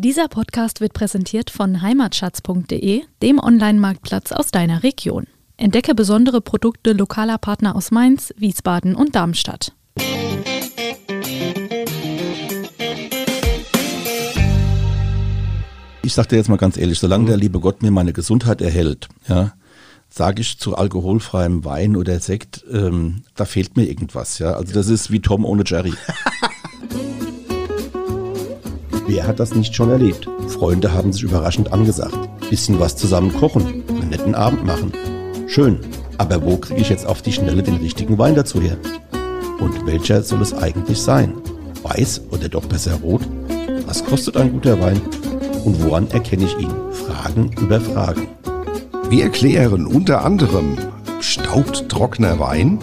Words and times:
Dieser 0.00 0.28
Podcast 0.28 0.80
wird 0.80 0.92
präsentiert 0.92 1.50
von 1.50 1.82
heimatschatz.de, 1.82 3.02
dem 3.20 3.38
Online-Marktplatz 3.40 4.30
aus 4.30 4.52
deiner 4.52 4.84
Region. 4.84 5.26
Entdecke 5.56 5.92
besondere 5.96 6.40
Produkte 6.40 6.92
lokaler 6.92 7.36
Partner 7.36 7.74
aus 7.74 7.90
Mainz, 7.90 8.32
Wiesbaden 8.36 8.94
und 8.94 9.16
Darmstadt. 9.16 9.72
Ich 16.04 16.12
sage 16.12 16.28
dir 16.28 16.36
jetzt 16.36 16.48
mal 16.48 16.58
ganz 16.58 16.76
ehrlich, 16.76 17.00
solange 17.00 17.26
der 17.26 17.36
liebe 17.36 17.58
Gott 17.58 17.82
mir 17.82 17.90
meine 17.90 18.12
Gesundheit 18.12 18.62
erhält, 18.62 19.08
ja, 19.26 19.54
sage 20.08 20.42
ich 20.42 20.60
zu 20.60 20.76
alkoholfreiem 20.76 21.64
Wein 21.64 21.96
oder 21.96 22.20
Sekt, 22.20 22.64
ähm, 22.70 23.24
da 23.34 23.44
fehlt 23.46 23.76
mir 23.76 23.88
irgendwas. 23.88 24.38
Ja, 24.38 24.52
also 24.52 24.72
das 24.72 24.86
ist 24.86 25.10
wie 25.10 25.18
Tom 25.18 25.44
ohne 25.44 25.64
Jerry. 25.66 25.94
Wer 29.08 29.26
hat 29.26 29.40
das 29.40 29.54
nicht 29.54 29.74
schon 29.74 29.88
erlebt? 29.88 30.28
Freunde 30.48 30.92
haben 30.92 31.14
sich 31.14 31.22
überraschend 31.22 31.72
angesagt. 31.72 32.14
Bisschen 32.50 32.78
was 32.78 32.94
zusammen 32.94 33.32
kochen, 33.32 33.82
einen 33.88 34.10
netten 34.10 34.34
Abend 34.34 34.66
machen. 34.66 34.92
Schön, 35.46 35.78
aber 36.18 36.44
wo 36.44 36.58
kriege 36.58 36.82
ich 36.82 36.90
jetzt 36.90 37.06
auf 37.06 37.22
die 37.22 37.32
Schnelle 37.32 37.62
den 37.62 37.76
richtigen 37.76 38.18
Wein 38.18 38.34
dazu 38.34 38.60
her? 38.60 38.76
Und 39.60 39.86
welcher 39.86 40.22
soll 40.22 40.42
es 40.42 40.52
eigentlich 40.52 41.00
sein? 41.00 41.32
Weiß 41.82 42.20
oder 42.30 42.50
doch 42.50 42.66
besser 42.66 42.96
rot? 42.96 43.22
Was 43.86 44.04
kostet 44.04 44.36
ein 44.36 44.52
guter 44.52 44.78
Wein? 44.78 45.00
Und 45.64 45.82
woran 45.82 46.10
erkenne 46.10 46.44
ich 46.44 46.58
ihn? 46.58 46.70
Fragen 46.92 47.50
über 47.58 47.80
Fragen. 47.80 48.28
Wir 49.08 49.24
erklären 49.24 49.86
unter 49.86 50.22
anderem, 50.22 50.76
staubt 51.20 51.88
trockener 51.88 52.38
Wein? 52.38 52.78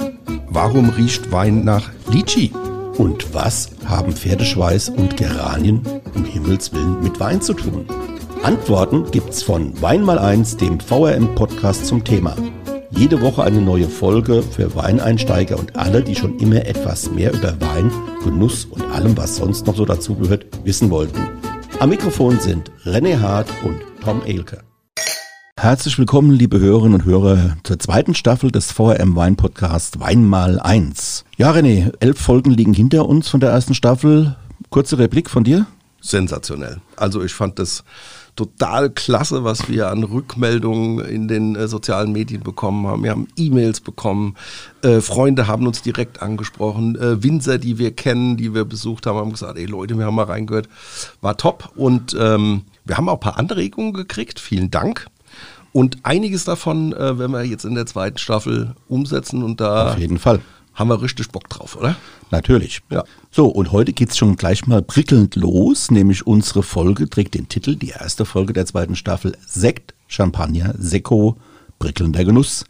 Warum 0.49 0.89
riecht 0.89 1.31
Wein 1.31 1.63
nach 1.63 1.91
Litschi? 2.09 2.51
Und 2.97 3.31
was 3.35 3.74
haben 3.87 4.13
Pferdeschweiß 4.13 4.89
und 4.89 5.17
Geranien 5.17 5.81
um 6.15 6.25
Himmels 6.25 6.73
Willen 6.73 7.01
mit 7.01 7.19
Wein 7.19 7.41
zu 7.41 7.53
tun? 7.53 7.85
Antworten 8.43 9.09
gibt's 9.11 9.41
von 9.41 9.79
Wein 9.81 10.03
mal 10.03 10.19
eins, 10.19 10.57
dem 10.57 10.79
VRM-Podcast 10.79 11.85
zum 11.85 12.03
Thema. 12.03 12.35
Jede 12.91 13.21
Woche 13.21 13.43
eine 13.43 13.61
neue 13.61 13.89
Folge 13.89 14.43
für 14.43 14.75
Weineinsteiger 14.75 15.57
und 15.57 15.75
alle, 15.75 16.01
die 16.01 16.15
schon 16.15 16.37
immer 16.39 16.65
etwas 16.65 17.09
mehr 17.11 17.33
über 17.33 17.59
Wein, 17.59 17.91
Genuss 18.23 18.65
und 18.65 18.83
allem, 18.91 19.17
was 19.17 19.35
sonst 19.35 19.65
noch 19.67 19.75
so 19.75 19.85
dazugehört, 19.85 20.45
wissen 20.63 20.91
wollten. 20.91 21.27
Am 21.79 21.89
Mikrofon 21.89 22.39
sind 22.39 22.71
René 22.85 23.19
Hart 23.19 23.49
und 23.63 23.81
Tom 24.03 24.21
Elke. 24.25 24.63
Herzlich 25.65 25.97
willkommen, 25.97 26.29
liebe 26.29 26.59
Hörerinnen 26.59 26.93
und 26.93 27.05
Hörer, 27.05 27.57
zur 27.63 27.79
zweiten 27.79 28.13
Staffel 28.13 28.51
des 28.51 28.71
VRM 28.71 29.15
Wein 29.15 29.35
Podcast 29.35 29.99
Wein 29.99 30.23
mal 30.23 30.59
eins. 30.59 31.25
Ja, 31.37 31.49
René, 31.49 31.91
elf 32.01 32.19
Folgen 32.19 32.51
liegen 32.51 32.75
hinter 32.75 33.07
uns 33.07 33.29
von 33.29 33.39
der 33.39 33.49
ersten 33.49 33.73
Staffel. 33.73 34.35
Kurze 34.69 34.99
Replik 34.99 35.27
von 35.27 35.43
dir? 35.43 35.65
Sensationell. 36.01 36.81
Also 36.97 37.23
ich 37.23 37.33
fand 37.33 37.57
das 37.57 37.83
total 38.35 38.91
klasse, 38.91 39.43
was 39.43 39.67
wir 39.67 39.89
an 39.89 40.03
Rückmeldungen 40.03 41.03
in 41.03 41.27
den 41.27 41.55
äh, 41.55 41.67
sozialen 41.67 42.11
Medien 42.11 42.43
bekommen 42.43 42.85
haben. 42.85 43.01
Wir 43.01 43.09
haben 43.09 43.27
E-Mails 43.35 43.81
bekommen, 43.81 44.35
äh, 44.83 45.01
Freunde 45.01 45.47
haben 45.47 45.65
uns 45.65 45.81
direkt 45.81 46.21
angesprochen, 46.21 46.95
äh, 46.95 47.23
Winzer, 47.23 47.57
die 47.57 47.79
wir 47.79 47.89
kennen, 47.89 48.37
die 48.37 48.53
wir 48.53 48.65
besucht 48.65 49.07
haben, 49.07 49.17
haben 49.17 49.31
gesagt, 49.31 49.57
ey 49.57 49.65
Leute, 49.65 49.97
wir 49.97 50.05
haben 50.05 50.13
mal 50.13 50.25
reingehört, 50.25 50.69
war 51.21 51.37
top. 51.37 51.71
Und 51.75 52.15
ähm, 52.19 52.61
wir 52.83 52.97
haben 52.97 53.09
auch 53.09 53.15
ein 53.15 53.19
paar 53.19 53.39
Anregungen 53.39 53.93
gekriegt, 53.93 54.39
vielen 54.39 54.69
Dank. 54.69 55.07
Und 55.75 55.97
einiges 56.03 56.45
davon 56.45 56.93
äh, 56.93 57.19
werden 57.19 57.33
wir 57.33 57.43
jetzt 57.43 57.65
in 57.65 57.75
der 57.75 57.85
zweiten 57.85 58.17
Staffel 58.17 58.75
umsetzen 58.87 59.43
und 59.43 59.59
da 59.59 59.91
Auf 59.91 59.97
jeden 59.97 60.19
Fall. 60.19 60.39
haben 60.73 60.87
wir 60.87 61.01
richtig 61.01 61.27
Bock 61.31 61.49
drauf, 61.49 61.75
oder? 61.75 61.97
Natürlich. 62.31 62.79
Ja. 62.89 63.03
So, 63.29 63.47
und 63.47 63.73
heute 63.73 63.91
geht's 63.91 64.15
schon 64.15 64.37
gleich 64.37 64.67
mal 64.67 64.81
prickelnd 64.81 65.35
los, 65.35 65.91
nämlich 65.91 66.25
unsere 66.25 66.63
Folge 66.63 67.09
trägt 67.09 67.33
den 67.33 67.49
Titel, 67.49 67.75
die 67.75 67.89
erste 67.89 68.23
Folge 68.23 68.53
der 68.53 68.65
zweiten 68.65 68.95
Staffel, 68.95 69.37
Sekt, 69.45 69.93
Champagner, 70.07 70.75
Sekko, 70.77 71.35
prickelnder 71.77 72.23
Genuss. 72.23 72.63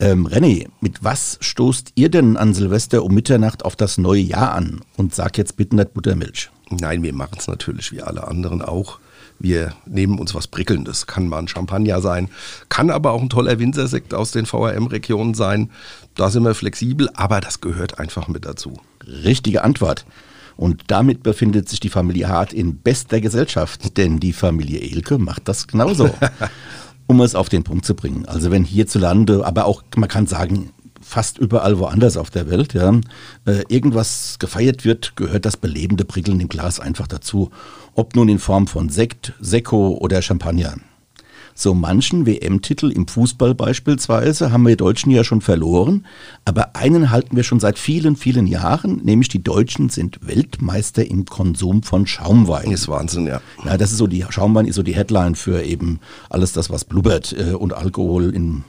Ähm, 0.00 0.26
René, 0.26 0.66
mit 0.80 1.04
was 1.04 1.38
stoßt 1.40 1.92
ihr 1.94 2.08
denn 2.08 2.36
an 2.36 2.52
Silvester 2.52 3.04
um 3.04 3.14
Mitternacht 3.14 3.64
auf 3.64 3.76
das 3.76 3.96
neue 3.96 4.22
Jahr 4.22 4.54
an? 4.54 4.80
Und 4.96 5.14
sag 5.14 5.38
jetzt 5.38 5.56
bitte 5.56 5.76
nicht 5.76 5.94
Buttermilch. 5.94 6.50
Nein, 6.68 7.04
wir 7.04 7.14
machen 7.14 7.36
es 7.38 7.46
natürlich 7.46 7.92
wie 7.92 8.02
alle 8.02 8.26
anderen 8.26 8.60
auch. 8.60 8.98
Wir 9.40 9.72
nehmen 9.86 10.18
uns 10.18 10.34
was 10.34 10.46
Prickelndes. 10.46 11.06
Kann 11.06 11.26
mal 11.26 11.38
ein 11.38 11.48
Champagner 11.48 12.00
sein, 12.02 12.28
kann 12.68 12.90
aber 12.90 13.12
auch 13.12 13.22
ein 13.22 13.30
toller 13.30 13.58
Winzersekt 13.58 14.12
aus 14.12 14.30
den 14.30 14.46
VRM-Regionen 14.46 15.34
sein. 15.34 15.70
Da 16.14 16.30
sind 16.30 16.44
wir 16.44 16.54
flexibel, 16.54 17.08
aber 17.14 17.40
das 17.40 17.62
gehört 17.62 17.98
einfach 17.98 18.28
mit 18.28 18.44
dazu. 18.44 18.78
Richtige 19.24 19.64
Antwort. 19.64 20.04
Und 20.56 20.84
damit 20.88 21.22
befindet 21.22 21.70
sich 21.70 21.80
die 21.80 21.88
Familie 21.88 22.28
Hart 22.28 22.52
in 22.52 22.76
bester 22.76 23.22
Gesellschaft, 23.22 23.96
denn 23.96 24.20
die 24.20 24.34
Familie 24.34 24.80
Elke 24.80 25.16
macht 25.16 25.48
das 25.48 25.66
genauso. 25.66 26.10
um 27.06 27.20
es 27.22 27.34
auf 27.34 27.48
den 27.48 27.64
Punkt 27.64 27.84
zu 27.86 27.96
bringen. 27.96 28.26
Also 28.26 28.52
wenn 28.52 28.62
hierzulande, 28.62 29.44
aber 29.44 29.64
auch, 29.64 29.82
man 29.96 30.08
kann 30.08 30.28
sagen, 30.28 30.70
fast 31.10 31.38
überall 31.38 31.78
woanders 31.78 32.16
auf 32.16 32.30
der 32.30 32.48
Welt, 32.48 32.72
ja, 32.72 32.92
äh, 33.44 33.62
irgendwas 33.68 34.36
gefeiert 34.38 34.84
wird, 34.84 35.16
gehört 35.16 35.44
das 35.44 35.56
belebende 35.56 36.04
Prickeln 36.04 36.40
im 36.40 36.48
Glas 36.48 36.78
einfach 36.78 37.08
dazu. 37.08 37.50
Ob 37.94 38.14
nun 38.14 38.28
in 38.28 38.38
Form 38.38 38.68
von 38.68 38.88
Sekt, 38.88 39.32
Sekko 39.40 39.98
oder 40.00 40.22
Champagner. 40.22 40.76
So 41.52 41.74
manchen 41.74 42.26
WM-Titel 42.26 42.92
im 42.92 43.08
Fußball 43.08 43.54
beispielsweise 43.56 44.52
haben 44.52 44.66
wir 44.66 44.76
Deutschen 44.76 45.10
ja 45.10 45.24
schon 45.24 45.40
verloren, 45.40 46.06
aber 46.44 46.76
einen 46.76 47.10
halten 47.10 47.36
wir 47.36 47.42
schon 47.42 47.60
seit 47.60 47.78
vielen, 47.78 48.14
vielen 48.14 48.46
Jahren, 48.46 49.02
nämlich 49.04 49.28
die 49.28 49.42
Deutschen 49.42 49.88
sind 49.88 50.26
Weltmeister 50.26 51.04
im 51.04 51.24
Konsum 51.24 51.82
von 51.82 52.06
Schaumwein. 52.06 52.70
Ist 52.70 52.88
Wahnsinn, 52.88 53.26
ja. 53.26 53.40
Ja, 53.64 53.76
das 53.76 53.90
ist 53.90 53.98
so 53.98 54.06
die 54.06 54.24
Schaumwein 54.30 54.66
ist 54.66 54.76
so 54.76 54.84
die 54.84 54.94
Headline 54.94 55.34
für 55.34 55.62
eben 55.62 55.98
alles 56.30 56.52
das, 56.52 56.70
was 56.70 56.84
blubbert 56.84 57.34
äh, 57.36 57.52
und 57.52 57.74
Alkohol 57.74 58.32
in 58.32 58.64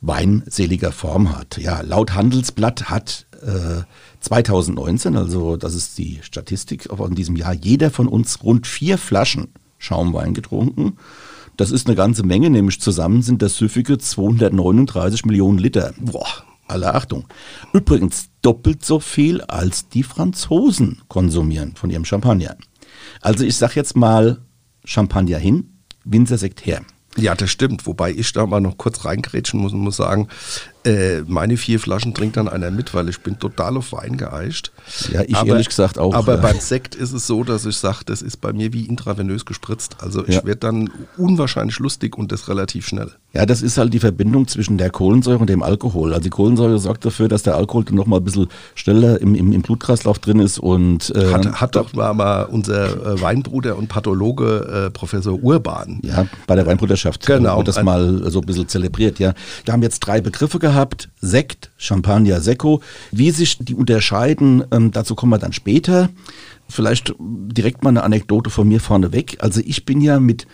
weinseliger 0.00 0.92
Form 0.92 1.36
hat. 1.36 1.58
Ja, 1.58 1.80
laut 1.80 2.14
Handelsblatt 2.14 2.90
hat 2.90 3.26
äh, 3.42 3.82
2019, 4.20 5.16
also 5.16 5.56
das 5.56 5.74
ist 5.74 5.98
die 5.98 6.20
Statistik 6.22 6.88
von 6.94 7.14
diesem 7.14 7.36
Jahr, 7.36 7.54
jeder 7.54 7.90
von 7.90 8.08
uns 8.08 8.42
rund 8.42 8.66
vier 8.66 8.98
Flaschen 8.98 9.48
Schaumwein 9.78 10.34
getrunken. 10.34 10.96
Das 11.56 11.70
ist 11.70 11.86
eine 11.86 11.96
ganze 11.96 12.22
Menge, 12.22 12.50
nämlich 12.50 12.80
zusammen 12.80 13.22
sind 13.22 13.40
das 13.42 13.56
süffige 13.56 13.98
239 13.98 15.24
Millionen 15.24 15.58
Liter. 15.58 15.94
Boah, 15.98 16.26
alle 16.66 16.94
Achtung. 16.94 17.26
Übrigens 17.72 18.28
doppelt 18.42 18.84
so 18.84 19.00
viel, 19.00 19.40
als 19.42 19.88
die 19.88 20.02
Franzosen 20.02 21.02
konsumieren 21.08 21.74
von 21.74 21.90
ihrem 21.90 22.04
Champagner. 22.04 22.56
Also 23.22 23.44
ich 23.44 23.56
sag 23.56 23.74
jetzt 23.76 23.96
mal 23.96 24.42
Champagner 24.84 25.38
hin, 25.38 25.72
Winzersekt 26.04 26.64
her. 26.66 26.82
Ja, 27.16 27.34
das 27.34 27.50
stimmt. 27.50 27.86
Wobei 27.86 28.10
ich 28.10 28.32
da 28.32 28.46
mal 28.46 28.60
noch 28.60 28.76
kurz 28.76 29.04
reingrätschen 29.04 29.60
muss 29.60 29.72
und 29.72 29.80
muss 29.80 29.96
sagen, 29.96 30.28
äh, 30.86 31.22
meine 31.26 31.56
vier 31.56 31.78
Flaschen 31.80 32.14
trinkt 32.14 32.36
dann 32.36 32.48
einer 32.48 32.70
mit, 32.70 32.94
weil 32.94 33.08
ich 33.08 33.20
bin 33.20 33.38
total 33.38 33.76
auf 33.76 33.92
Wein 33.92 34.16
geeicht. 34.16 34.72
Ja, 35.12 35.22
ich 35.26 35.36
ehrlich 35.44 35.68
gesagt 35.68 35.98
auch. 35.98 36.14
Aber 36.14 36.36
ja. 36.36 36.40
beim 36.40 36.60
Sekt 36.60 36.94
ist 36.94 37.12
es 37.12 37.26
so, 37.26 37.44
dass 37.44 37.66
ich 37.66 37.76
sage, 37.76 37.98
das 38.06 38.22
ist 38.22 38.40
bei 38.40 38.52
mir 38.52 38.72
wie 38.72 38.86
intravenös 38.86 39.44
gespritzt. 39.44 39.96
Also 40.00 40.26
ich 40.26 40.36
Ja. 40.36 40.44
werde 40.44 40.60
dann 40.60 40.90
unwahrscheinlich 41.16 41.78
lustig 41.78 42.16
und 42.16 42.32
das 42.32 42.48
relativ 42.48 42.86
schnell. 42.86 43.10
Ja, 43.32 43.44
das 43.44 43.60
ist 43.62 43.76
halt 43.76 43.92
die 43.92 43.98
Verbindung 43.98 44.48
zwischen 44.48 44.78
der 44.78 44.90
Kohlensäure 44.90 45.38
und 45.40 45.50
dem 45.50 45.62
Alkohol. 45.62 46.10
Also 46.12 46.22
die 46.22 46.30
Kohlensäure 46.30 46.78
sorgt 46.78 47.04
dafür, 47.04 47.28
dass 47.28 47.42
der 47.42 47.56
Alkohol 47.56 47.84
dann 47.84 47.96
noch 47.96 48.06
mal 48.06 48.16
ein 48.18 48.24
bisschen 48.24 48.46
schneller 48.74 49.20
im, 49.20 49.34
im, 49.34 49.52
im 49.52 49.62
Blutkreislauf 49.62 50.18
drin 50.18 50.38
ist 50.40 50.58
und 50.58 51.14
äh, 51.14 51.32
Hat, 51.32 51.60
hat 51.60 51.76
doch 51.76 51.92
mal, 51.92 52.14
mal 52.14 52.44
unser 52.44 53.14
äh, 53.14 53.20
Weinbruder 53.20 53.76
und 53.76 53.88
Pathologe 53.88 54.86
äh, 54.86 54.90
Professor 54.90 55.38
Urban. 55.42 56.00
ja, 56.02 56.26
bei 56.46 56.54
der 56.54 56.66
Weinbruderschaft 56.66 57.26
Genau. 57.26 57.58
wird 57.58 57.68
das 57.68 57.82
mal 57.82 58.30
so 58.30 58.40
ein 58.40 58.46
bisschen 58.46 58.68
zelebriert. 58.68 59.18
Ja, 59.18 59.34
wir 59.64 59.72
haben 59.74 59.82
jetzt 59.82 60.00
drei 60.00 60.20
Begriffe 60.20 60.58
gehabt: 60.58 60.75
Sekt, 61.20 61.70
Champagner, 61.76 62.40
Sekko. 62.40 62.80
Wie 63.10 63.30
sich 63.30 63.58
die 63.58 63.74
unterscheiden, 63.74 64.64
ähm, 64.70 64.92
dazu 64.92 65.14
kommen 65.14 65.32
wir 65.32 65.38
dann 65.38 65.52
später. 65.52 66.10
Vielleicht 66.68 67.14
direkt 67.18 67.82
mal 67.82 67.90
eine 67.90 68.02
Anekdote 68.02 68.50
von 68.50 68.68
mir 68.68 68.80
vorneweg. 68.80 69.38
Also 69.40 69.60
ich 69.64 69.84
bin 69.84 70.00
ja 70.00 70.20
mit 70.20 70.46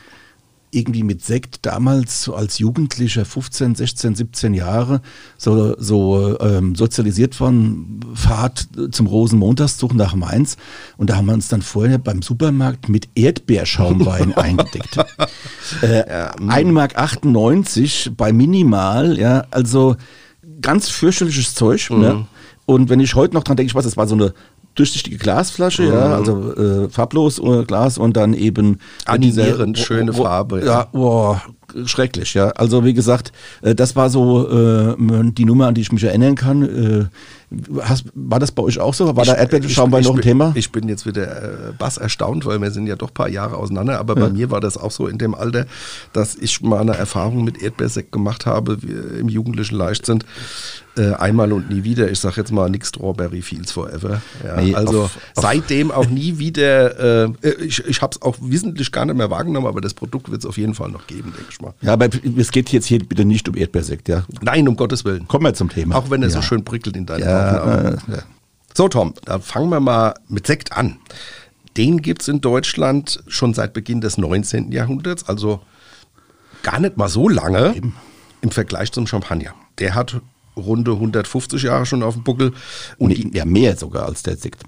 irgendwie 0.73 1.03
mit 1.03 1.23
Sekt 1.23 1.65
damals 1.67 2.29
als 2.29 2.59
Jugendlicher, 2.59 3.25
15, 3.25 3.75
16, 3.75 4.15
17 4.15 4.55
Jahre, 4.55 5.03
so, 5.37 5.77
so 5.79 6.41
ähm, 6.41 6.75
sozialisiert 6.75 7.39
worden, 7.41 8.01
Fahrt 8.15 8.69
zum 8.91 9.07
Rosenmontagszug 9.07 9.95
nach 9.95 10.15
Mainz. 10.15 10.57
Und 10.97 11.11
da 11.11 11.17
haben 11.17 11.27
wir 11.27 11.35
uns 11.35 11.49
dann 11.49 11.63
vorher 11.63 11.99
beim 11.99 12.23
Supermarkt 12.23 12.89
mit 12.89 13.09
Erdbeerschaumwein 13.15 14.33
eingedeckt. 14.37 14.99
Äh, 15.81 16.05
1,98 16.39 16.73
Mark 16.73 16.97
98 16.97 18.11
bei 18.17 18.33
Minimal, 18.33 19.19
ja, 19.19 19.47
also 19.51 19.97
ganz 20.61 20.89
fürchterliches 20.89 21.55
Zeug. 21.55 21.89
Ne? 21.91 22.27
Und 22.67 22.89
wenn 22.89 23.01
ich 23.01 23.15
heute 23.15 23.35
noch 23.35 23.43
dran 23.43 23.57
denke, 23.57 23.71
ich 23.71 23.75
weiß, 23.75 23.85
das 23.85 23.97
war 23.97 24.07
so 24.07 24.15
eine 24.15 24.35
durchsichtige 24.75 25.19
Glasflasche, 25.19 25.85
ja, 25.85 26.15
also 26.15 26.55
äh, 26.55 26.89
farblos 26.89 27.39
äh, 27.39 27.65
Glas 27.65 27.99
und 27.99 28.17
dann 28.17 28.35
eben 28.35 28.79
Animierend, 29.05 29.77
diese- 29.77 29.87
schöne 29.87 30.13
Farbe, 30.13 30.61
ja. 30.61 30.65
Ja, 30.67 30.85
boah, 30.93 31.43
schrecklich, 31.87 32.35
ja. 32.35 32.49
Also 32.51 32.85
wie 32.85 32.95
gesagt, 32.95 33.33
äh, 33.63 33.75
das 33.75 33.97
war 33.97 34.11
so 34.11 34.49
äh, 34.49 34.95
die 35.33 35.45
Nummer, 35.45 35.69
an 35.69 35.75
die 35.75 35.81
ich 35.81 35.93
mich 35.93 36.05
erinnern 36.05 36.35
kann. 36.35 36.63
Äh, 36.63 37.05
hast, 37.83 38.05
war 38.15 38.41
das 38.41 38.53
bei 38.53 38.63
euch 38.63 38.79
auch 38.79 38.95
so? 38.95 39.15
War 39.17 39.25
ich, 39.25 39.31
da 39.31 39.37
Erdbeerschaumwein 39.37 40.05
noch 40.05 40.15
ein 40.15 40.23
Thema? 40.23 40.53
Ich 40.55 40.73
bin 40.73 40.89
jetzt 40.89 41.07
wieder 41.07 41.43
äh, 41.43 41.73
bass 41.79 41.97
erstaunt, 41.99 42.47
weil 42.47 42.61
wir 42.61 42.71
sind 42.71 42.87
ja 42.87 42.97
doch 42.97 43.09
ein 43.09 43.15
paar 43.15 43.29
Jahre 43.29 43.57
auseinander, 43.57 43.99
aber 43.99 44.15
ja. 44.15 44.27
bei 44.27 44.33
mir 44.33 44.51
war 44.51 44.61
das 44.61 44.77
auch 44.77 44.91
so 44.91 45.07
in 45.07 45.19
dem 45.19 45.35
Alter, 45.35 45.67
dass 46.13 46.35
ich 46.37 46.61
mal 46.61 46.81
eine 46.81 46.97
Erfahrung 46.97 47.45
mit 47.45 47.63
Erdbeersekt 47.63 48.13
gemacht 48.13 48.47
habe, 48.47 48.79
im 49.19 49.29
jugendlichen 49.29 49.77
Leichtsinn. 49.77 50.25
Äh, 50.95 51.15
einmal 51.15 51.55
und 51.55 51.71
nie 51.71 51.85
wieder. 51.85 52.11
Ich 52.11 52.21
sage 52.21 52.37
jetzt 52.37 52.53
mal 52.53 52.69
nix 52.69 52.89
Strawberry 52.89 53.41
Fields 53.41 53.73
Forever. 53.73 54.21
Ja, 54.45 54.61
nee, 54.61 54.75
also 54.75 55.05
auf, 55.05 55.17
auf 55.37 55.43
seitdem 55.43 55.91
auch 55.91 56.07
nie 56.07 56.39
wieder. 56.39 57.25
Äh, 57.25 57.51
ich 57.65 57.83
ich 57.87 58.03
habe 58.03 58.15
es 58.15 58.21
auch 58.21 58.37
wissentlich 58.43 58.93
gar 58.93 59.07
nicht 59.07 59.17
mehr 59.17 59.31
wahrgenommen, 59.31 59.67
aber 59.67 59.81
das 59.81 59.95
Produkt 59.95 60.31
wird 60.31 60.43
es 60.43 60.47
auf 60.47 60.59
jeden 60.59 60.75
Fall 60.75 60.91
noch 60.91 61.07
geben, 61.07 61.33
denke 61.35 61.51
ich 61.51 61.62
mal. 61.63 61.75
Ja, 61.81 61.95
aber 61.95 62.09
es 62.37 62.51
geht 62.51 62.71
jetzt 62.71 62.87
hier 62.87 62.99
bitte 62.99 63.25
nicht 63.25 63.49
um 63.49 63.57
Erdbeersekt, 63.57 64.09
ja? 64.09 64.25
Nein, 64.43 64.69
um 64.69 64.77
Gottes 64.77 65.05
Willen. 65.05 65.27
Kommen 65.29 65.45
wir 65.45 65.55
zum 65.55 65.71
Thema. 65.71 65.97
Auch 65.97 66.11
wenn 66.11 66.23
er 66.23 66.29
ja. 66.29 66.35
so 66.35 66.43
schön 66.43 66.65
prickelt 66.65 66.97
in 66.97 67.07
deinen 67.07 67.23
ja, 67.23 67.63
Augen. 67.63 67.99
Ja. 68.09 68.23
So, 68.75 68.89
Tom, 68.89 69.15
da 69.25 69.39
fangen 69.39 69.71
wir 69.71 69.81
mal 69.81 70.15
mit 70.29 70.47
Sekt 70.47 70.73
an. 70.73 70.99
Den 71.77 72.03
gibt 72.03 72.23
es 72.23 72.29
in 72.29 72.41
Deutschland 72.41 73.23
schon 73.27 73.55
seit 73.55 73.73
Beginn 73.73 74.01
des 74.01 74.19
19. 74.19 74.73
Jahrhunderts, 74.73 75.29
also 75.29 75.61
gar 76.63 76.81
nicht 76.81 76.97
mal 76.97 77.09
so 77.09 77.29
lange 77.29 77.75
Eben. 77.75 77.97
im 78.41 78.51
Vergleich 78.51 78.93
zum 78.93 79.07
Champagner. 79.07 79.55
Der 79.79 79.95
hat 79.95 80.21
runde 80.57 80.93
150 80.93 81.63
Jahre 81.63 81.87
schon 81.87 82.03
auf 82.03 82.15
dem 82.15 82.25
Buckel. 82.25 82.53
Und 82.99 83.09
nee, 83.09 83.31
ja, 83.33 83.45
mehr 83.45 83.77
sogar 83.77 84.07
als 84.07 84.23
der 84.23 84.37
Sekt. 84.37 84.63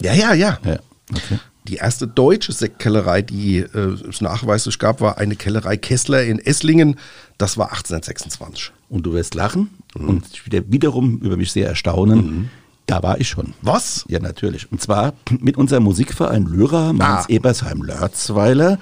Ja, 0.00 0.14
ja, 0.14 0.32
ja. 0.32 0.58
ja 0.64 0.78
okay. 1.14 1.38
Die 1.68 1.76
erste 1.76 2.08
deutsche 2.08 2.52
Sektkellerei, 2.52 3.22
die 3.22 3.58
äh, 3.58 3.96
es 4.08 4.20
nachweislich 4.20 4.78
gab, 4.78 5.00
war 5.00 5.18
eine 5.18 5.36
Kellerei 5.36 5.76
Kessler 5.76 6.24
in 6.24 6.38
Esslingen. 6.38 6.96
Das 7.38 7.58
war 7.58 7.66
1826. 7.66 8.72
Und 8.88 9.04
du 9.04 9.12
wirst 9.12 9.34
lachen 9.34 9.70
mhm. 9.94 10.08
und 10.08 10.46
wieder, 10.46 10.62
wiederum 10.70 11.18
über 11.18 11.36
mich 11.36 11.52
sehr 11.52 11.68
erstaunen. 11.68 12.18
Mhm. 12.18 12.50
Da 12.86 13.02
war 13.02 13.20
ich 13.20 13.28
schon. 13.28 13.54
Was? 13.62 14.04
Ja, 14.08 14.18
natürlich. 14.18 14.72
Und 14.72 14.80
zwar 14.80 15.12
mit 15.40 15.56
unserem 15.56 15.84
Musikverein 15.84 16.46
Lyra, 16.46 16.92
Mainz 16.92 17.24
ah. 17.24 17.26
Ebersheim 17.28 17.82
Lörzweiler 17.82 18.78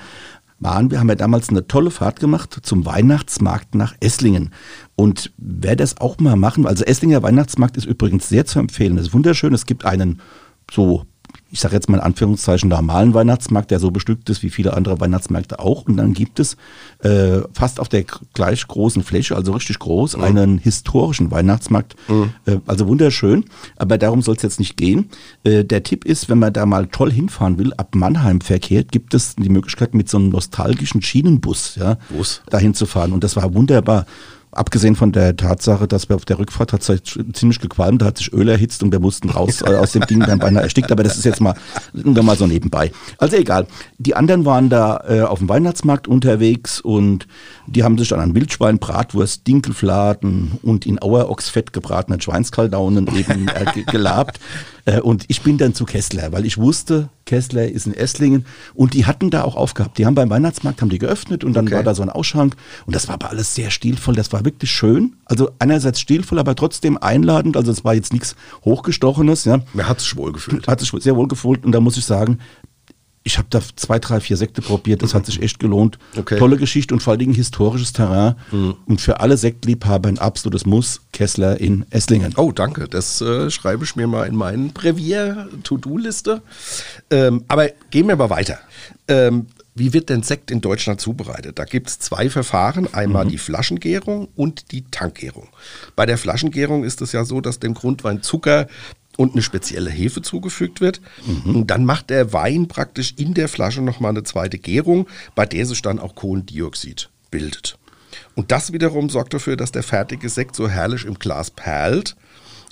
waren. 0.61 0.91
Wir 0.91 1.01
haben 1.01 1.09
ja 1.09 1.15
damals 1.15 1.49
eine 1.51 1.67
tolle 1.67 1.91
Fahrt 1.91 2.21
gemacht 2.21 2.59
zum 2.63 2.87
Weihnachtsmarkt 2.87 3.75
nach 3.75 3.95
Esslingen. 4.01 4.53
Und 4.97 5.33
wer 5.37 5.77
das 5.77 6.01
auch 6.01 6.19
mal 6.19 6.37
machen, 6.37 6.67
also 6.67 6.85
Esslinger 6.85 7.23
Weihnachtsmarkt 7.23 7.77
ist 7.77 7.87
übrigens 7.87 8.29
sehr 8.29 8.47
zu 8.47 8.59
empfehlen. 8.59 8.97
Das 8.97 9.09
ist 9.09 9.15
wunderschön. 9.15 9.53
Es 9.53 9.67
gibt 9.67 9.85
einen 9.85 10.21
so 10.71 11.05
ich 11.51 11.61
sage 11.61 11.75
jetzt 11.75 11.89
mal 11.89 11.97
in 11.99 12.03
Anführungszeichen, 12.03 12.69
normalen 12.69 13.15
Weihnachtsmarkt, 13.15 13.71
der 13.71 13.79
so 13.79 13.91
bestückt 13.91 14.29
ist 14.29 14.43
wie 14.43 14.51
viele 14.51 14.75
andere 14.75 15.01
Weihnachtsmärkte 15.01 15.59
auch. 15.59 15.87
Und 15.87 15.97
dann 15.97 16.13
gibt 16.13 16.41
es 16.41 16.57
äh, 17.03 17.41
fast 17.53 17.81
auf 17.81 17.89
der 17.89 18.05
gleich 18.35 18.67
großen 18.67 19.03
Fläche, 19.03 19.35
also 19.35 19.53
richtig 19.53 19.79
groß, 19.79 20.17
mhm. 20.17 20.25
einen 20.25 20.59
historischen 20.59 21.31
Weihnachtsmarkt. 21.31 21.97
Mhm. 22.09 22.31
Äh, 22.45 22.59
also 22.67 22.87
wunderschön, 22.87 23.47
aber 23.77 23.97
darum 23.97 24.21
soll 24.21 24.37
es 24.37 24.43
jetzt 24.43 24.59
nicht 24.59 24.77
gehen. 24.77 25.09
Äh, 25.43 25.65
der 25.65 25.83
Tipp 25.83 26.05
ist, 26.05 26.29
wenn 26.29 26.39
man 26.39 26.53
da 26.53 26.67
mal 26.67 26.87
toll 26.87 27.11
hinfahren 27.11 27.59
will, 27.59 27.73
ab 27.75 27.95
Mannheim 27.95 28.43
verkehrt, 28.43 28.93
gibt 28.93 29.15
es 29.15 29.35
die 29.37 29.49
Möglichkeit, 29.49 29.95
mit 29.95 30.11
so 30.11 30.19
einem 30.19 30.29
nostalgischen 30.29 31.01
Schienenbus 31.01 31.77
ja, 31.77 31.97
dahin 32.51 32.75
zu 32.75 32.85
fahren. 32.85 33.13
Und 33.13 33.25
das 33.25 33.37
war 33.37 33.55
wunderbar. 33.55 34.07
Abgesehen 34.59 34.97
von 34.97 35.13
der 35.13 35.37
Tatsache, 35.37 35.87
dass 35.87 36.09
wir 36.09 36.17
auf 36.17 36.25
der 36.25 36.41
Rückfahrt 36.41 36.73
hat 36.73 36.83
ziemlich 36.83 37.61
gequalmt, 37.61 38.03
da 38.03 38.07
hat 38.07 38.19
sich 38.19 38.33
Öl 38.33 38.49
erhitzt 38.49 38.83
und 38.83 38.91
wir 38.91 38.99
mussten 38.99 39.31
raus 39.31 39.63
aus 39.63 39.93
dem 39.93 40.03
Ding 40.03 40.19
dann 40.21 40.41
beinahe 40.41 40.65
erstickt, 40.65 40.91
aber 40.91 41.05
das 41.05 41.17
ist 41.17 41.25
jetzt 41.25 41.41
mal 41.41 41.55
nur 41.93 42.25
mal 42.25 42.37
so 42.37 42.47
nebenbei. 42.47 42.91
Also 43.19 43.37
egal. 43.37 43.69
Die 43.99 44.17
anderen 44.17 44.45
waren 44.45 44.69
da 44.69 45.05
äh, 45.09 45.21
auf 45.23 45.39
dem 45.39 45.49
Weihnachtsmarkt 45.49 46.09
unterwegs 46.09 46.81
und 46.81 47.29
die 47.69 47.85
haben 47.85 47.99
sich 47.99 48.09
dann 48.09 48.19
an 48.19 48.35
Wildschwein, 48.35 48.79
Bratwurst, 48.81 49.47
Dinkelfladen 49.47 50.59
und 50.63 50.87
in 50.87 51.01
Auerochsfett 51.01 51.73
gebratenen 51.73 52.21
Schweinskaldaunen 52.21 53.07
eben 53.17 53.47
äh, 53.47 53.83
gelabt. 53.85 54.41
Äh, 54.89 55.01
und 55.01 55.25
ich 55.29 55.43
bin 55.43 55.59
dann 55.59 55.75
zu 55.75 55.85
Kessler, 55.85 56.33
weil 56.33 56.47
ich 56.47 56.57
wusste, 56.57 57.11
Kessler 57.29 57.69
ist 57.69 57.87
in 57.87 57.93
Esslingen 57.95 58.47
und 58.75 58.95
die 58.95 59.05
hatten 59.05 59.31
da 59.31 59.45
auch 59.45 59.55
aufgehabt. 59.55 59.99
Die 59.99 60.07
haben 60.07 60.15
beim 60.15 60.31
Weihnachtsmarkt, 60.31 60.81
haben 60.81 60.89
die 60.89 60.99
geöffnet 60.99 61.45
und 61.45 61.53
dann 61.53 61.67
okay. 61.67 61.77
war 61.77 61.83
da 61.83 61.95
so 61.95 62.03
ein 62.03 62.09
Ausschank 62.09 62.57
und 62.87 62.97
das 62.97 63.07
war 63.07 63.15
aber 63.15 63.29
alles 63.31 63.55
sehr 63.55 63.71
stilvoll, 63.71 64.15
das 64.15 64.33
war 64.33 64.45
wirklich 64.45 64.71
schön. 64.71 65.17
Also 65.27 65.51
einerseits 65.59 66.01
stilvoll, 66.01 66.39
aber 66.39 66.57
trotzdem 66.57 66.97
einladend, 66.97 67.57
also 67.57 67.71
es 67.71 67.85
war 67.85 67.95
jetzt 67.95 68.15
nichts 68.15 68.35
Hochgestochenes. 68.65 69.45
Ja. 69.45 69.61
Hat 69.83 70.01
sich 70.01 70.17
wohl 70.17 70.33
gefühlt. 70.33 70.67
Hat 70.67 70.81
sich 70.81 70.91
sehr 70.91 71.17
wohl 71.17 71.29
gefühlt 71.29 71.65
und 71.67 71.73
da 71.73 71.81
muss 71.81 71.99
ich 71.99 72.07
sagen, 72.07 72.39
ich 73.23 73.39
habe 73.39 73.49
da 73.51 73.61
zwei, 73.77 73.99
drei, 73.99 74.21
vier 74.21 74.37
Sekte 74.37 74.63
probiert, 74.63 75.03
das 75.03 75.15
hat 75.15 75.27
sich 75.27 75.43
echt 75.43 75.59
gelohnt. 75.59 75.99
Okay. 76.17 76.39
Tolle 76.39 76.57
Geschichte 76.57 76.95
und 76.95 77.01
vor 77.01 77.13
allen 77.13 77.21
Dingen 77.21 77.35
historisches 77.35 77.93
Terrain. 77.93 78.37
Mhm. 78.51 78.77
Und 78.87 79.01
für 79.01 79.21
alle 79.21 79.37
Sektliebhaber 79.37 80.09
ein 80.09 80.19
absolutes 80.19 80.65
Muss, 80.67 81.03
Kessler 81.13 81.61
in 81.61 81.85
Esslingen. 81.91 82.35
Oh, 82.37 82.53
danke. 82.53 82.89
Das 82.89 83.21
äh, 83.21 83.51
schreibe 83.51 83.85
ich 83.85 83.97
mir 83.97 84.07
mal 84.07 84.27
in 84.27 84.37
meinen 84.37 84.73
Brevier-To-Do-Liste. 84.73 86.43
Ähm, 87.11 87.45
aber 87.49 87.69
gehen 87.91 88.09
wir 88.09 88.17
mal 88.17 88.31
weiter. 88.31 88.59
Ähm, 89.09 89.47
wie 89.79 89.93
wird 89.93 90.09
denn 90.09 90.25
Sekt 90.25 90.51
in 90.51 90.61
Deutschland 90.61 91.01
zubereitet? 91.01 91.59
Da 91.59 91.65
gibt 91.65 91.89
es 91.89 91.99
zwei 92.01 92.29
Verfahren, 92.31 92.93
einmal 92.93 93.25
mhm. 93.25 93.29
die 93.29 93.39
Flaschengärung 93.39 94.29
und 94.35 94.73
die 94.73 94.85
Tankgärung. 94.91 95.49
Bei 95.95 96.05
der 96.05 96.19
Flaschengärung 96.19 96.83
ist 96.83 97.01
es 97.01 97.13
ja 97.13 97.25
so, 97.25 97.41
dass 97.41 97.61
dem 97.61 97.75
Grundwein 97.75 98.23
Zucker 98.23 98.67
und 99.19 99.33
eine 99.33 99.43
spezielle 99.43 99.91
Hefe 99.91 100.23
zugefügt 100.23 100.81
wird. 100.81 101.01
Mhm. 101.27 101.57
Und 101.57 101.67
dann 101.67 101.85
macht 101.85 102.09
der 102.09 102.33
Wein 102.33 102.69
praktisch 102.69 103.15
in 103.17 103.35
der 103.35 103.49
Flasche 103.49 103.83
nochmal 103.83 104.11
eine 104.11 104.23
zweite 104.23 104.59
Gärung, 104.59 105.09
bei 105.35 105.45
der 105.45 105.67
sich 105.67 105.83
dann 105.83 105.99
auch 105.99 106.15
Kohlendioxid 106.15 107.11
bildet. 107.31 107.77
Und 108.37 108.53
das 108.53 108.73
wiederum 108.73 109.11
sorgt 109.11 109.35
dafür, 109.35 109.57
dass 109.57 109.73
der 109.73 109.83
fertige 109.83 110.29
Sekt 110.29 110.55
so 110.55 110.69
herrlich 110.69 111.05
im 111.05 111.19
Glas 111.19 111.51
perlt. 111.51 112.15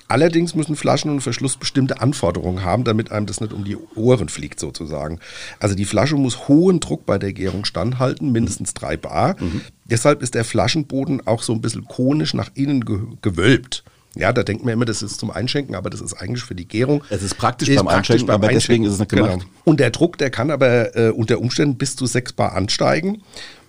Allerdings 0.06 0.54
müssen 0.54 0.76
Flaschen 0.76 1.10
und 1.10 1.20
Verschluss 1.20 1.56
bestimmte 1.56 2.00
Anforderungen 2.00 2.62
haben, 2.62 2.84
damit 2.84 3.10
einem 3.10 3.26
das 3.26 3.40
nicht 3.40 3.52
um 3.52 3.64
die 3.64 3.76
Ohren 3.96 4.28
fliegt 4.28 4.60
sozusagen. 4.60 5.18
Also 5.58 5.74
die 5.74 5.84
Flasche 5.84 6.14
muss 6.14 6.46
hohen 6.46 6.78
Druck 6.78 7.06
bei 7.06 7.18
der 7.18 7.32
Gärung 7.32 7.64
standhalten, 7.64 8.30
mindestens 8.30 8.72
drei 8.72 8.96
Bar. 8.96 9.34
Mhm. 9.40 9.62
Deshalb 9.84 10.22
ist 10.22 10.36
der 10.36 10.44
Flaschenboden 10.44 11.26
auch 11.26 11.42
so 11.42 11.52
ein 11.52 11.60
bisschen 11.60 11.86
konisch 11.86 12.34
nach 12.34 12.50
innen 12.54 12.84
gewölbt. 13.20 13.82
Ja, 14.16 14.32
da 14.32 14.42
denkt 14.42 14.64
man 14.64 14.72
immer, 14.72 14.84
das 14.84 15.02
ist 15.02 15.20
zum 15.20 15.30
Einschenken, 15.30 15.74
aber 15.74 15.90
das 15.90 16.00
ist 16.00 16.14
eigentlich 16.14 16.42
für 16.42 16.54
die 16.54 16.66
Gärung. 16.66 17.04
Es 17.10 17.22
ist 17.22 17.36
praktisch 17.36 17.68
ist 17.68 17.76
beim 17.76 17.86
praktisch 17.86 18.10
Einschenken, 18.10 18.26
beim 18.26 18.34
aber 18.36 18.48
Einschenken. 18.48 18.60
deswegen 18.60 18.84
ist 18.84 18.92
es 18.94 18.98
nicht 18.98 19.10
gemacht. 19.10 19.40
Genau. 19.40 19.44
Und 19.64 19.80
der 19.80 19.90
Druck, 19.90 20.18
der 20.18 20.30
kann 20.30 20.50
aber 20.50 20.96
äh, 20.96 21.10
unter 21.10 21.38
Umständen 21.38 21.76
bis 21.76 21.96
zu 21.96 22.06
6 22.06 22.32
Bar 22.32 22.54
ansteigen. 22.54 23.22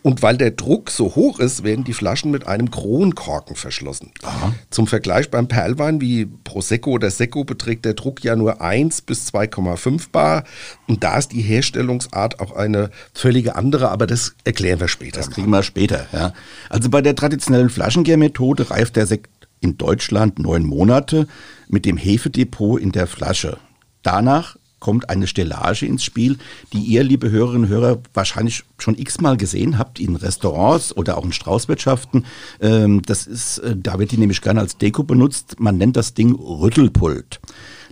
Und 0.04 0.22
weil 0.22 0.38
der 0.38 0.52
Druck 0.52 0.90
so 0.90 1.16
hoch 1.16 1.40
ist, 1.40 1.66
werden 1.66 1.84
die 1.84 1.92
Flaschen 1.92 2.32
mit 2.32 2.48
einem 2.48 2.72
Kronkorken 2.72 3.58
verschlossen. 3.58 4.12
Aha. 4.24 4.54
Zum 4.70 4.88
Vergleich 4.88 5.30
beim 5.30 5.50
Perlwein 5.50 6.00
wie 6.00 6.26
Prosecco 6.26 6.92
oder 6.92 7.12
Secco 7.12 7.44
beträgt 7.44 7.84
der 7.84 7.94
Druck 7.94 8.24
ja 8.24 8.38
nur 8.38 8.62
1 8.62 9.02
bis 9.02 9.28
2,5 9.34 10.12
Bar. 10.12 10.46
Und 10.88 11.04
da 11.04 11.18
ist 11.18 11.34
die 11.34 11.42
Herstellungsart 11.42 12.40
auch 12.40 12.56
eine 12.56 12.90
völlige 13.14 13.58
andere, 13.58 13.90
aber 13.90 14.08
das 14.08 14.34
erklären 14.46 14.80
wir 14.80 14.88
später. 14.88 15.20
Das 15.20 15.30
kriegen 15.30 15.50
wir 15.50 15.64
später, 15.64 16.06
ja. 16.14 16.32
Also 16.70 16.90
bei 16.90 17.02
der 17.02 17.16
traditionellen 17.16 17.70
Flaschengärmethode 17.70 18.70
reift 18.70 18.96
der 18.96 19.08
Sekt 19.08 19.30
in 19.60 19.78
Deutschland 19.78 20.40
neun 20.40 20.66
Monate 20.66 21.28
mit 21.68 21.86
dem 21.86 21.98
Hefedepot 21.98 22.80
in 22.80 22.92
der 22.92 23.08
Flasche. 23.08 23.58
Danach 24.04 24.58
kommt 24.80 25.10
eine 25.10 25.28
Stellage 25.28 25.86
ins 25.86 26.04
Spiel, 26.04 26.38
die 26.72 26.80
ihr, 26.80 27.04
liebe 27.04 27.32
Hörerinnen 27.32 27.64
und 27.64 27.70
Hörer, 27.70 28.00
wahrscheinlich 28.14 28.64
schon 28.78 28.98
x-mal 28.98 29.38
gesehen 29.38 29.78
habt 29.78 30.00
in 30.00 30.16
Restaurants 30.16 30.96
oder 30.96 31.18
auch 31.18 31.26
in 31.26 31.34
Straußwirtschaften. 31.34 32.26
Ähm, 32.62 33.02
das 33.02 33.26
ist, 33.26 33.58
äh, 33.60 33.76
da 33.76 33.98
wird 33.98 34.12
die 34.12 34.18
nämlich 34.18 34.42
gerne 34.42 34.60
als 34.60 34.78
Deko 34.78 35.04
benutzt. 35.04 35.60
Man 35.60 35.78
nennt 35.78 35.98
das 35.98 36.14
Ding 36.14 36.36
Rüttelpult. 36.36 37.40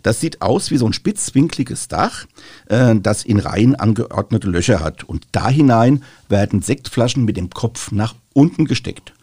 Das 0.03 0.19
sieht 0.19 0.43
aus 0.43 0.69
wie 0.69 0.77
so 0.77 0.85
ein 0.85 0.93
spitzwinkliges 0.93 1.87
Dach, 1.87 2.25
äh, 2.67 2.95
das 2.95 3.23
in 3.23 3.39
Reihen 3.39 3.73
angeordnete 3.73 4.47
Löcher 4.47 4.79
hat. 4.79 5.03
Und 5.03 5.25
da 5.31 5.49
hinein 5.49 6.03
werden 6.29 6.61
Sektflaschen 6.61 7.25
mit 7.25 7.37
dem 7.37 7.49
Kopf 7.49 7.91
nach 7.91 8.13
unten 8.33 8.65
gesteckt 8.65 9.14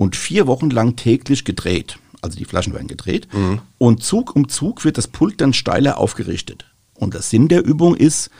und 0.00 0.16
vier 0.16 0.46
Wochen 0.46 0.70
lang 0.70 0.96
täglich 0.96 1.44
gedreht. 1.44 1.98
Also 2.22 2.38
die 2.38 2.46
Flaschen 2.46 2.72
werden 2.72 2.88
gedreht. 2.88 3.28
Mhm. 3.34 3.60
Und 3.76 4.02
Zug 4.02 4.34
um 4.34 4.48
Zug 4.48 4.82
wird 4.82 4.96
das 4.96 5.08
Pult 5.08 5.42
dann 5.42 5.52
steiler 5.52 5.98
aufgerichtet. 5.98 6.64
Und 6.94 7.12
der 7.12 7.20
Sinn 7.20 7.48
der 7.48 7.62
Übung 7.62 7.94
ist, 7.94 8.30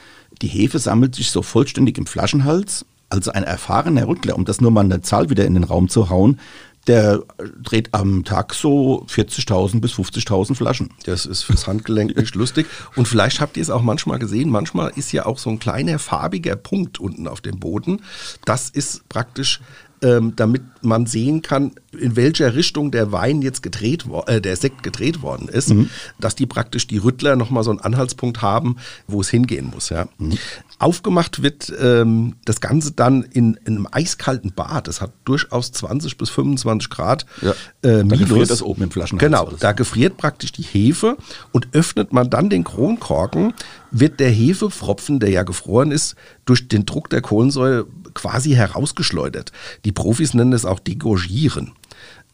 die 0.41 0.49
Hefe 0.49 0.79
sammelt 0.79 1.15
sich 1.15 1.31
so 1.31 1.43
vollständig 1.43 1.99
im 1.99 2.07
Flaschenhals. 2.07 2.87
Also 3.11 3.33
ein 3.33 3.45
erfahrener 3.45 4.09
Rückler, 4.09 4.37
um 4.37 4.47
das 4.47 4.63
nur 4.63 4.71
mal 4.71 4.87
eine 4.87 5.03
Zahl 5.03 5.29
wieder 5.29 5.45
in 5.45 5.53
den 5.53 5.65
Raum 5.65 5.91
zu 5.91 6.09
hauen, 6.09 6.41
der 6.87 7.23
dreht 7.63 7.93
am 7.93 8.25
Tag 8.25 8.55
so 8.55 9.05
40.000 9.11 9.83
bis 9.83 9.93
50.000 9.93 10.55
Flaschen. 10.55 10.89
Das 11.05 11.27
ist 11.27 11.43
fürs 11.43 11.67
Handgelenk 11.67 12.17
nicht 12.17 12.35
lustig. 12.37 12.69
Und 12.97 13.07
vielleicht 13.07 13.43
habt 13.43 13.59
ihr 13.59 13.63
es 13.63 13.69
auch 13.69 13.83
manchmal 13.83 14.19
gesehen. 14.19 14.49
Manchmal 14.49 14.93
ist 14.97 15.13
ja 15.13 15.27
auch 15.27 15.37
so 15.37 15.51
ein 15.51 15.59
kleiner 15.59 15.99
farbiger 15.99 16.57
Punkt 16.57 16.99
unten 16.99 17.29
auf 17.29 17.43
dem 17.43 17.61
Boden. 17.61 18.01
Das 18.47 18.71
ist 18.71 19.07
praktisch 19.11 19.61
ähm, 20.03 20.35
damit 20.37 20.63
man 20.83 21.07
sehen 21.07 21.43
kann, 21.43 21.73
in 21.99 22.17
welcher 22.17 22.55
Richtung 22.55 22.91
der 22.91 23.13
Wein 23.13 23.43
jetzt 23.43 23.63
gedreht, 23.63 24.05
äh, 24.27 24.41
der 24.41 24.57
Sekt 24.57 24.83
gedreht 24.83 25.23
worden 25.23 25.49
ist, 25.49 25.71
mhm. 25.71 25.91
dass 26.19 26.35
die 26.35 26.47
praktisch 26.47 26.87
die 26.87 26.99
Rüttler 26.99 27.37
nochmal 27.37 27.65
so 27.65 27.71
einen 27.71 27.81
Anhaltspunkt 27.81 28.41
haben, 28.43 28.77
wo 29.07 29.21
es 29.21 29.29
hingehen 29.29 29.71
muss. 29.73 29.91
Ja. 29.91 30.07
Mhm. 30.19 30.39
Aufgemacht 30.79 31.43
wird 31.43 31.71
ähm, 31.79 32.37
das 32.47 32.61
Ganze 32.61 32.93
dann 32.93 33.23
in, 33.23 33.59
in, 33.65 33.77
einem 33.77 33.89
eiskalten 33.91 34.53
Bad. 34.53 34.89
Das 34.89 35.03
hat 35.03 35.13
durchaus 35.25 35.73
20 35.73 36.17
bis 36.17 36.31
25 36.31 36.89
Grad 36.89 37.27
ja, 37.43 37.51
äh, 37.83 38.03
Da 38.05 38.17
gefriert 38.17 38.51
das 38.51 38.63
oben 38.63 38.85
im 38.85 38.91
Flaschenhals. 38.91 39.21
Genau, 39.21 39.53
da 39.59 39.73
gefriert 39.73 40.17
praktisch 40.17 40.53
die 40.53 40.63
Hefe 40.63 41.19
und 41.53 41.69
öffnet 41.73 42.15
man 42.15 42.31
dann 42.31 42.49
den 42.49 42.65
Kronkorken, 42.65 43.53
wird 43.91 44.21
der 44.21 44.31
Hefepfropfen, 44.31 45.21
der 45.21 45.31
ja 45.31 45.43
gefroren 45.43 45.91
ist, 45.91 46.17
durch 46.45 46.69
den 46.69 46.87
Druck 46.87 47.11
der 47.11 47.23
Kohlensäure 47.23 47.87
quasi 48.15 48.53
herausgeschleudert. 48.53 49.53
Die 49.85 49.93
Profis 49.93 50.35
nennen 50.35 50.53
es 50.53 50.65
auch 50.65 50.81
degorgieren. 50.81 51.73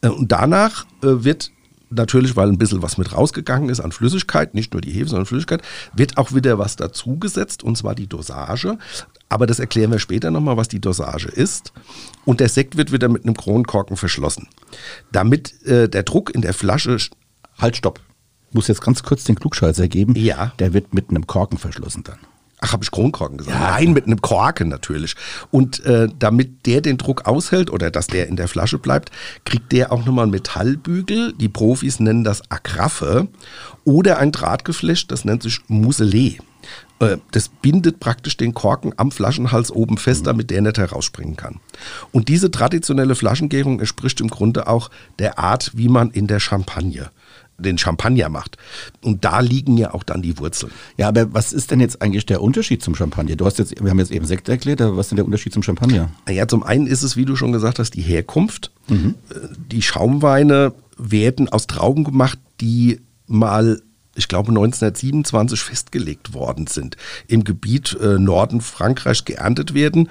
Äh, 0.01 0.09
und 0.09 0.31
danach 0.31 0.85
äh, 1.01 1.23
wird 1.23 1.51
natürlich, 1.89 2.35
weil 2.35 2.49
ein 2.49 2.57
bisschen 2.57 2.81
was 2.81 2.97
mit 2.97 3.13
rausgegangen 3.13 3.69
ist 3.69 3.79
an 3.79 3.91
Flüssigkeit, 3.91 4.53
nicht 4.53 4.73
nur 4.73 4.81
die 4.81 4.91
Hefe, 4.91 5.09
sondern 5.09 5.25
Flüssigkeit, 5.25 5.61
wird 5.93 6.17
auch 6.17 6.33
wieder 6.33 6.59
was 6.59 6.75
dazugesetzt, 6.75 7.63
und 7.63 7.77
zwar 7.77 7.95
die 7.95 8.07
Dosage. 8.07 8.77
Aber 9.29 9.47
das 9.47 9.59
erklären 9.59 9.91
wir 9.91 9.99
später 9.99 10.31
nochmal, 10.31 10.57
was 10.57 10.67
die 10.67 10.81
Dosage 10.81 11.29
ist. 11.29 11.73
Und 12.25 12.39
der 12.39 12.49
Sekt 12.49 12.77
wird 12.77 12.91
wieder 12.91 13.09
mit 13.09 13.23
einem 13.23 13.35
Kronkorken 13.35 13.97
verschlossen. 13.97 14.47
Damit 15.11 15.65
äh, 15.65 15.89
der 15.89 16.03
Druck 16.03 16.33
in 16.33 16.41
der 16.41 16.53
Flasche. 16.53 16.97
Halt, 17.57 17.77
stopp. 17.77 17.99
Ich 18.49 18.55
muss 18.55 18.67
jetzt 18.67 18.81
ganz 18.81 19.03
kurz 19.03 19.23
den 19.23 19.35
Klugscheißer 19.35 19.87
geben. 19.87 20.15
Ja. 20.15 20.53
Der 20.59 20.73
wird 20.73 20.93
mit 20.93 21.09
einem 21.09 21.27
Korken 21.27 21.57
verschlossen 21.57 22.03
dann. 22.03 22.17
Ach, 22.59 22.73
habe 22.73 22.83
ich 22.83 22.89
Kronkorken 22.89 23.37
gesagt? 23.37 23.55
Ja. 23.55 23.71
Nein, 23.71 23.93
mit 23.93 24.07
einem 24.07 24.19
Korken 24.19 24.69
natürlich. 24.69 25.15
Und 25.51 25.85
äh, 25.85 26.07
damit 26.17 26.65
der 26.65 26.81
den 26.81 26.97
Druck 26.97 27.27
aushält 27.27 27.69
oder 27.69 27.91
dass 27.91 28.07
der 28.07 28.27
in 28.27 28.35
der 28.35 28.47
Flasche 28.47 28.79
bleibt, 28.79 29.11
kriegt 29.45 29.71
der 29.71 29.91
auch 29.91 30.05
nochmal 30.05 30.23
einen 30.23 30.31
Metallbügel. 30.31 31.33
Die 31.33 31.49
Profis 31.49 31.99
nennen 31.99 32.23
das 32.23 32.49
Agraffe. 32.49 33.27
Oder 33.83 34.17
ein 34.17 34.31
Drahtgeflecht, 34.31 35.11
das 35.11 35.23
nennt 35.23 35.43
sich 35.43 35.59
Muselet. 35.67 36.39
Äh, 36.99 37.17
das 37.31 37.49
bindet 37.49 37.99
praktisch 37.99 38.37
den 38.37 38.55
Korken 38.55 38.91
am 38.97 39.11
Flaschenhals 39.11 39.71
oben 39.71 39.99
fest, 39.99 40.21
mhm. 40.21 40.25
damit 40.25 40.49
der 40.49 40.61
nicht 40.63 40.79
herausspringen 40.79 41.35
kann. 41.35 41.59
Und 42.11 42.27
diese 42.27 42.49
traditionelle 42.49 43.13
Flaschengärung 43.13 43.79
entspricht 43.79 44.19
im 44.19 44.29
Grunde 44.29 44.67
auch 44.67 44.89
der 45.19 45.37
Art, 45.37 45.71
wie 45.75 45.89
man 45.89 46.09
in 46.09 46.25
der 46.25 46.39
Champagne 46.39 47.11
den 47.57 47.77
Champagner 47.77 48.29
macht. 48.29 48.57
Und 49.01 49.25
da 49.25 49.39
liegen 49.39 49.77
ja 49.77 49.93
auch 49.93 50.03
dann 50.03 50.21
die 50.21 50.37
Wurzeln. 50.37 50.71
Ja, 50.97 51.07
aber 51.07 51.33
was 51.33 51.53
ist 51.53 51.71
denn 51.71 51.79
jetzt 51.79 52.01
eigentlich 52.01 52.25
der 52.25 52.41
Unterschied 52.41 52.83
zum 52.83 52.95
Champagner? 52.95 53.35
Du 53.35 53.45
hast 53.45 53.59
jetzt, 53.59 53.81
wir 53.83 53.89
haben 53.89 53.99
jetzt 53.99 54.11
eben 54.11 54.25
Sekt 54.25 54.47
erklärt, 54.49 54.81
aber 54.81 54.97
was 54.97 55.07
ist 55.07 55.11
denn 55.11 55.17
der 55.17 55.25
Unterschied 55.25 55.53
zum 55.53 55.63
Champagner? 55.63 56.09
Ja, 56.29 56.47
zum 56.47 56.63
einen 56.63 56.87
ist 56.87 57.03
es, 57.03 57.17
wie 57.17 57.25
du 57.25 57.35
schon 57.35 57.51
gesagt 57.51 57.79
hast, 57.79 57.91
die 57.91 58.01
Herkunft. 58.01 58.71
Mhm. 58.87 59.15
Die 59.71 59.81
Schaumweine 59.81 60.73
werden 60.97 61.49
aus 61.49 61.67
Trauben 61.67 62.03
gemacht, 62.03 62.39
die 62.61 63.01
mal 63.27 63.81
ich 64.17 64.27
glaube 64.27 64.49
1927 64.49 65.59
festgelegt 65.59 66.33
worden 66.33 66.65
sind, 66.65 66.97
im 67.27 67.43
Gebiet 67.43 67.95
äh, 68.01 68.17
Norden 68.17 68.61
Frankreichs 68.61 69.25
geerntet 69.25 69.75
werden. 69.75 70.09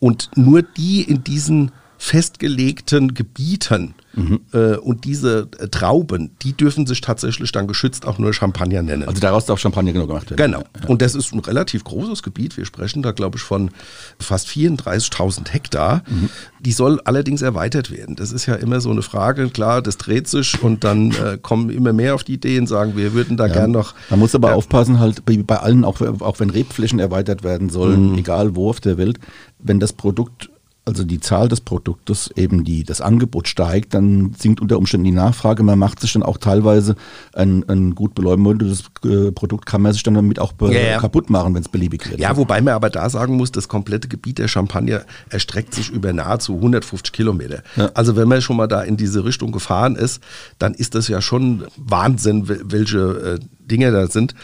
Und 0.00 0.30
nur 0.34 0.62
die 0.62 1.02
in 1.02 1.22
diesen 1.22 1.70
festgelegten 1.98 3.14
Gebieten 3.14 3.94
Mhm. 4.16 4.40
Äh, 4.52 4.76
und 4.76 5.04
diese 5.04 5.48
äh, 5.58 5.68
Trauben, 5.68 6.30
die 6.42 6.54
dürfen 6.54 6.86
sich 6.86 7.02
tatsächlich 7.02 7.52
dann 7.52 7.66
geschützt 7.66 8.06
auch 8.06 8.18
nur 8.18 8.32
Champagner 8.32 8.82
nennen. 8.82 9.06
Also 9.06 9.20
daraus 9.20 9.44
darf 9.44 9.60
Champagner 9.60 9.92
genau 9.92 10.06
gemacht 10.06 10.30
werden. 10.30 10.52
Genau. 10.52 10.64
Ja. 10.82 10.88
Und 10.88 11.02
das 11.02 11.14
ist 11.14 11.34
ein 11.34 11.40
relativ 11.40 11.84
großes 11.84 12.22
Gebiet. 12.22 12.56
Wir 12.56 12.64
sprechen 12.64 13.02
da, 13.02 13.12
glaube 13.12 13.36
ich, 13.36 13.42
von 13.42 13.70
fast 14.18 14.48
34.000 14.48 15.50
Hektar. 15.50 16.02
Mhm. 16.08 16.30
Die 16.60 16.72
soll 16.72 16.98
allerdings 17.04 17.42
erweitert 17.42 17.90
werden. 17.90 18.16
Das 18.16 18.32
ist 18.32 18.46
ja 18.46 18.54
immer 18.54 18.80
so 18.80 18.90
eine 18.90 19.02
Frage. 19.02 19.50
Klar, 19.50 19.82
das 19.82 19.98
dreht 19.98 20.28
sich 20.28 20.62
und 20.62 20.82
dann 20.82 21.10
äh, 21.10 21.38
kommen 21.40 21.68
immer 21.68 21.92
mehr 21.92 22.14
auf 22.14 22.24
die 22.24 22.34
Ideen, 22.34 22.66
sagen, 22.66 22.96
wir 22.96 23.12
würden 23.12 23.36
da 23.36 23.46
ja. 23.46 23.52
gern 23.52 23.70
noch. 23.70 23.94
Man 24.08 24.18
muss 24.18 24.34
aber 24.34 24.54
aufpassen, 24.54 24.98
halt 24.98 25.22
bei 25.26 25.56
allen, 25.58 25.84
auch, 25.84 26.00
auch 26.00 26.40
wenn 26.40 26.48
Rebflächen 26.48 26.98
erweitert 26.98 27.44
werden 27.44 27.68
sollen, 27.68 28.12
mhm. 28.12 28.18
egal 28.18 28.56
wo 28.56 28.70
auf 28.70 28.80
der 28.80 28.96
Welt, 28.96 29.20
wenn 29.58 29.78
das 29.78 29.92
Produkt 29.92 30.48
also 30.86 31.02
die 31.02 31.18
Zahl 31.18 31.48
des 31.48 31.60
Produktes, 31.60 32.30
eben 32.36 32.62
die, 32.62 32.84
das 32.84 33.00
Angebot 33.00 33.48
steigt, 33.48 33.92
dann 33.92 34.34
sinkt 34.38 34.60
unter 34.60 34.78
Umständen 34.78 35.04
die 35.04 35.10
Nachfrage. 35.10 35.64
Man 35.64 35.80
macht 35.80 36.00
sich 36.00 36.12
dann 36.12 36.22
auch 36.22 36.38
teilweise 36.38 36.94
ein, 37.34 37.68
ein 37.68 37.96
gut 37.96 38.14
beleumundetes 38.14 38.84
äh, 39.04 39.32
Produkt, 39.32 39.66
kann 39.66 39.82
man 39.82 39.92
sich 39.92 40.04
dann 40.04 40.14
damit 40.14 40.38
auch 40.38 40.54
ja, 40.60 40.70
ja. 40.70 40.98
kaputt 40.98 41.28
machen, 41.28 41.54
wenn 41.54 41.62
es 41.62 41.68
beliebig 41.68 42.08
wird. 42.08 42.20
Ja, 42.20 42.36
wobei 42.36 42.60
man 42.60 42.74
aber 42.74 42.88
da 42.88 43.10
sagen 43.10 43.36
muss, 43.36 43.50
das 43.50 43.66
komplette 43.66 44.06
Gebiet 44.06 44.38
der 44.38 44.46
Champagner 44.46 45.02
erstreckt 45.28 45.74
sich 45.74 45.90
über 45.90 46.12
nahezu 46.12 46.54
150 46.54 47.12
Kilometer. 47.12 47.64
Ja. 47.74 47.90
Also 47.94 48.14
wenn 48.14 48.28
man 48.28 48.40
schon 48.40 48.56
mal 48.56 48.68
da 48.68 48.82
in 48.82 48.96
diese 48.96 49.24
Richtung 49.24 49.50
gefahren 49.50 49.96
ist, 49.96 50.22
dann 50.60 50.72
ist 50.72 50.94
das 50.94 51.08
ja 51.08 51.20
schon 51.20 51.64
Wahnsinn, 51.76 52.44
welche 52.46 52.98
äh, 52.98 53.40
Dinge 53.66 53.90
da 53.90 54.06
sind. 54.06 54.34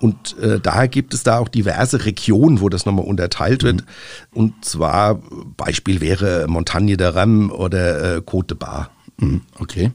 Und 0.00 0.38
äh, 0.38 0.60
daher 0.60 0.88
gibt 0.88 1.14
es 1.14 1.22
da 1.22 1.38
auch 1.38 1.48
diverse 1.48 2.04
Regionen, 2.04 2.60
wo 2.60 2.68
das 2.68 2.86
nochmal 2.86 3.04
unterteilt 3.04 3.62
wird. 3.62 3.82
Mhm. 3.82 3.86
Und 4.32 4.64
zwar, 4.64 5.20
Beispiel 5.56 6.00
wäre 6.00 6.46
Montagne 6.48 6.96
de 6.96 7.08
Rem 7.08 7.50
oder 7.50 8.16
äh, 8.16 8.18
Côte 8.18 8.48
de 8.48 8.56
Bar. 8.56 8.90
Mhm, 9.20 9.42
okay. 9.58 9.90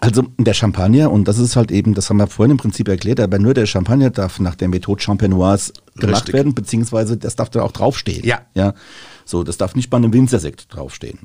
Also 0.00 0.24
der 0.38 0.54
Champagner, 0.54 1.10
und 1.12 1.28
das 1.28 1.38
ist 1.38 1.56
halt 1.56 1.70
eben, 1.70 1.94
das 1.94 2.10
haben 2.10 2.16
wir 2.16 2.26
vorhin 2.26 2.52
im 2.52 2.56
Prinzip 2.56 2.88
erklärt, 2.88 3.20
aber 3.20 3.38
nur 3.38 3.54
der 3.54 3.66
Champagner 3.66 4.10
darf 4.10 4.40
nach 4.40 4.56
der 4.56 4.68
Methode 4.68 5.00
Champenoise 5.00 5.72
gemacht 5.94 6.22
Richtig. 6.22 6.34
werden, 6.34 6.54
beziehungsweise 6.54 7.16
das 7.16 7.36
darf 7.36 7.50
dann 7.50 7.62
auch 7.62 7.72
draufstehen. 7.72 8.24
Ja. 8.24 8.40
ja. 8.54 8.74
So, 9.24 9.44
das 9.44 9.56
darf 9.56 9.74
nicht 9.76 9.88
bei 9.88 9.96
einem 9.96 10.12
Winzersekt 10.12 10.74
draufstehen. 10.74 11.20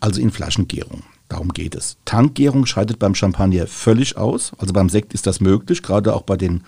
Also 0.00 0.20
in 0.20 0.30
Flaschengärung. 0.30 1.02
Darum 1.28 1.48
geht 1.52 1.74
es. 1.74 1.96
Tankgärung 2.04 2.66
scheidet 2.66 2.98
beim 2.98 3.14
Champagner 3.14 3.66
völlig 3.66 4.16
aus. 4.16 4.52
Also 4.58 4.72
beim 4.72 4.88
Sekt 4.88 5.14
ist 5.14 5.26
das 5.26 5.40
möglich, 5.40 5.82
gerade 5.82 6.14
auch 6.14 6.22
bei 6.22 6.36
den, 6.36 6.64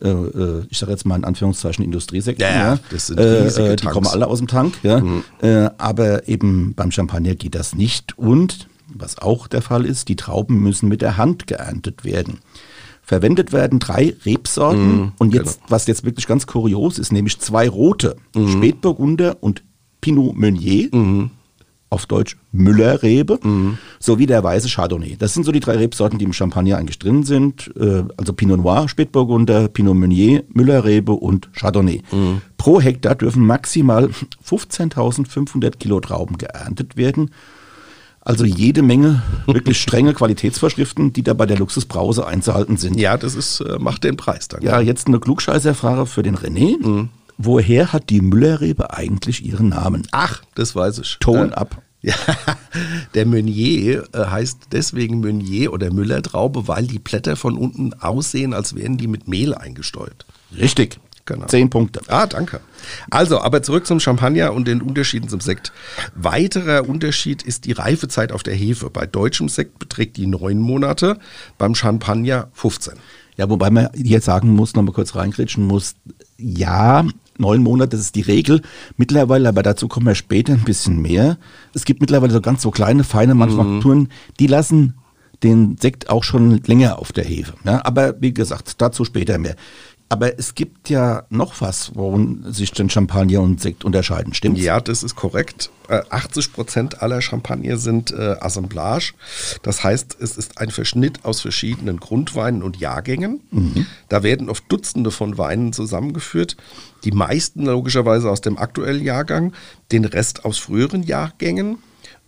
äh, 0.00 0.08
äh 0.08 0.66
ich 0.68 0.78
sage 0.78 0.92
jetzt 0.92 1.06
mal 1.06 1.16
in 1.16 1.24
Anführungszeichen 1.24 1.84
Industriesekten. 1.84 2.42
Ja, 2.42 2.52
ja, 2.74 2.78
das 2.90 3.06
sind 3.06 3.18
riesige 3.18 3.72
äh, 3.72 3.76
Die 3.76 3.86
kommen 3.86 4.06
alle 4.06 4.26
aus 4.26 4.38
dem 4.38 4.46
Tank. 4.46 4.78
Ja. 4.82 5.00
Mhm. 5.00 5.24
Äh, 5.40 5.70
aber 5.78 6.28
eben 6.28 6.74
beim 6.74 6.90
Champagner 6.90 7.34
geht 7.34 7.54
das 7.54 7.74
nicht. 7.74 8.18
Und 8.18 8.68
was 8.86 9.18
auch 9.18 9.46
der 9.46 9.62
Fall 9.62 9.86
ist, 9.86 10.08
die 10.08 10.16
Trauben 10.16 10.60
müssen 10.60 10.88
mit 10.88 11.00
der 11.00 11.16
Hand 11.16 11.46
geerntet 11.46 12.04
werden. 12.04 12.40
Verwendet 13.02 13.52
werden 13.52 13.80
drei 13.80 14.14
Rebsorten 14.24 14.96
mhm, 14.96 15.12
und 15.18 15.34
jetzt, 15.34 15.60
genau. 15.60 15.70
was 15.70 15.86
jetzt 15.86 16.04
wirklich 16.04 16.26
ganz 16.26 16.46
kurios 16.46 16.98
ist, 16.98 17.12
nämlich 17.12 17.38
zwei 17.38 17.68
rote, 17.68 18.16
mhm. 18.34 18.48
Spätburgunder 18.48 19.38
und 19.40 19.62
Pinot 20.00 20.36
Meunier. 20.36 20.88
Mhm 20.92 21.30
auf 21.94 22.06
Deutsch 22.06 22.36
Müllerrebe, 22.52 23.38
mhm. 23.42 23.78
sowie 23.98 24.26
der 24.26 24.42
weiße 24.42 24.68
Chardonnay. 24.68 25.16
Das 25.16 25.32
sind 25.32 25.44
so 25.44 25.52
die 25.52 25.60
drei 25.60 25.76
Rebsorten, 25.76 26.18
die 26.18 26.24
im 26.24 26.32
Champagner 26.32 26.76
eigentlich 26.76 26.98
drin 26.98 27.22
sind. 27.22 27.70
Äh, 27.78 28.02
also 28.16 28.32
Pinot 28.32 28.60
Noir, 28.60 28.88
Spätburgunder, 28.88 29.68
Pinot 29.68 29.96
Meunier, 29.96 30.42
Müllerrebe 30.48 31.12
und 31.12 31.52
Chardonnay. 31.54 32.02
Mhm. 32.10 32.42
Pro 32.58 32.80
Hektar 32.80 33.14
dürfen 33.14 33.46
maximal 33.46 34.10
15.500 34.46 35.76
Kilo 35.78 36.00
Trauben 36.00 36.36
geerntet 36.36 36.96
werden. 36.96 37.30
Also 38.20 38.44
jede 38.44 38.82
Menge 38.82 39.22
wirklich 39.46 39.80
strenge 39.80 40.14
Qualitätsvorschriften, 40.14 41.12
die 41.12 41.22
da 41.22 41.34
bei 41.34 41.46
der 41.46 41.58
Luxusbrause 41.58 42.26
einzuhalten 42.26 42.76
sind. 42.76 42.98
Ja, 42.98 43.16
das 43.16 43.34
ist, 43.34 43.60
äh, 43.60 43.78
macht 43.78 44.02
den 44.02 44.16
Preis 44.16 44.48
dann. 44.48 44.62
Ja, 44.62 44.80
jetzt 44.80 45.06
eine 45.06 45.20
Klugscheißerfrage 45.20 46.06
für 46.06 46.22
den 46.22 46.36
René. 46.36 46.84
Mhm. 46.84 47.08
Woher 47.36 47.92
hat 47.92 48.10
die 48.10 48.20
Müllerrebe 48.20 48.92
eigentlich 48.94 49.44
ihren 49.44 49.70
Namen? 49.70 50.06
Ach, 50.12 50.42
das 50.54 50.76
weiß 50.76 50.98
ich. 50.98 51.18
Ton 51.20 51.50
äh, 51.50 51.54
ab. 51.54 51.82
Ja, 52.04 52.14
der 53.14 53.24
Meunier 53.24 54.04
äh, 54.12 54.26
heißt 54.26 54.68
deswegen 54.72 55.20
Meunier 55.20 55.72
oder 55.72 55.90
Müllertraube, 55.90 56.68
weil 56.68 56.86
die 56.86 56.98
Blätter 56.98 57.34
von 57.34 57.56
unten 57.56 57.94
aussehen, 57.94 58.52
als 58.52 58.74
wären 58.74 58.98
die 58.98 59.06
mit 59.06 59.26
Mehl 59.26 59.54
eingestäubt. 59.54 60.26
Richtig. 60.54 60.98
Genau. 61.24 61.46
Zehn 61.46 61.70
Punkte. 61.70 62.02
Ah, 62.08 62.26
danke. 62.26 62.60
Also, 63.08 63.40
aber 63.40 63.62
zurück 63.62 63.86
zum 63.86 63.98
Champagner 63.98 64.52
und 64.52 64.68
den 64.68 64.82
Unterschieden 64.82 65.30
zum 65.30 65.40
Sekt. 65.40 65.72
Weiterer 66.14 66.86
Unterschied 66.86 67.42
ist 67.42 67.64
die 67.64 67.72
Reifezeit 67.72 68.30
auf 68.30 68.42
der 68.42 68.54
Hefe. 68.54 68.90
Bei 68.90 69.06
deutschem 69.06 69.48
Sekt 69.48 69.78
beträgt 69.78 70.18
die 70.18 70.26
neun 70.26 70.58
Monate, 70.58 71.18
beim 71.56 71.74
Champagner 71.74 72.48
15. 72.52 72.94
Ja, 73.36 73.50
wobei 73.50 73.70
man 73.70 73.88
jetzt 73.94 74.26
sagen 74.26 74.54
muss, 74.54 74.74
nochmal 74.74 74.94
kurz 74.94 75.14
reingrätschen 75.14 75.66
muss, 75.66 75.94
ja, 76.38 77.04
neun 77.38 77.62
Monate, 77.62 77.90
das 77.90 78.00
ist 78.00 78.14
die 78.14 78.20
Regel. 78.20 78.62
Mittlerweile, 78.96 79.48
aber 79.48 79.62
dazu 79.62 79.88
kommen 79.88 80.06
wir 80.06 80.14
später 80.14 80.52
ein 80.52 80.64
bisschen 80.64 81.00
mehr. 81.02 81.38
Es 81.74 81.84
gibt 81.84 82.00
mittlerweile 82.00 82.32
so 82.32 82.40
ganz 82.40 82.62
so 82.62 82.70
kleine, 82.70 83.04
feine 83.04 83.34
Manufakturen, 83.34 83.98
mhm. 83.98 84.08
die 84.38 84.46
lassen 84.46 84.94
den 85.42 85.76
Sekt 85.78 86.08
auch 86.08 86.24
schon 86.24 86.62
länger 86.66 86.98
auf 86.98 87.12
der 87.12 87.24
Hefe. 87.24 87.54
Ja, 87.64 87.84
aber 87.84 88.20
wie 88.20 88.32
gesagt, 88.32 88.80
dazu 88.80 89.04
später 89.04 89.38
mehr. 89.38 89.56
Aber 90.10 90.38
es 90.38 90.54
gibt 90.54 90.90
ja 90.90 91.24
noch 91.30 91.60
was, 91.60 91.92
worin 91.94 92.44
sich 92.52 92.72
denn 92.72 92.90
Champagner 92.90 93.40
und 93.40 93.60
Sekt 93.60 93.84
unterscheiden, 93.84 94.34
stimmt? 94.34 94.58
Ja, 94.58 94.80
das 94.80 95.02
ist 95.02 95.16
korrekt. 95.16 95.70
80 95.88 96.46
äh, 96.46 96.48
Prozent 96.50 97.02
aller 97.02 97.20
Champagner 97.20 97.78
sind 97.78 98.12
äh, 98.12 98.36
Assemblage. 98.40 99.14
Das 99.62 99.82
heißt, 99.82 100.16
es 100.20 100.36
ist 100.36 100.58
ein 100.58 100.70
Verschnitt 100.70 101.24
aus 101.24 101.40
verschiedenen 101.40 102.00
Grundweinen 102.00 102.62
und 102.62 102.76
Jahrgängen. 102.76 103.40
Mhm. 103.50 103.86
Da 104.08 104.22
werden 104.22 104.50
oft 104.50 104.64
Dutzende 104.70 105.10
von 105.10 105.38
Weinen 105.38 105.72
zusammengeführt. 105.72 106.56
Die 107.04 107.12
meisten 107.12 107.64
logischerweise 107.64 108.30
aus 108.30 108.40
dem 108.40 108.58
aktuellen 108.58 109.02
Jahrgang, 109.02 109.52
den 109.90 110.04
Rest 110.04 110.44
aus 110.44 110.58
früheren 110.58 111.02
Jahrgängen. 111.02 111.78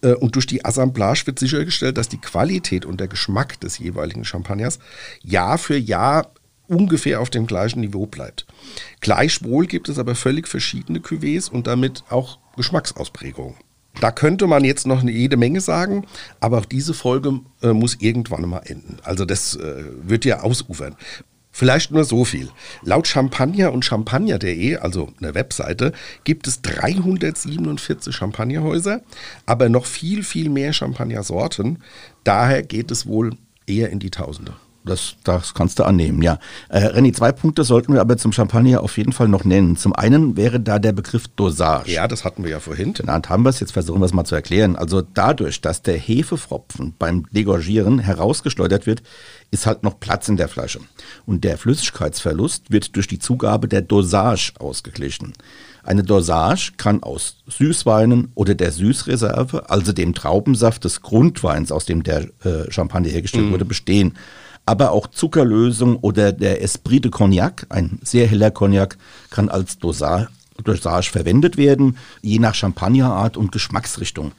Äh, 0.03 0.15
und 0.15 0.35
durch 0.35 0.47
die 0.47 0.65
Assemblage 0.65 1.27
wird 1.27 1.39
sichergestellt, 1.39 1.99
dass 1.99 2.09
die 2.09 2.21
Qualität 2.21 2.85
und 2.85 3.01
der 3.01 3.09
Geschmack 3.09 3.61
des 3.61 3.79
jeweiligen 3.79 4.25
Champagners 4.25 4.79
Jahr 5.23 5.59
für 5.59 5.77
Jahr 5.77 6.33
ungefähr 6.69 7.21
auf 7.21 7.31
dem 7.31 7.47
gleichen 7.47 7.81
Niveau 7.81 8.07
bleibt. 8.07 8.47
Gleichwohl 9.01 9.67
gibt 9.67 9.89
es 9.89 9.99
aber 9.99 10.15
völlig 10.15 10.49
verschiedene 10.49 10.99
Cuvées 10.99 11.51
und 11.51 11.67
damit 11.67 12.05
auch 12.09 12.39
Geschmacksausprägungen. 12.57 13.55
Da 14.01 14.11
könnte 14.11 14.47
man 14.47 14.65
jetzt 14.65 14.87
noch 14.87 15.03
jede 15.03 15.37
Menge 15.37 15.61
sagen, 15.61 16.07
aber 16.41 16.59
auch 16.59 16.65
diese 16.67 16.93
Folge 16.93 17.41
äh, 17.63 17.73
muss 17.73 17.97
irgendwann 18.01 18.49
mal 18.49 18.61
enden. 18.67 18.99
Also 19.03 19.25
das 19.25 19.57
äh, 19.57 19.85
wird 20.03 20.25
ja 20.25 20.41
ausufern. 20.41 20.97
Vielleicht 21.51 21.91
nur 21.91 22.05
so 22.05 22.27
viel. 22.27 22.51
Laut 22.83 23.09
Champagner 23.09 23.73
und 23.73 23.83
Champagner.de, 23.83 24.77
also 24.77 25.11
eine 25.19 25.35
Webseite, 25.35 25.93
gibt 26.25 26.47
es 26.47 26.61
347 26.61 28.15
Champagnerhäuser, 28.15 29.01
aber 29.47 29.71
noch 29.71 29.87
viel, 29.87 30.23
viel 30.23 30.51
mehr 30.51 30.75
Champagnersorten. 30.75 31.83
Daher 32.25 32.63
geht 32.63 32.91
es 32.91 33.07
wohl 33.07 33.39
eher 33.67 33.89
in 33.89 34.01
die 34.01 34.11
Tausende. 34.11 34.53
Das, 34.87 35.17
das 35.25 35.53
kannst 35.53 35.81
du 35.81 35.85
annehmen, 35.85 36.23
ja. 36.23 36.39
Äh, 36.69 36.79
Renny, 36.79 37.11
zwei 37.11 37.33
Punkte 37.33 37.65
sollten 37.65 37.93
wir 37.93 38.01
aber 38.01 38.17
zum 38.17 38.33
Champagner 38.33 38.83
auf 38.83 38.97
jeden 38.97 39.13
Fall 39.13 39.27
noch 39.27 39.45
nennen. 39.45 39.77
Zum 39.77 39.93
einen 39.93 40.37
wäre 40.37 40.61
da 40.61 40.79
der 40.79 40.93
Begriff 40.93 41.27
Dosage. 41.27 41.91
Ja, 41.91 42.07
das 42.07 42.25
hatten 42.25 42.45
wir 42.45 42.51
ja 42.53 42.61
vorhin. 42.61 42.93
Genannt 42.93 43.29
haben 43.29 43.43
wir 43.43 43.51
es, 43.51 43.59
jetzt 43.59 43.73
versuchen 43.73 44.01
wir 44.01 44.07
es 44.07 44.15
mal 44.15 44.25
zu 44.25 44.37
erklären. 44.37 44.77
Also 44.77 45.03
dadurch, 45.03 45.61
dass 45.61 45.83
der 45.83 45.99
Hefefropfen 45.99 46.95
beim 46.99 47.27
Degorgieren 47.33 47.99
herausgeschleudert 47.99 48.87
wird, 48.87 49.03
ist 49.51 49.67
halt 49.67 49.83
noch 49.83 49.99
Platz 49.99 50.29
in 50.29 50.37
der 50.37 50.49
Flasche. 50.49 50.79
Und 51.27 51.43
der 51.43 51.59
Flüssigkeitsverlust 51.59 52.71
wird 52.71 52.95
durch 52.95 53.09
die 53.09 53.19
Zugabe 53.19 53.67
der 53.67 53.83
Dosage 53.83 54.53
ausgeglichen. 54.61 55.33
Eine 55.83 56.05
Dosage 56.05 56.73
kann 56.77 57.03
aus 57.03 57.39
Süßweinen 57.49 58.31
oder 58.35 58.55
der 58.55 58.71
Süßreserve, 58.71 59.69
also 59.69 59.93
dem 59.93 60.15
Traubensaft 60.15 60.85
des 60.85 61.03
Grundweins, 61.03 61.73
aus 61.73 61.87
dem 61.87 62.05
der 62.05 62.29
äh, 62.45 62.71
Champagner 62.71 63.09
hergestellt 63.09 63.51
mm. 63.51 63.53
wurde, 63.53 63.65
bestehen 63.65 64.15
aber 64.67 64.91
auch 64.91 65.07
Zuckerlösung 65.07 65.97
oder 65.97 66.33
der 66.33 66.61
Esprit 66.61 67.05
de 67.05 67.11
Cognac, 67.11 67.67
ein 67.71 68.01
sehr 68.03 68.27
heller 68.27 68.51
Cognac, 68.51 68.99
kann 69.31 69.49
als 69.49 69.79
Dosage, 69.79 70.29
verwendet 71.11 71.57
werden, 71.57 71.97
je 72.21 72.41
nach 72.41 72.55
Champagnerart 72.55 73.37
und 73.37 73.53
Geschmacksrichtung. 73.53 74.33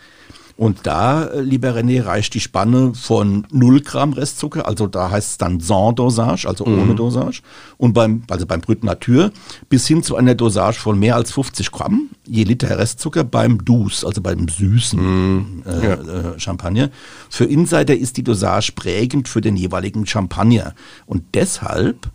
Und 0.58 0.80
da, 0.84 1.26
äh, 1.26 1.42
lieber 1.42 1.76
René, 1.76 2.04
reicht 2.04 2.34
die 2.34 2.40
Spanne 2.40 2.94
von 2.96 3.46
0 3.52 3.82
Gramm 3.82 4.14
Restzucker, 4.14 4.68
also 4.68 4.88
da 4.88 5.12
heißt 5.12 5.32
es 5.32 5.38
dann 5.38 5.60
Sans 5.60 5.96
Dosage, 5.96 6.48
also 6.48 6.66
mhm. 6.66 6.82
ohne 6.82 6.96
Dosage, 6.96 7.42
und 7.78 7.94
beim, 7.94 8.24
also 8.28 8.48
beim 8.48 8.62
Brut 8.62 8.84
Nature, 8.84 9.32
bis 9.70 9.88
hin 9.88 10.02
zu 10.02 10.16
einer 10.16 10.34
Dosage 10.34 10.80
von 10.80 10.98
mehr 10.98 11.16
als 11.16 11.32
50 11.32 11.72
Gramm 11.72 12.10
je 12.28 12.44
Liter 12.44 12.78
Restzucker 12.78 13.24
beim 13.24 13.64
Dus, 13.64 14.04
also 14.04 14.22
beim 14.22 14.48
süßen 14.48 15.00
mhm. 15.00 15.64
äh, 15.66 15.88
ja. 15.88 15.94
äh, 15.94 16.40
Champagner. 16.40 16.90
Für 17.30 17.46
Insider 17.46 17.96
ist 17.96 18.18
die 18.18 18.24
Dosage 18.24 18.74
prägend 18.76 19.28
für 19.28 19.42
den 19.42 19.56
jeweiligen 19.56 20.06
Champagner. 20.06 20.74
Und 21.06 21.24
deshalb 21.34 22.10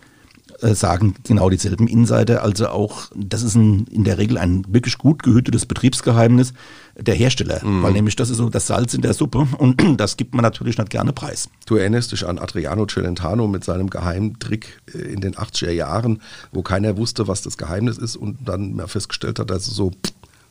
äh, 0.63 0.75
sagen 0.75 1.15
genau 1.25 1.51
dieselben 1.51 1.89
Insider. 1.89 2.43
Also 2.43 2.69
auch, 2.69 3.11
das 3.15 3.43
ist 3.43 3.55
ein, 3.55 3.87
in 3.91 4.05
der 4.05 4.19
Regel 4.19 4.39
ein 4.39 4.65
wirklich 4.69 4.99
gut 4.99 5.23
gehütetes 5.23 5.67
Betriebsgeheimnis 5.67 6.53
der 6.97 7.15
Hersteller, 7.15 7.65
mhm. 7.65 7.83
weil 7.83 7.93
nämlich 7.93 8.17
das 8.17 8.31
ist 8.31 8.37
so 8.37 8.49
das 8.49 8.67
Salz 8.67 8.95
in 8.95 9.03
der 9.03 9.15
Suppe 9.15 9.49
und 9.59 9.83
das 10.01 10.17
gibt 10.17 10.35
man 10.35 10.43
natürlich 10.43 10.79
nicht 10.79 10.91
gerne 10.91 11.13
preis. 11.13 11.49
Du 11.67 11.77
erinnerst 11.77 12.13
dich 12.13 12.27
an 12.27 12.39
Adriano 12.39 12.87
Celentano 12.87 13.49
mit 13.49 13.65
seinem 13.65 13.91
Geheimtrick 13.91 14.81
äh, 14.95 14.99
in 14.99 15.21
den 15.21 15.35
80er 15.35 15.71
Jahren, 15.71 16.21
wo 16.53 16.63
keiner 16.63 16.97
wusste, 16.97 17.29
was 17.29 17.43
das 17.43 17.57
Geheimnis 17.57 17.99
ist 17.99 18.17
und 18.17 18.39
dann 18.47 18.75
mal 18.75 18.89
festgestellt 18.89 19.39
hat, 19.39 19.51
dass 19.51 19.67
es 19.67 19.75
so 19.75 19.91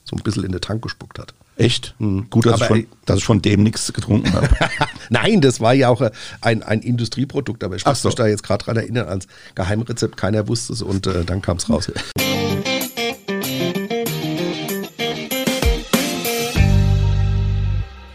so 0.03 0.15
ein 0.15 0.23
bisschen 0.23 0.43
in 0.43 0.51
den 0.51 0.61
Tank 0.61 0.81
gespuckt 0.81 1.19
hat. 1.19 1.33
Echt? 1.57 1.95
Mhm. 1.99 2.29
Gut, 2.29 2.45
dass, 2.45 2.61
aber, 2.61 2.77
ich 2.77 2.87
von, 2.87 2.97
dass 3.05 3.17
ich 3.19 3.25
von 3.25 3.41
dem 3.41 3.63
nichts 3.63 3.91
getrunken 3.93 4.33
habe. 4.33 4.49
Nein, 5.09 5.41
das 5.41 5.59
war 5.59 5.73
ja 5.73 5.89
auch 5.89 6.01
ein, 6.41 6.63
ein 6.63 6.81
Industrieprodukt, 6.81 7.63
aber 7.63 7.75
ich 7.75 7.85
muss 7.85 8.01
so. 8.01 8.07
mich 8.07 8.15
da 8.15 8.27
jetzt 8.27 8.43
gerade 8.43 8.63
dran 8.65 8.77
erinnern 8.77 9.07
als 9.07 9.27
Geheimrezept. 9.55 10.17
Keiner 10.17 10.47
wusste 10.47 10.73
es 10.73 10.81
und 10.81 11.07
äh, 11.07 11.23
dann 11.23 11.41
kam 11.41 11.57
es 11.57 11.69
raus. 11.69 11.91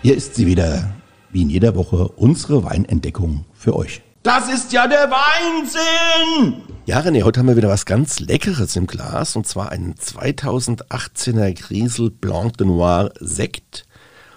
Hier 0.02 0.16
ist 0.16 0.36
sie 0.36 0.46
wieder, 0.46 0.94
wie 1.30 1.42
in 1.42 1.50
jeder 1.50 1.74
Woche, 1.74 2.08
unsere 2.08 2.64
Weinentdeckung 2.64 3.44
für 3.54 3.74
euch. 3.74 4.02
Das 4.22 4.48
ist 4.52 4.72
ja 4.72 4.88
der 4.88 5.08
Weinsinn! 5.10 6.62
Ja, 6.86 7.00
René, 7.00 7.24
heute 7.24 7.40
haben 7.40 7.48
wir 7.48 7.56
wieder 7.56 7.68
was 7.68 7.84
ganz 7.84 8.20
Leckeres 8.20 8.76
im 8.76 8.86
Glas 8.86 9.34
und 9.34 9.44
zwar 9.44 9.72
einen 9.72 9.94
2018er 9.94 11.52
Griesel 11.52 12.12
Blanc 12.12 12.58
de 12.58 12.66
Noir 12.68 13.10
Sekt 13.18 13.86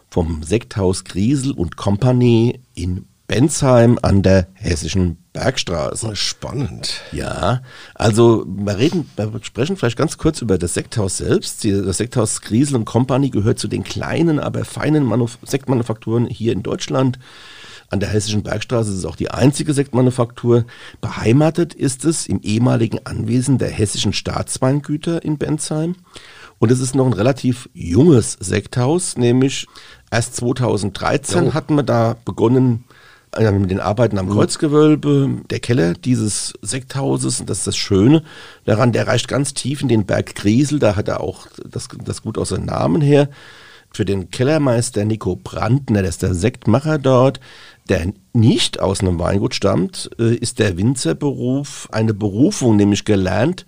vom 0.10 0.42
Sekthaus 0.42 1.04
Griesel 1.04 1.52
und 1.52 1.78
Company 1.78 2.60
in 2.74 3.06
Bensheim 3.28 4.00
an 4.02 4.24
der 4.24 4.48
Hessischen 4.56 5.18
Bergstraße. 5.32 6.16
Spannend. 6.16 7.02
Ja, 7.12 7.62
also 7.94 8.44
wir 8.48 8.80
reden, 8.80 9.08
wir 9.16 9.32
sprechen 9.44 9.78
vielleicht 9.78 10.00
ganz 10.00 10.18
kurz 10.18 10.42
über 10.42 10.58
das 10.58 10.74
Sekthaus 10.74 11.18
selbst. 11.18 11.64
Das 11.64 11.98
Sekthaus 11.98 12.42
Griesel 12.42 12.78
und 12.78 12.86
Company 12.86 13.30
gehört 13.30 13.60
zu 13.60 13.68
den 13.68 13.84
kleinen, 13.84 14.40
aber 14.40 14.66
feinen 14.66 15.04
Manuf 15.04 15.38
Sektmanufakturen 15.44 16.26
hier 16.26 16.54
in 16.54 16.64
Deutschland. 16.64 17.20
An 17.90 18.00
der 18.00 18.10
Hessischen 18.10 18.44
Bergstraße 18.44 18.92
ist 18.92 18.98
es 18.98 19.06
auch 19.06 19.16
die 19.16 19.32
einzige 19.32 19.74
Sektmanufaktur. 19.74 20.66
Beheimatet 21.02 21.74
ist 21.74 22.06
es 22.06 22.28
im 22.28 22.40
ehemaligen 22.42 23.00
Anwesen 23.06 23.58
der 23.58 23.70
Hessischen 23.70 24.14
Staatsweingüter 24.14 25.24
in 25.24 25.38
Bensheim. 25.38 25.96
Und 26.60 26.72
es 26.72 26.82
ist 26.82 26.94
noch 26.94 27.06
ein 27.06 27.14
relativ 27.14 27.70
junges 27.74 28.34
Sekthaus, 28.34 29.18
nämlich 29.18 29.66
erst 30.12 30.36
2013 30.36 31.48
oh. 31.48 31.54
hatten 31.54 31.76
wir 31.76 31.84
da 31.84 32.16
begonnen, 32.26 32.84
äh, 33.36 33.52
mit 33.52 33.72
den 33.72 33.80
Arbeiten 33.80 34.18
am 34.18 34.28
mhm. 34.28 34.34
Kreuzgewölbe, 34.34 35.30
der 35.50 35.60
Keller 35.60 35.94
dieses 35.94 36.54
Sekthauses, 36.62 37.40
und 37.40 37.50
das 37.50 37.60
ist 37.60 37.68
das 37.68 37.78
Schöne 37.78 38.24
daran, 38.66 38.92
der 38.92 39.08
reicht 39.08 39.28
ganz 39.28 39.54
tief 39.54 39.82
in 39.82 39.88
den 39.88 40.06
Berg 40.06 40.36
Griesel, 40.36 40.80
da 40.80 40.96
hat 40.96 41.08
er 41.08 41.22
auch 41.22 41.48
das, 41.64 41.88
das 42.04 42.22
gut 42.22 42.38
aus 42.38 42.50
seinem 42.50 42.66
Namen 42.66 43.02
her. 43.02 43.30
Für 43.92 44.06
den 44.06 44.30
Kellermeister 44.32 45.06
Nico 45.06 45.36
Brandner, 45.36 46.02
der 46.02 46.10
ist 46.10 46.22
der 46.22 46.34
Sektmacher 46.34 46.98
dort, 46.98 47.40
der 47.90 48.14
nicht 48.34 48.80
aus 48.80 49.02
einem 49.02 49.20
Weingut 49.20 49.56
stammt, 49.56 50.10
äh, 50.20 50.36
ist 50.36 50.60
der 50.60 50.78
Winzerberuf 50.78 51.90
eine 51.92 52.14
Berufung, 52.14 52.76
nämlich 52.76 53.06
gelernt 53.06 53.66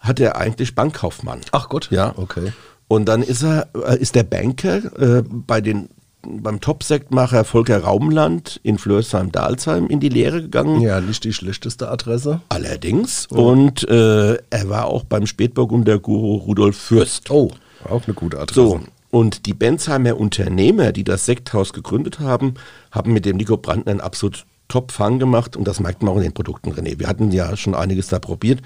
hat 0.00 0.18
er 0.18 0.36
eigentlich 0.36 0.74
Bankkaufmann. 0.74 1.42
Ach 1.52 1.68
Gott. 1.68 1.88
Ja, 1.90 2.14
okay. 2.16 2.52
Und 2.88 3.06
dann 3.06 3.22
ist 3.22 3.42
er, 3.42 3.68
äh, 3.74 3.98
ist 3.98 4.14
der 4.14 4.24
Banker 4.24 5.18
äh, 5.18 5.22
bei 5.22 5.60
den 5.60 5.90
beim 6.22 6.60
Top-Sektmacher 6.60 7.44
Volker 7.44 7.82
Raumland 7.82 8.60
in 8.62 8.76
Flörsheim-Dalsheim 8.76 9.86
in 9.86 10.00
die 10.00 10.10
Lehre 10.10 10.42
gegangen. 10.42 10.82
Ja, 10.82 11.00
nicht 11.00 11.24
die 11.24 11.32
schlechteste 11.32 11.88
Adresse. 11.88 12.42
Allerdings. 12.50 13.26
Ja. 13.30 13.38
Und 13.38 13.88
äh, 13.88 14.34
er 14.34 14.68
war 14.68 14.86
auch 14.86 15.04
beim 15.04 15.26
Spätburgunder 15.26 15.98
Guru 15.98 16.36
Rudolf 16.36 16.76
Fürst. 16.76 17.30
Oh, 17.30 17.50
auch 17.88 18.02
eine 18.06 18.14
gute 18.14 18.38
Adresse. 18.38 18.60
So, 18.60 18.80
und 19.10 19.46
die 19.46 19.54
Bensheimer 19.54 20.16
Unternehmer, 20.16 20.92
die 20.92 21.04
das 21.04 21.26
Sekthaus 21.26 21.72
gegründet 21.72 22.20
haben, 22.20 22.54
haben 22.90 23.12
mit 23.12 23.24
dem 23.24 23.36
Nico 23.36 23.56
Brandner 23.56 23.92
einen 23.92 24.00
absolut 24.00 24.46
Top-Fang 24.68 25.18
gemacht 25.18 25.56
und 25.56 25.66
das 25.66 25.80
merkt 25.80 26.02
man 26.02 26.12
auch 26.12 26.16
in 26.16 26.22
den 26.22 26.32
Produkten, 26.32 26.72
René. 26.72 26.98
Wir 26.98 27.08
hatten 27.08 27.32
ja 27.32 27.56
schon 27.56 27.74
einiges 27.74 28.08
da 28.08 28.18
probiert. 28.18 28.60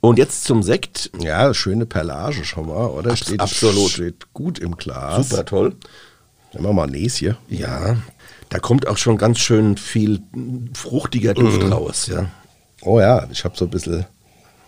Und 0.00 0.18
jetzt 0.18 0.44
zum 0.44 0.62
Sekt. 0.62 1.10
Ja, 1.18 1.52
schöne 1.54 1.86
Perlage 1.86 2.44
schon 2.44 2.66
mal, 2.66 2.86
oder? 2.86 3.10
Abs 3.10 3.20
steht, 3.20 3.40
absolut. 3.40 3.90
Steht 3.90 4.32
gut 4.32 4.58
im 4.58 4.76
Glas. 4.76 5.30
Super 5.30 5.44
toll. 5.44 5.74
Nehmen 6.52 6.66
wir 6.66 6.72
mal 6.72 6.84
ein 6.84 6.90
Näschen. 6.90 7.36
Ja, 7.48 7.96
da 8.48 8.58
kommt 8.58 8.86
auch 8.86 8.96
schon 8.96 9.18
ganz 9.18 9.38
schön 9.38 9.76
viel 9.76 10.20
fruchtiger 10.74 11.34
Duft 11.34 11.62
mhm. 11.62 11.72
raus, 11.72 12.06
ja. 12.06 12.26
Oh 12.82 13.00
ja, 13.00 13.26
ich 13.32 13.44
habe 13.44 13.56
so 13.56 13.64
ein 13.64 13.70
bisschen 13.70 14.06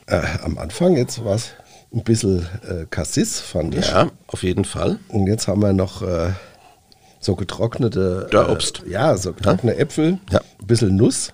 äh, 0.07 0.21
am 0.43 0.59
Anfang 0.59 0.97
jetzt 0.97 1.25
was 1.25 1.53
ein 1.93 2.05
bisschen 2.05 2.47
äh, 2.69 2.87
Cassis, 2.89 3.41
fand 3.41 3.75
ich. 3.75 3.89
Ja, 3.89 4.11
auf 4.29 4.43
jeden 4.43 4.65
Fall. 4.65 4.99
Und 5.09 5.27
jetzt 5.27 5.49
haben 5.49 5.63
wir 5.63 5.73
noch 5.73 6.03
äh, 6.03 6.31
so 7.21 7.35
getrocknete 7.35 8.29
Dörrobst. 8.31 8.85
Äh, 8.87 8.91
ja, 8.91 9.17
so 9.17 9.33
getrocknete 9.33 9.77
ja. 9.77 9.83
Äpfel, 9.83 10.19
ja. 10.31 10.41
ein 10.61 10.67
bisschen 10.67 10.97
Nuss, 10.97 11.33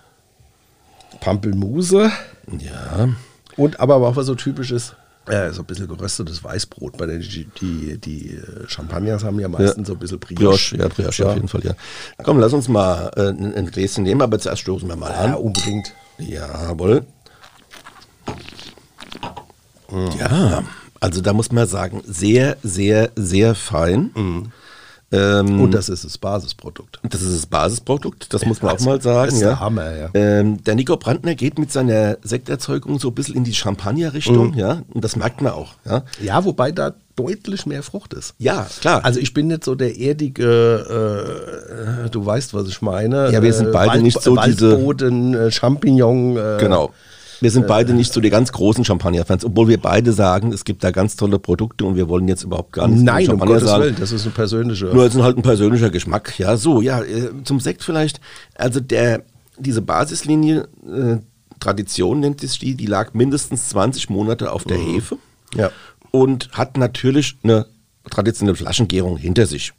Pampelmuse. 1.21 2.11
Ja. 2.59 3.09
Und 3.57 3.81
aber 3.81 3.97
auch 3.97 4.16
was 4.16 4.27
so 4.27 4.35
typisches, 4.35 4.95
äh, 5.27 5.51
so 5.51 5.62
ein 5.62 5.66
bisschen 5.66 5.88
geröstetes 5.88 6.42
Weißbrot. 6.42 6.97
Bei 6.97 7.07
den, 7.07 7.21
die, 7.21 7.49
die, 7.61 7.99
die 7.99 8.37
äh, 8.37 8.69
Champagners 8.69 9.25
haben 9.25 9.38
ja 9.40 9.49
meistens 9.49 9.77
ja. 9.77 9.85
so 9.85 9.92
ein 9.92 9.99
bisschen 9.99 10.19
Brioche. 10.19 10.40
Brioche 10.40 10.77
ja, 10.77 10.88
Brioche 10.88 11.23
ja. 11.23 11.29
auf 11.29 11.35
jeden 11.35 11.49
Fall, 11.49 11.64
ja. 11.64 11.75
Komm, 12.23 12.38
lass 12.38 12.53
uns 12.53 12.69
mal 12.69 13.11
äh, 13.16 13.29
ein, 13.29 13.55
ein 13.55 13.66
Gläschen 13.66 14.05
nehmen, 14.05 14.23
aber 14.23 14.38
zuerst 14.38 14.62
stoßen 14.62 14.88
wir 14.88 14.97
mal 14.97 15.11
ja, 15.11 15.16
an. 15.16 15.31
Ja, 15.31 15.37
unbedingt. 15.37 15.92
Jawohl. 16.19 17.05
Ja, 20.18 20.62
also 21.01 21.20
da 21.20 21.33
muss 21.33 21.53
man 21.53 21.66
sagen, 21.66 22.03
sehr, 22.07 22.57
sehr, 22.62 23.11
sehr 23.16 23.55
fein. 23.55 24.11
Mhm. 24.14 24.53
Ähm, 25.12 25.61
und 25.61 25.72
das 25.72 25.88
ist 25.88 26.05
das 26.05 26.18
Basisprodukt. 26.18 26.99
Das 27.09 27.22
ist 27.22 27.33
das 27.33 27.46
Basisprodukt, 27.46 28.35
das 28.35 28.44
muss 28.44 28.61
man 28.61 28.72
also, 28.72 28.85
auch 28.85 28.94
mal 28.94 29.01
sagen. 29.01 29.27
Das 29.27 29.35
ist 29.35 29.40
ja. 29.40 29.49
der 29.49 29.61
Hammer, 29.61 29.96
ja. 29.96 30.11
Ähm, 30.14 30.64
der 30.64 30.75
Nico 30.75 30.96
Brandner 30.96 31.37
geht 31.37 31.61
mit 31.61 31.70
seiner 31.70 32.18
Sekterzeugung 32.22 32.99
so 32.99 33.09
ein 33.09 33.14
bisschen 33.14 33.37
in 33.37 33.44
die 33.44 33.55
Champagner-Richtung, 33.55 34.51
mhm. 34.51 34.59
ja, 34.59 34.83
und 34.92 35.05
das 35.05 35.14
merkt 35.14 35.42
man 35.42 35.53
auch. 35.53 35.75
Ja, 35.85 36.03
ja 36.20 36.44
wobei 36.44 36.72
da 36.72 36.92
deutlich 37.14 37.66
mehr 37.66 37.85
Frucht 37.85 38.14
ist. 38.14 38.35
Ja, 38.38 38.66
klar. 38.81 39.05
Also 39.05 39.20
ich 39.20 39.33
bin 39.33 39.46
nicht 39.46 39.62
so 39.62 39.77
der 39.77 39.96
erdige, 39.96 42.05
äh, 42.05 42.11
du 42.11 42.27
weißt, 42.27 42.53
was 42.53 42.66
ich 42.66 42.83
meine. 42.83 43.31
Ja, 43.31 43.42
wir 43.42 43.53
sind 43.53 43.70
beide 43.70 43.92
Wald, 43.92 44.03
nicht 44.03 44.20
so 44.20 44.35
Waldboden, 44.35 45.33
diese... 45.33 45.53
Champignon. 45.53 46.37
Äh, 46.37 46.57
genau. 46.59 46.92
Wir 47.40 47.51
sind 47.51 47.66
beide 47.66 47.92
nicht 47.92 48.12
so 48.12 48.20
die 48.20 48.31
ganz 48.31 48.53
großen 48.53 48.85
Champagner-Fans, 48.85 49.44
obwohl 49.44 49.68
wir 49.68 49.81
beide 49.81 50.12
sagen, 50.12 50.53
es 50.53 50.64
gibt 50.64 50.83
da 50.85 50.90
ganz 50.90 51.16
tolle 51.16 51.38
Produkte 51.38 51.85
und 51.85 51.96
wir 51.96 52.09
wollen 52.09 52.29
jetzt 52.29 52.44
überhaupt 52.44 52.72
gar 52.72 52.88
nicht 52.88 53.03
Nein, 53.03 53.29
um 53.29 53.38
Gottes 53.38 53.64
sagen. 53.64 53.85
Willen, 53.85 53.96
das 53.99 54.12
ist 54.12 54.27
ein 54.27 54.33
persönlicher. 54.33 54.92
Nur 54.92 55.07
ist 55.07 55.16
halt 55.16 55.37
ein 55.37 55.42
persönlicher 55.42 55.90
Geschmack. 55.90 56.38
Ja, 56.38 56.57
so, 56.57 56.81
ja, 56.81 57.03
äh, 57.03 57.31
zum 57.44 57.61
Sekt 57.61 57.85
vielleicht. 57.85 58.20
Also 58.55 58.81
der, 58.81 59.22
diese 59.59 59.83
Basislinie, 59.83 60.68
äh, 60.87 61.18
Tradition 61.61 62.20
nennt 62.20 62.42
es 62.42 62.59
die, 62.59 62.75
die 62.75 62.87
lag 62.87 63.14
mindestens 63.14 63.70
20 63.70 64.11
Monate 64.11 64.53
auf 64.53 64.64
der 64.64 64.79
mhm. 64.79 64.94
Hefe. 64.94 65.18
Ja. 65.55 65.70
Und 66.11 66.51
hat 66.53 66.77
natürlich 66.77 67.37
eine 67.42 67.66
traditionelle 68.11 68.57
Flaschengärung 68.57 69.16
hinter 69.16 69.46
sich. 69.46 69.72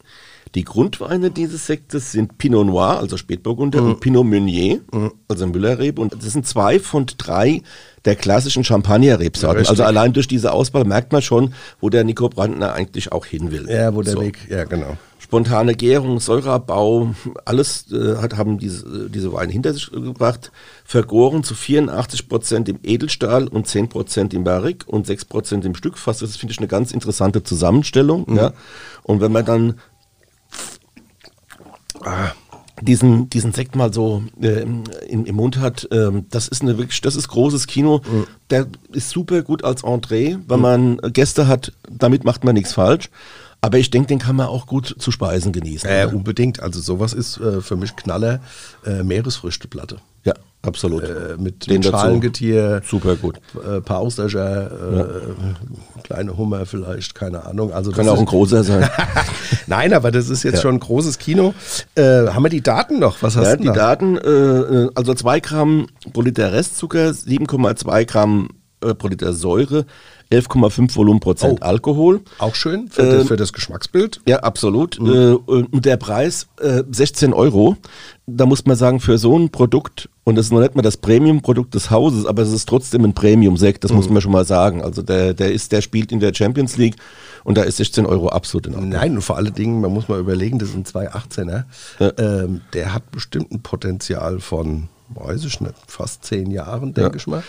Die 0.56 0.64
Grundweine 0.64 1.32
dieses 1.32 1.68
Sektes 1.68 2.12
sind 2.12 2.38
Pinot 2.38 2.66
Noir, 2.66 3.00
also 3.00 3.18
Spätburgunder, 3.18 3.82
mhm. 3.82 3.88
und 3.88 4.00
Pinot 4.00 4.26
Meunier, 4.26 4.82
mhm. 4.92 5.12
also 5.28 5.48
Müllerreb. 5.48 6.00
Und 6.00 6.14
das 6.14 6.34
sind 6.34 6.48
zwei 6.48 6.80
von 6.80 7.06
drei 7.18 7.62
der 8.06 8.16
klassischen 8.16 8.64
Champagner-Rebsorten. 8.64 9.64
Ja, 9.64 9.70
also 9.70 9.84
allein 9.84 10.14
durch 10.14 10.28
diese 10.28 10.54
Auswahl 10.54 10.86
merkt 10.86 11.12
man 11.12 11.22
schon, 11.22 11.54
wo 11.82 11.90
der 11.90 12.04
Nico 12.04 12.30
Brandner 12.30 12.74
eigentlich 12.74 13.12
auch 13.12 13.26
hin 13.26 13.52
will. 13.52 13.70
Ja, 13.70 13.94
wo 13.94 14.02
der 14.02 14.14
so. 14.14 14.22
Weg, 14.22 14.48
ja 14.50 14.64
genau. 14.64 14.98
Spontane 15.20 15.76
Gärung, 15.76 16.22
Säureabbau, 16.22 17.14
alles 17.44 17.92
äh, 17.92 18.16
hat, 18.16 18.38
haben 18.38 18.60
diese, 18.60 19.10
diese 19.10 19.34
Weine 19.34 19.52
hinter 19.52 19.74
sich 19.74 19.92
gebracht. 19.92 20.54
Vergoren 20.86 21.44
zu 21.44 21.54
84 21.54 22.30
Prozent 22.30 22.70
im 22.70 22.80
Edelstahl 22.84 23.50
und 23.50 23.68
10 23.68 23.90
Prozent 23.90 24.34
im 24.34 24.46
Barrik 24.46 24.86
und 24.88 25.06
6 25.06 25.26
Prozent 25.26 25.66
im 25.66 25.76
Stückfass. 25.76 26.20
Das 26.20 26.38
finde 26.38 26.54
ich 26.54 26.60
eine 26.60 26.70
ganz 26.70 26.94
interessante 26.94 27.44
Zusammenstellung. 27.44 28.24
Mhm. 28.26 28.38
Ja. 28.38 28.54
Und 29.04 29.20
wenn 29.20 29.34
man 29.34 29.44
dann 29.44 29.76
ah, 32.08 32.32
diesen, 32.82 33.30
diesen 33.30 33.54
Sekt 33.54 33.76
mal 33.76 33.94
so 33.94 34.24
äh, 34.42 34.62
im, 34.62 35.26
im, 35.26 35.36
Mund 35.36 35.60
hat, 35.60 35.88
ähm, 35.92 36.26
das 36.30 36.48
ist 36.48 36.62
eine 36.62 36.78
wirklich, 36.78 37.02
das 37.02 37.16
ist 37.16 37.28
großes 37.28 37.68
Kino. 37.68 38.02
Mhm. 38.10 38.28
Der 38.50 38.68
ist 38.92 39.10
super 39.10 39.42
gut 39.42 39.64
als 39.64 39.84
Entree, 39.84 40.38
wenn 40.48 40.58
mhm. 40.58 40.62
man 40.62 40.98
Gäste 41.14 41.48
hat, 41.48 41.74
damit 41.90 42.24
macht 42.24 42.44
man 42.44 42.54
nichts 42.54 42.74
falsch. 42.74 43.10
Aber 43.62 43.80
ich 43.80 43.90
denke, 43.90 44.08
den 44.08 44.20
kann 44.20 44.36
man 44.36 44.48
auch 44.48 44.68
gut 44.68 44.96
zu 45.00 45.12
Speisen 45.12 45.52
genießen. 45.52 45.90
Äh, 45.90 46.08
unbedingt. 46.14 46.62
Also 46.62 46.80
sowas 46.80 47.14
ist 47.14 47.38
äh, 47.38 47.62
für 47.62 47.76
mich 47.76 47.96
Knaller 47.96 48.40
äh, 48.86 49.04
Meeresfrüchteplatte. 49.04 49.98
Ja, 50.24 50.34
absolut. 50.62 51.04
Äh, 51.04 51.38
mit, 51.40 51.68
Den 51.68 51.78
mit 51.78 51.86
Schalengetier. 51.86 52.82
Super 52.86 53.16
gut. 53.16 53.40
Ein 53.56 53.78
äh, 53.78 53.82
paar 53.82 54.00
Auslöscher, 54.00 54.72
äh, 54.72 54.98
ja. 54.98 56.04
kleine 56.04 56.38
Hummer 56.38 56.66
vielleicht, 56.66 57.16
keine 57.16 57.46
Ahnung. 57.46 57.74
Also 57.74 57.92
Kann 57.92 58.08
auch 58.10 58.20
ein 58.20 58.26
großer 58.26 58.64
sein. 58.64 58.90
Nein, 59.68 59.94
aber 59.94 60.12
das 60.12 60.30
ist 60.30 60.44
jetzt 60.44 60.56
ja. 60.56 60.62
schon 60.62 60.76
ein 60.76 60.80
großes 60.80 61.18
Kino. 61.18 61.54
Äh, 61.96 62.28
haben 62.28 62.44
wir 62.44 62.50
die 62.50 62.62
Daten 62.62 63.00
noch? 63.00 63.22
Was 63.24 63.36
hast 63.38 63.48
ja, 63.48 63.56
du 63.56 63.64
die 63.64 63.68
da? 63.70 63.74
Daten, 63.74 64.18
äh, 64.18 64.90
also 64.94 65.14
2 65.14 65.40
Gramm 65.40 65.88
pro 66.14 66.22
Liter 66.22 66.52
Restzucker, 66.52 67.10
7,2 67.10 68.06
Gramm 68.06 68.50
pro 68.80 69.08
Liter 69.08 69.34
Säure, 69.34 69.86
11,5 70.32 70.96
Volumenprozent 70.96 71.60
oh, 71.62 71.66
Alkohol. 71.66 72.22
Auch 72.40 72.56
schön 72.56 72.90
für, 72.90 73.02
äh, 73.02 73.18
das, 73.18 73.28
für, 73.28 73.38
das, 73.38 73.54
Geschmacksbild. 73.54 74.22
Ja, 74.28 74.40
absolut. 74.40 75.00
Mhm. 75.00 75.14
Äh, 75.14 75.34
und 75.52 75.86
der 75.86 75.98
Preis 75.98 76.48
äh, 76.60 76.84
16 76.90 77.34
Euro. 77.34 77.78
Da 78.26 78.46
muss 78.46 78.66
man 78.66 78.76
sagen, 78.76 79.00
für 79.00 79.18
so 79.18 79.38
ein 79.40 79.52
Produkt, 79.52 80.10
und 80.26 80.36
das 80.36 80.48
ist 80.48 80.52
noch 80.52 80.60
nicht 80.60 80.76
mal 80.76 80.82
das 80.82 80.98
Premium-Produkt 80.98 81.74
des 81.74 81.92
Hauses, 81.92 82.26
aber 82.26 82.42
es 82.42 82.52
ist 82.52 82.68
trotzdem 82.68 83.06
ein 83.06 83.14
Premium-Sekt, 83.14 83.86
das 83.86 83.92
mhm. 83.92 83.98
muss 83.98 84.10
man 84.10 84.22
schon 84.22 84.34
mal 84.34 84.44
sagen. 84.44 84.84
Also 84.84 85.02
der, 85.02 85.34
der 85.34 85.54
ist, 85.54 85.72
der 85.72 85.82
spielt 85.82 86.12
in 86.12 86.20
der 86.20 86.34
Champions 86.34 86.76
League 86.76 86.96
und 87.46 87.58
da 87.58 87.64
ist 87.64 87.78
16 87.78 88.06
Euro 88.06 88.28
absolut 88.28 88.68
in 88.68 88.74
Ordnung. 88.74 88.90
Nein, 88.90 89.16
und 89.16 89.22
vor 89.22 89.38
allen 89.38 89.54
Dingen, 89.54 89.80
man 89.80 89.94
muss 89.94 90.10
mal 90.10 90.20
überlegen, 90.20 90.60
das 90.60 90.74
sind 90.74 90.86
zwei 90.86 91.10
18er. 91.10 91.64
Ja. 92.00 92.12
Ähm, 92.18 92.60
der 92.74 92.94
hat 92.94 93.10
bestimmt 93.12 93.54
ein 93.54 93.62
Potenzial 93.62 94.42
von, 94.42 94.90
weiß 95.10 95.46
ich 95.46 95.62
nicht, 95.62 95.76
fast 95.88 96.26
zehn 96.26 96.52
Jahren, 96.52 96.94
denke 96.94 97.12
ja. 97.12 97.16
ich 97.16 97.28
mal. 97.28 97.44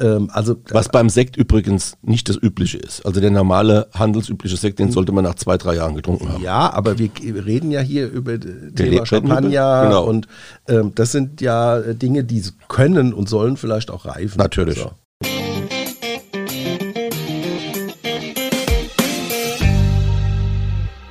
Ähm, 0.00 0.30
also, 0.32 0.56
Was 0.70 0.88
beim 0.88 1.08
Sekt 1.08 1.36
übrigens 1.36 1.96
nicht 2.02 2.28
das 2.28 2.36
Übliche 2.36 2.78
ist. 2.78 3.04
Also 3.04 3.20
der 3.20 3.30
normale 3.30 3.88
handelsübliche 3.94 4.56
Sekt, 4.56 4.78
den 4.78 4.92
sollte 4.92 5.12
man 5.12 5.24
nach 5.24 5.34
zwei, 5.34 5.56
drei 5.56 5.76
Jahren 5.76 5.94
getrunken 5.96 6.28
haben. 6.32 6.42
Ja, 6.42 6.72
aber 6.72 6.98
wir 6.98 7.10
reden 7.44 7.70
ja 7.70 7.80
hier 7.80 8.08
über 8.10 8.38
das 8.38 8.50
Thema 8.74 9.06
Champagner 9.06 9.82
genau. 9.84 10.04
und 10.04 10.28
ähm, 10.68 10.92
das 10.94 11.12
sind 11.12 11.40
ja 11.40 11.80
Dinge, 11.80 12.24
die 12.24 12.42
können 12.68 13.12
und 13.12 13.28
sollen 13.28 13.56
vielleicht 13.56 13.90
auch 13.90 14.04
reifen. 14.06 14.38
Natürlich. 14.38 14.78
So. 14.78 14.92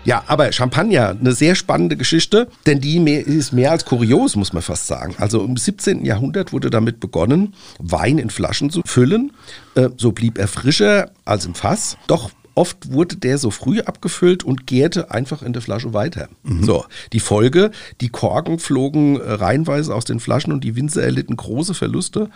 Ja, 0.08 0.24
aber 0.28 0.50
Champagner, 0.54 1.10
eine 1.10 1.34
sehr 1.34 1.54
spannende 1.54 1.98
Geschichte, 1.98 2.48
denn 2.66 2.80
die 2.80 2.98
ist 2.98 3.52
mehr 3.52 3.72
als 3.72 3.84
kurios, 3.84 4.38
muss 4.38 4.54
man 4.54 4.64
fast 4.64 4.88
sagen. 4.88 5.16
Also 5.18 5.44
im 5.44 5.58
17. 5.58 6.06
Jahrhundert 6.06 6.54
wurde 6.54 6.70
damit 6.70 7.02
begonnen, 7.02 7.54
Wein 7.78 8.18
in 8.18 8.30
Flaschen 8.30 8.70
zu 8.70 8.84
füllen. 8.86 9.34
Äh, 9.76 9.90
so 9.98 10.14
blieb 10.14 10.38
er 10.38 10.48
frischer 10.48 11.12
als 11.26 11.46
im 11.46 11.56
Fass. 11.56 11.98
Doch 12.08 12.32
Oft 12.56 12.92
wurde 12.92 13.18
der 13.18 13.38
so 13.38 13.52
früh 13.52 13.82
abgefüllt 13.82 14.44
und 14.44 14.66
gärte 14.66 15.12
einfach 15.12 15.44
in 15.44 15.54
der 15.54 15.62
Flasche 15.62 15.94
weiter. 15.94 16.28
Mhm. 16.42 16.64
So, 16.64 16.86
die 17.14 17.20
Folge, 17.20 17.70
die 18.02 18.10
Korken 18.10 18.58
flogen 18.58 19.22
äh, 19.22 19.32
reihenweise 19.34 19.94
aus 19.94 20.06
den 20.06 20.20
Flaschen 20.20 20.52
und 20.52 20.64
die 20.64 20.76
Winzer 20.76 21.04
erlitten 21.04 21.38
große 21.38 21.76
Verluste. 21.76 22.32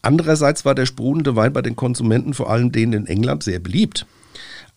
Andererseits 0.00 0.64
war 0.64 0.74
der 0.74 0.86
sprudelnde 0.86 1.36
Wein 1.36 1.52
bei 1.52 1.60
den 1.60 1.76
Konsumenten, 1.76 2.32
vor 2.32 2.48
allem 2.48 2.72
denen 2.72 2.94
in 2.94 3.06
England, 3.06 3.42
sehr 3.42 3.58
beliebt. 3.58 4.06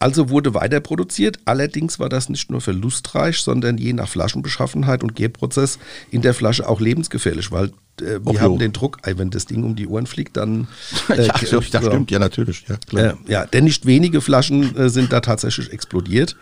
Also 0.01 0.29
wurde 0.29 0.55
weiter 0.55 0.79
produziert. 0.79 1.37
Allerdings 1.45 1.99
war 1.99 2.09
das 2.09 2.27
nicht 2.27 2.49
nur 2.49 2.59
verlustreich, 2.59 3.37
sondern 3.37 3.77
je 3.77 3.93
nach 3.93 4.09
Flaschenbeschaffenheit 4.09 5.03
und 5.03 5.15
Gärprozess 5.15 5.77
in 6.09 6.23
der 6.23 6.33
Flasche 6.33 6.67
auch 6.67 6.81
lebensgefährlich, 6.81 7.51
weil 7.51 7.71
äh, 7.99 8.19
wir 8.23 8.41
haben 8.41 8.59
den 8.59 8.73
Druck, 8.73 8.99
wenn 9.03 9.29
das 9.29 9.45
Ding 9.45 9.63
um 9.63 9.75
die 9.75 9.87
Ohren 9.87 10.05
fliegt, 10.05 10.37
dann. 10.37 10.67
Äh, 11.09 11.25
ja, 11.25 11.33
das 11.33 11.49
so. 11.49 11.61
stimmt, 11.61 12.11
ja, 12.11 12.19
natürlich. 12.19 12.65
Ja, 12.69 12.77
klar. 12.87 13.03
Äh, 13.03 13.31
ja, 13.31 13.45
denn 13.45 13.65
nicht 13.65 13.85
wenige 13.85 14.21
Flaschen 14.21 14.75
äh, 14.77 14.89
sind 14.89 15.11
da 15.11 15.19
tatsächlich 15.19 15.73
explodiert 15.73 16.37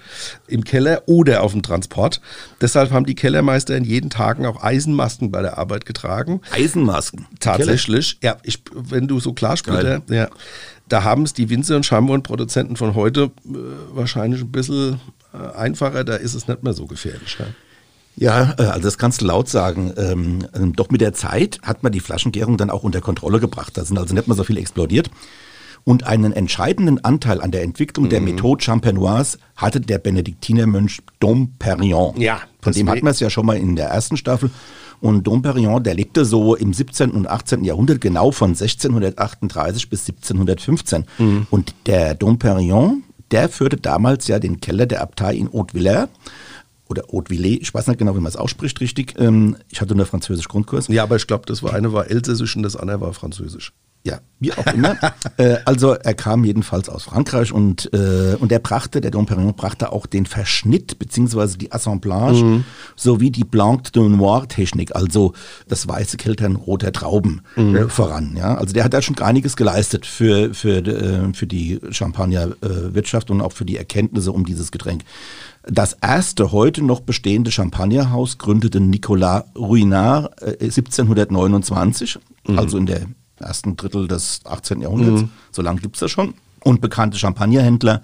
im 0.47 0.63
Keller 0.63 1.03
oder 1.07 1.41
auf 1.41 1.53
dem 1.53 1.63
Transport. 1.63 2.21
Deshalb 2.61 2.91
haben 2.91 3.05
die 3.05 3.15
Kellermeister 3.15 3.75
in 3.75 3.83
jeden 3.83 4.09
Tagen 4.09 4.45
auch 4.45 4.61
Eisenmasken 4.61 5.31
bei 5.31 5.41
der 5.41 5.57
Arbeit 5.57 5.85
getragen. 5.85 6.41
Eisenmasken? 6.51 7.25
Tatsächlich. 7.39 8.17
Ja, 8.21 8.37
ich, 8.43 8.61
wenn 8.73 9.07
du 9.07 9.19
so 9.19 9.33
Klarsplitter, 9.33 10.01
ja 10.09 10.29
da 10.89 11.03
haben 11.03 11.23
es 11.23 11.33
die 11.33 11.49
Winzer 11.49 11.75
und 11.75 11.85
Schaumwein-Produzenten 11.85 12.75
von 12.75 12.95
heute 12.95 13.31
äh, 13.45 13.53
wahrscheinlich 13.93 14.41
ein 14.41 14.51
bisschen 14.51 14.99
äh, 15.33 15.55
einfacher, 15.55 16.03
da 16.03 16.15
ist 16.15 16.33
es 16.33 16.47
nicht 16.47 16.63
mehr 16.63 16.73
so 16.73 16.87
gefährlich. 16.87 17.37
Ja. 17.39 17.45
Ja, 18.19 18.53
äh, 18.57 18.63
also 18.63 18.81
das 18.81 18.97
kannst 18.97 19.21
du 19.21 19.25
laut 19.25 19.47
sagen. 19.47 19.93
Ähm, 19.97 20.39
ähm, 20.53 20.73
doch 20.73 20.89
mit 20.89 21.01
der 21.01 21.13
Zeit 21.13 21.59
hat 21.63 21.83
man 21.83 21.91
die 21.91 22.01
Flaschengärung 22.01 22.57
dann 22.57 22.69
auch 22.69 22.83
unter 22.83 22.99
Kontrolle 22.99 23.39
gebracht. 23.39 23.77
Da 23.77 23.85
sind 23.85 23.97
also 23.97 24.13
nicht 24.13 24.27
mehr 24.27 24.35
so 24.35 24.43
viel 24.43 24.57
explodiert. 24.57 25.09
Und 25.85 26.03
einen 26.03 26.33
entscheidenden 26.33 27.03
Anteil 27.03 27.39
an 27.41 27.51
der 27.51 27.63
Entwicklung 27.63 28.07
mhm. 28.07 28.09
der 28.09 28.19
Methode 28.19 28.61
Champenoise 28.61 29.37
hatte 29.55 29.79
der 29.79 29.97
Benediktinermönch 29.97 31.01
Dom 31.21 31.53
Perignon. 31.57 32.19
Ja, 32.19 32.41
von 32.61 32.73
dem 32.73 32.89
hatten 32.89 33.03
wir 33.03 33.11
es 33.11 33.21
ja 33.21 33.29
schon 33.29 33.45
mal 33.45 33.55
in 33.55 33.77
der 33.77 33.87
ersten 33.87 34.17
Staffel. 34.17 34.51
Und 35.01 35.25
Domperion, 35.25 35.81
der 35.81 35.93
lebte 35.93 36.25
so 36.25 36.55
im 36.55 36.73
17. 36.73 37.11
und 37.11 37.25
18. 37.25 37.63
Jahrhundert 37.63 38.01
genau 38.01 38.31
von 38.31 38.49
1638 38.49 39.89
bis 39.89 40.01
1715. 40.01 41.05
Mhm. 41.17 41.47
Und 41.49 41.73
der 41.85 42.15
Domperion, 42.15 43.03
der 43.31 43.47
führte 43.47 43.77
damals 43.77 44.27
ja 44.27 44.39
den 44.39 44.59
Keller 44.59 44.87
der 44.87 45.01
Abtei 45.01 45.35
in 45.35 45.53
Haute-Villers 45.53 46.09
oder 46.89 47.03
Haute-Villers, 47.11 47.59
ich 47.61 47.73
weiß 47.73 47.87
nicht 47.87 47.99
genau, 47.99 48.15
wie 48.15 48.19
man 48.19 48.27
es 48.27 48.35
ausspricht 48.35 48.81
richtig. 48.81 49.15
Ähm, 49.17 49.55
ich 49.69 49.79
hatte 49.79 49.95
nur 49.95 50.05
Französisch 50.05 50.47
Grundkurs. 50.47 50.87
Ja, 50.87 51.03
aber 51.03 51.15
ich 51.15 51.27
glaube, 51.27 51.45
das 51.45 51.63
war 51.63 51.73
eine 51.73 51.93
war 51.93 52.09
Elsässisch 52.09 52.55
und 52.55 52.63
das 52.63 52.75
andere 52.75 53.01
war 53.01 53.13
Französisch 53.13 53.73
ja, 54.03 54.19
wie 54.39 54.53
auch 54.53 54.65
immer. 54.73 54.97
äh, 55.37 55.57
also 55.65 55.93
er 55.93 56.13
kam 56.13 56.45
jedenfalls 56.45 56.87
aus 56.87 57.03
Frankreich 57.03 57.51
und, 57.51 57.91
äh, 57.93 58.35
und 58.39 58.51
er 58.51 58.59
brachte, 58.59 59.01
der 59.01 59.11
Dom 59.11 59.25
Perignon 59.25 59.55
brachte 59.55 59.91
auch 59.91 60.05
den 60.05 60.25
Verschnitt 60.25 60.99
beziehungsweise 60.99 61.57
die 61.57 61.71
Assemblage 61.71 62.43
mhm. 62.43 62.63
sowie 62.95 63.29
die 63.29 63.43
Blanc 63.43 63.91
de 63.91 64.07
Noir 64.07 64.47
Technik, 64.47 64.95
also 64.95 65.33
das 65.67 65.87
weiße 65.87 66.17
Keltern 66.17 66.55
roter 66.55 66.93
Trauben 66.93 67.41
mhm. 67.57 67.75
äh, 67.75 67.89
voran. 67.89 68.35
Ja? 68.37 68.55
Also 68.55 68.73
der 68.73 68.85
hat 68.85 68.93
da 68.93 69.01
schon 69.01 69.17
einiges 69.19 69.57
geleistet 69.57 70.05
für, 70.05 70.53
für, 70.53 70.77
äh, 70.77 71.33
für 71.33 71.47
die 71.47 71.79
Champagnerwirtschaft 71.91 73.29
und 73.31 73.41
auch 73.41 73.51
für 73.51 73.65
die 73.65 73.77
Erkenntnisse 73.77 74.31
um 74.31 74.45
dieses 74.45 74.71
Getränk. 74.71 75.03
Das 75.67 75.93
erste 76.01 76.53
heute 76.53 76.81
noch 76.83 77.01
bestehende 77.01 77.51
Champagnerhaus 77.51 78.37
gründete 78.37 78.79
Nicolas 78.79 79.43
Ruinard 79.57 80.41
äh, 80.41 80.63
1729, 80.63 82.17
mhm. 82.47 82.57
also 82.57 82.77
in 82.77 82.85
der 82.85 83.01
ersten 83.41 83.77
Drittel 83.77 84.07
des 84.07 84.41
18. 84.45 84.81
Jahrhunderts. 84.81 85.23
Mhm. 85.23 85.29
So 85.51 85.61
lange 85.61 85.81
gibt 85.81 85.95
es 85.95 86.01
das 86.01 86.11
schon. 86.11 86.33
Und 86.63 86.81
bekannte 86.81 87.17
Champagnerhändler, 87.17 88.01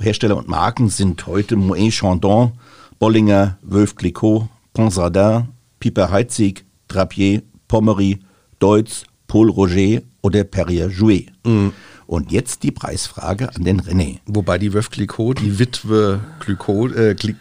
Hersteller 0.00 0.36
und 0.36 0.48
Marken 0.48 0.88
sind 0.88 1.26
heute 1.26 1.56
Moet 1.56 1.92
Chandon, 1.92 2.52
Bollinger, 2.98 3.58
Wölf 3.62 3.94
Clicquot, 3.96 4.48
Ponsardin, 4.72 5.48
Piper 5.80 6.10
Heitzig, 6.10 6.64
Drapier, 6.88 7.42
Pommery, 7.68 8.20
Deutz, 8.58 9.04
Paul 9.26 9.50
Roger 9.50 10.00
oder 10.22 10.44
Perrier 10.44 10.88
Jouet. 10.88 11.30
Mhm. 11.44 11.72
Und 12.06 12.30
jetzt 12.30 12.62
die 12.62 12.70
Preisfrage 12.70 13.54
an 13.54 13.64
den 13.64 13.80
René. 13.80 14.18
Wobei 14.26 14.58
die 14.58 14.72
Wölf 14.72 14.90
Clicquot, 14.90 15.34
die 15.34 15.58
Witwe 15.58 16.20
Clicquot, 16.40 16.92
äh, 16.92 17.14
Clic 17.14 17.36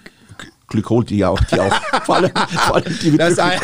Glykol, 0.72 1.04
die 1.04 1.24
auch, 1.24 1.40
die 1.44 1.60
auch 1.60 1.74
vor 2.06 2.16
allem, 2.16 2.32
vor 2.34 2.78
allem 2.78 3.00
die 3.04 3.16
das 3.18 3.38
ein, 3.38 3.60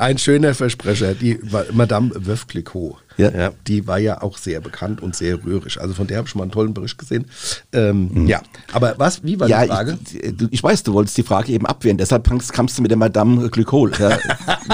ein, 0.00 0.18
schöner 0.18 0.54
Versprecher, 0.54 1.14
die 1.14 1.38
Madame 1.72 2.10
Wöf 2.14 2.46
Clicquot. 2.46 2.96
Ja. 3.16 3.30
ja. 3.30 3.52
die 3.68 3.86
war 3.86 3.98
ja 3.98 4.22
auch 4.22 4.38
sehr 4.38 4.60
bekannt 4.60 5.00
und 5.00 5.14
sehr 5.14 5.44
rührig. 5.44 5.80
Also 5.80 5.94
von 5.94 6.06
der 6.06 6.18
habe 6.18 6.26
ich 6.26 6.34
mal 6.34 6.42
einen 6.42 6.50
tollen 6.50 6.74
Bericht 6.74 6.98
gesehen. 6.98 7.26
Ähm, 7.72 8.10
mhm. 8.12 8.26
Ja, 8.26 8.42
aber 8.72 8.94
was, 8.98 9.22
wie 9.22 9.38
war 9.38 9.48
ja, 9.48 9.62
die 9.62 9.68
Frage? 9.68 9.98
Ich, 10.12 10.34
ich, 10.50 10.62
weiß, 10.62 10.82
du 10.82 10.94
wolltest 10.94 11.16
die 11.16 11.22
Frage 11.22 11.52
eben 11.52 11.66
abwehren, 11.66 11.96
deshalb 11.96 12.28
kamst 12.52 12.78
du 12.78 12.82
mit 12.82 12.90
der 12.90 12.98
Madame 12.98 13.48
Glykol. 13.50 13.92
Ja, 13.98 14.18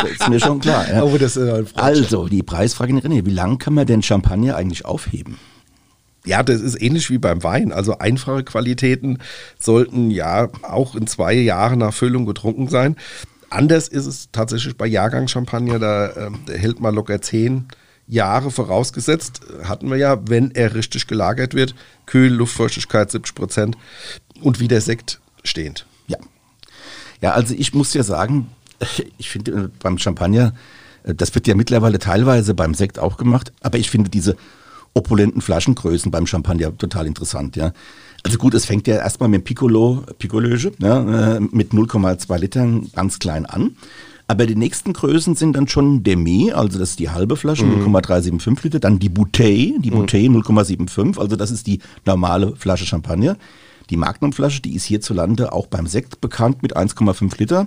ist 0.05 0.29
mir 0.29 0.41
schon 0.41 0.61
klar. 0.61 0.87
Oh, 1.03 1.19
also, 1.75 2.29
die 2.29 2.43
Preisfrage, 2.43 2.95
René, 2.95 3.27
wie 3.27 3.31
lange 3.31 3.59
kann 3.59 3.75
man 3.75 3.87
denn 3.87 4.03
Champagner 4.03 4.57
eigentlich 4.57 4.85
aufheben? 4.85 5.37
Ja, 6.27 6.43
das 6.43 6.61
ist 6.61 6.81
ähnlich 6.81 7.09
wie 7.11 7.19
beim 7.19 7.43
Wein. 7.43 7.73
Also 7.73 7.99
einfache 7.99 8.45
Qualitäten 8.45 9.19
sollten 9.59 10.11
ja 10.11 10.49
auch 10.63 10.95
in 10.95 11.07
zwei 11.07 11.33
Jahren 11.33 11.79
nach 11.79 11.95
Füllung 11.95 12.27
getrunken 12.27 12.69
sein. 12.69 12.97
Anders 13.51 13.89
ist 13.89 14.07
es 14.07 14.29
tatsächlich 14.31 14.77
bei 14.77 14.87
Jahrgangschampagner, 14.87 15.79
da, 15.79 16.07
äh, 16.07 16.31
da 16.47 16.53
hält 16.53 16.81
man 16.81 16.95
locker 16.95 17.21
zehn 17.21 17.67
Jahre 18.07 18.51
vorausgesetzt. 18.51 19.41
Hatten 19.65 19.91
wir 19.91 19.97
ja, 19.97 20.19
wenn 20.29 20.53
er 20.53 20.75
richtig 20.75 21.07
gelagert 21.07 21.55
wird, 21.55 21.75
kühl, 22.07 22.33
Luftfeuchtigkeit 22.33 23.11
70 23.11 23.35
Prozent 23.35 23.79
und 24.41 24.61
wie 24.61 24.69
der 24.69 24.81
Sekt 24.81 25.21
stehend. 25.45 25.87
Ja. 26.07 26.19
Ja, 27.21 27.33
also 27.33 27.55
ich 27.55 27.75
muss 27.75 27.93
ja 27.93 28.05
sagen, 28.05 28.49
ich 29.19 29.31
finde 29.31 29.53
äh, 29.53 29.69
beim 29.81 29.99
Champagner, 29.99 30.55
äh, 31.03 31.15
das 31.15 31.35
wird 31.35 31.47
ja 31.47 31.55
mittlerweile 31.55 31.99
teilweise 31.99 32.55
beim 32.55 32.75
Sekt 32.75 32.99
auch 32.99 33.17
gemacht, 33.17 33.53
aber 33.61 33.79
ich 33.79 33.91
finde 33.91 34.11
diese 34.11 34.37
opulenten 34.95 35.41
Flaschengrößen 35.41 36.11
beim 36.11 36.27
Champagner 36.27 36.77
total 36.77 37.07
interessant, 37.07 37.57
ja. 37.57 37.73
Also 38.23 38.39
gut, 38.39 38.55
es 38.55 38.67
fängt 38.67 38.87
ja 38.87 38.97
erstmal 38.97 39.29
mit 39.29 39.45
Piccolo, 39.45 40.05
Piccolöge, 40.19 40.73
ja, 40.79 41.37
äh, 41.37 41.41
mit 41.41 41.73
0,2 41.73 42.39
Litern 42.39 42.91
ganz 42.95 43.19
klein 43.19 43.47
an. 43.47 43.77
Aber 44.27 44.47
die 44.47 44.55
nächsten 44.55 44.93
Größen 44.93 45.35
sind 45.35 45.57
dann 45.57 45.67
schon 45.67 46.05
Demi, 46.05 46.53
also 46.53 46.79
das 46.79 46.91
ist 46.91 47.01
die 47.01 47.11
halbe 47.11 47.35
Flasche, 47.35 47.65
mhm. 47.65 47.93
0,375 47.93 48.65
Liter. 48.65 48.79
Dann 48.79 49.01
die 49.01 49.09
Bouteille, 49.09 49.81
die 49.81 49.91
Bouteille 49.91 50.29
mhm. 50.29 50.43
0,75, 50.43 51.19
also 51.19 51.35
das 51.35 51.51
ist 51.51 51.67
die 51.67 51.81
normale 52.07 52.55
Flasche 52.55 52.87
Champagner. 52.87 53.37
Die 53.91 53.97
Magnumflasche, 53.97 54.63
die 54.63 54.75
ist 54.75 54.85
hierzulande 54.85 55.53
auch 55.53 55.67
beim 55.67 55.87
Sekt 55.87 56.21
bekannt 56.21 56.63
mit 56.63 56.77
1,5 56.77 57.39
Liter. 57.39 57.67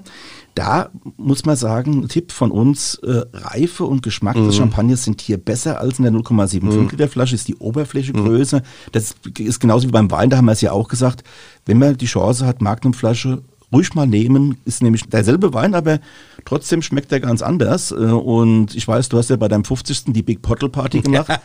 Da 0.55 0.89
muss 1.17 1.45
man 1.45 1.55
sagen, 1.55 2.07
Tipp 2.07 2.31
von 2.31 2.51
uns, 2.51 2.95
äh, 3.03 3.23
Reife 3.33 3.85
und 3.85 4.03
Geschmack 4.03 4.37
mhm. 4.37 4.45
des 4.45 4.55
Champagners 4.55 5.03
sind 5.03 5.19
hier 5.21 5.37
besser 5.37 5.79
als 5.79 5.99
in 5.99 6.03
der 6.03 6.13
0,75 6.13 6.61
mhm. 6.61 6.89
Liter 6.89 7.07
Flasche, 7.09 7.35
ist 7.35 7.47
die 7.47 7.55
Oberfläche 7.55 8.13
mhm. 8.13 8.25
größer. 8.25 8.61
Das 8.91 9.15
ist 9.37 9.59
genauso 9.59 9.87
wie 9.87 9.91
beim 9.91 10.11
Wein, 10.11 10.29
da 10.29 10.37
haben 10.37 10.45
wir 10.45 10.53
es 10.53 10.61
ja 10.61 10.71
auch 10.71 10.87
gesagt, 10.87 11.23
wenn 11.65 11.79
man 11.79 11.97
die 11.97 12.05
Chance 12.05 12.45
hat, 12.45 12.61
Magnumflasche 12.61 13.43
ruhig 13.73 13.93
mal 13.95 14.07
nehmen. 14.07 14.57
Ist 14.65 14.81
nämlich 14.81 15.03
derselbe 15.09 15.53
Wein, 15.53 15.75
aber 15.75 15.99
trotzdem 16.45 16.81
schmeckt 16.81 17.11
er 17.11 17.19
ganz 17.19 17.41
anders. 17.41 17.91
Äh, 17.91 17.95
und 17.95 18.75
ich 18.75 18.87
weiß, 18.87 19.09
du 19.09 19.17
hast 19.17 19.29
ja 19.29 19.35
bei 19.35 19.47
deinem 19.47 19.65
50. 19.65 20.05
die 20.13 20.23
Big 20.23 20.41
Pottle 20.41 20.69
Party 20.69 21.01
gemacht. 21.01 21.39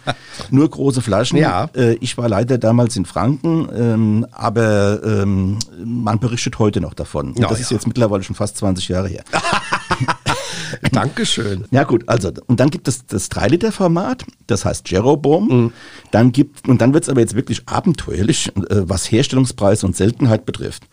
Nur 0.51 0.69
große 0.69 1.03
Flaschen. 1.03 1.39
Ja. 1.39 1.71
Äh, 1.75 1.95
ich 1.95 2.17
war 2.19 2.29
leider 2.29 2.59
damals 2.59 2.97
in 2.97 3.05
Franken, 3.05 3.69
ähm, 3.75 4.27
aber 4.31 5.03
ähm, 5.05 5.59
man 5.85 6.19
berichtet 6.21 6.59
heute 6.59 6.81
noch 6.81 6.95
davon. 6.95 7.29
Und 7.31 7.39
ja, 7.39 7.49
das 7.49 7.61
ist 7.61 7.71
jetzt 7.71 7.87
mittlerweile 7.87 8.23
schon 8.23 8.37
fast 8.37 8.57
20 8.59 8.89
Jahre 8.89 9.09
her. 9.09 9.25
Dankeschön. 10.93 11.65
Ja 11.71 11.85
gut, 11.85 12.09
also 12.09 12.31
und 12.47 12.61
dann 12.61 12.71
gibt 12.71 12.89
es 12.89 13.07
das 13.07 13.31
3-Liter-Format, 13.31 14.25
das 14.47 14.65
heißt 14.65 14.91
Jeroboam. 14.91 15.49
Mhm. 15.49 15.73
Dann 16.11 16.33
gibt, 16.33 16.69
und 16.69 16.81
dann 16.81 16.95
wird 16.95 17.05
es 17.05 17.11
aber 17.11 17.21
jetzt 17.21 17.35
wirklich 17.35 17.63
abenteuerlich, 17.67 18.49
äh, 18.57 18.89
was 18.89 19.11
Herstellungspreis 19.11 19.85
und 19.85 19.97
Seltenheit 19.97 20.47
betrifft. 20.47 20.89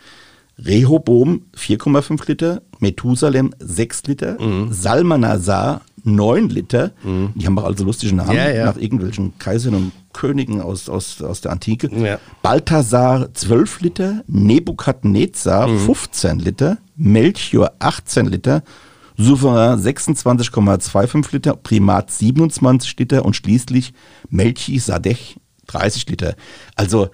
Rehoboam 0.57 1.43
4,5 1.57 2.27
Liter, 2.27 2.61
Methusalem 2.79 3.53
6 3.59 4.03
Liter, 4.07 4.41
mhm. 4.41 4.71
Salmanasar 4.71 5.81
9 6.03 6.49
Liter. 6.49 6.91
Mhm. 7.03 7.33
Die 7.35 7.45
haben 7.45 7.57
auch 7.59 7.65
also 7.65 7.83
lustige 7.83 8.15
Namen 8.15 8.35
ja, 8.35 8.49
ja. 8.49 8.65
nach 8.65 8.77
irgendwelchen 8.77 9.37
Kaisern 9.37 9.75
und 9.75 9.91
Königen 10.13 10.61
aus, 10.61 10.87
aus, 10.87 11.21
aus 11.21 11.41
der 11.41 11.51
Antike. 11.51 11.89
Ja. 11.93 12.19
Balthasar 12.41 13.33
12 13.33 13.81
Liter, 13.81 14.23
Nebukadnezar 14.27 15.67
mhm. 15.67 15.79
15 15.79 16.39
Liter, 16.39 16.77
Melchior 16.95 17.73
18 17.79 18.27
Liter, 18.27 18.63
Souverän 19.17 19.79
26,25 19.79 21.33
Liter, 21.33 21.55
Primat 21.55 22.11
27 22.11 22.97
Liter 22.99 23.25
und 23.25 23.35
schließlich 23.35 23.93
Melchisadech 24.29 25.37
30 25.67 26.09
Liter. 26.09 26.35
Also 26.75 27.09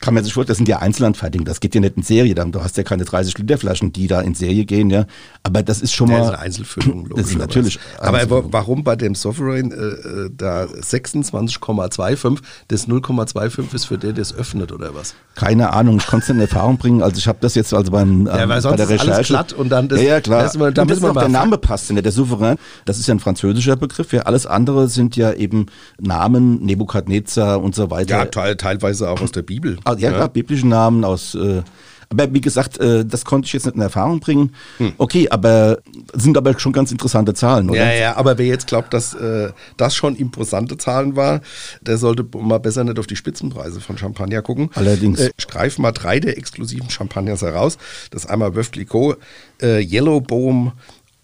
kann 0.00 0.14
man 0.14 0.22
sich 0.22 0.32
vorstellen, 0.32 0.52
das 0.52 0.58
sind 0.58 0.68
ja 0.68 0.78
Einzelanfertigungen, 0.78 1.46
das 1.46 1.60
geht 1.60 1.74
ja 1.74 1.80
nicht 1.80 1.96
in 1.96 2.02
Serie, 2.02 2.34
dann, 2.34 2.52
du 2.52 2.62
hast 2.62 2.76
ja 2.76 2.82
keine 2.82 3.04
30 3.04 3.36
Liter 3.38 3.58
Flaschen, 3.58 3.92
die 3.92 4.06
da 4.06 4.20
in 4.20 4.34
Serie 4.34 4.64
gehen, 4.64 4.90
ja. 4.90 5.06
Aber 5.42 5.62
das 5.62 5.80
ist 5.80 5.92
schon 5.92 6.08
mal. 6.08 6.18
Das 6.18 6.26
ist 6.26 6.32
eine 6.34 6.42
Einzelfüllung, 6.42 7.08
Das 7.16 7.28
ist 7.28 7.38
natürlich. 7.38 7.78
Aber 7.98 8.52
warum 8.52 8.84
bei 8.84 8.96
dem 8.96 9.14
Sovereign 9.14 9.72
äh, 9.72 9.76
äh 9.76 10.30
da 10.36 10.64
26,25, 10.64 12.38
das 12.68 12.88
0,25 12.88 13.74
ist 13.74 13.86
für 13.86 13.98
der, 13.98 14.12
der 14.12 14.22
es 14.22 14.34
öffnet 14.34 14.72
oder 14.72 14.94
was? 14.94 15.14
Keine 15.34 15.72
Ahnung, 15.72 15.98
ich 15.98 16.06
konnte 16.06 16.24
es 16.24 16.30
in 16.30 16.40
Erfahrung 16.40 16.78
bringen. 16.78 17.02
Also 17.02 17.18
ich 17.18 17.26
habe 17.26 17.38
das 17.40 17.54
jetzt 17.54 17.74
also 17.74 17.90
beim 17.90 18.20
ähm, 18.20 18.26
ja, 18.26 18.48
weil 18.48 18.60
sonst 18.60 18.76
bei 18.76 18.76
der 18.76 18.88
Recherche. 18.88 19.10
Ist 19.10 19.16
alles 19.16 19.26
glatt 19.28 19.52
und 19.52 19.68
dann 19.70 19.88
das, 19.88 20.00
ja, 20.00 20.06
ja 20.06 20.20
klar. 20.20 20.42
Das, 20.44 20.52
da 20.52 20.66
und 20.66 20.76
das 20.76 20.98
ist 20.98 21.04
auch 21.04 21.16
der 21.16 21.28
Name 21.28 21.58
passt, 21.58 21.90
der 21.90 22.12
Souverän, 22.12 22.56
das 22.84 22.98
ist 22.98 23.08
ja 23.08 23.14
ein 23.14 23.20
französischer 23.20 23.76
Begriff. 23.76 24.12
Ja, 24.12 24.22
alles 24.22 24.46
andere 24.46 24.88
sind 24.88 25.16
ja 25.16 25.32
eben 25.32 25.66
Namen, 25.98 26.64
Nebukadnezar 26.64 27.60
und 27.60 27.74
so 27.74 27.90
weiter. 27.90 28.18
Ja, 28.18 28.24
teil, 28.26 28.56
teilweise 28.56 29.10
auch 29.10 29.20
aus 29.20 29.32
der 29.32 29.42
Bibel. 29.42 29.78
Ah, 29.88 29.96
ja, 29.98 30.10
ja. 30.10 30.16
Klar, 30.16 30.28
biblischen 30.28 30.68
Namen 30.68 31.04
aus. 31.04 31.34
Äh, 31.34 31.62
aber 32.10 32.32
wie 32.32 32.40
gesagt, 32.40 32.78
äh, 32.78 33.04
das 33.04 33.24
konnte 33.24 33.46
ich 33.46 33.52
jetzt 33.52 33.66
nicht 33.66 33.76
in 33.76 33.82
Erfahrung 33.82 34.20
bringen. 34.20 34.54
Hm. 34.78 34.92
Okay, 34.96 35.28
aber 35.28 35.78
sind 36.14 36.38
aber 36.38 36.58
schon 36.58 36.72
ganz 36.72 36.90
interessante 36.90 37.34
Zahlen, 37.34 37.68
oder? 37.68 37.84
Ja, 37.84 37.92
ja, 37.92 38.16
aber 38.16 38.38
wer 38.38 38.46
jetzt 38.46 38.66
glaubt, 38.66 38.94
dass 38.94 39.14
äh, 39.14 39.50
das 39.76 39.94
schon 39.94 40.16
imposante 40.16 40.78
Zahlen 40.78 41.16
war, 41.16 41.42
der 41.82 41.98
sollte 41.98 42.24
mal 42.38 42.58
besser 42.58 42.84
nicht 42.84 42.98
auf 42.98 43.06
die 43.06 43.16
Spitzenpreise 43.16 43.80
von 43.80 43.98
Champagner 43.98 44.40
gucken. 44.40 44.70
Allerdings. 44.74 45.20
Äh, 45.20 45.30
ich 45.36 45.48
greife 45.48 45.82
mal 45.82 45.92
drei 45.92 46.18
der 46.18 46.38
exklusiven 46.38 46.88
Champagners 46.88 47.42
heraus. 47.42 47.76
Das 48.10 48.24
ist 48.24 48.30
einmal 48.30 48.54
Veuve 48.54 48.70
Clicquot, 48.70 49.16
äh, 49.60 49.82
Yellowboom 49.82 50.72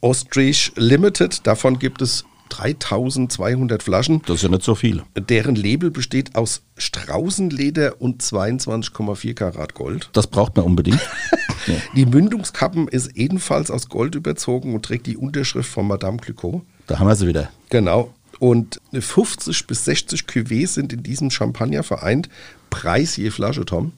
Ostrich 0.03 0.73
Limited. 0.77 1.47
Davon 1.47 1.79
gibt 1.79 2.03
es 2.03 2.27
3200 2.57 3.83
Flaschen. 3.83 4.23
Das 4.27 4.37
ist 4.37 4.43
ja 4.43 4.49
nicht 4.49 4.63
so 4.63 4.75
viel. 4.75 5.03
Deren 5.17 5.57
Label 5.57 5.91
besteht 5.91 6.37
aus 6.37 6.63
Straußenleder 6.77 8.01
und 8.01 8.23
22,4 8.23 9.35
Karat 9.35 9.75
Gold. 9.75 10.11
Das 10.13 10.27
braucht 10.27 10.57
man 10.57 10.65
unbedingt. 10.65 11.01
ja. 11.67 11.75
Die 11.97 12.07
Mündungskappen 12.07 12.89
ist 12.89 13.17
ebenfalls 13.17 13.71
aus 13.71 13.89
Gold 13.89 14.15
überzogen 14.15 14.75
und 14.75 14.85
trägt 14.85 15.07
die 15.07 15.17
Unterschrift 15.17 15.69
von 15.69 15.87
Madame 15.87 16.19
Clicquot. 16.19 16.63
Da 16.87 16.99
haben 16.99 17.09
wir 17.09 17.17
sie 17.17 17.27
wieder. 17.27 17.51
Genau. 17.71 18.13
Und 18.39 18.81
50 18.93 19.67
bis 19.67 19.85
60 19.85 20.23
Cuvées 20.23 20.69
sind 20.69 20.93
in 20.93 21.03
diesem 21.03 21.31
Champagner 21.31 21.83
vereint. 21.83 22.29
Preis 22.71 23.17
je 23.17 23.31
Flasche, 23.31 23.65
Tom? 23.65 23.93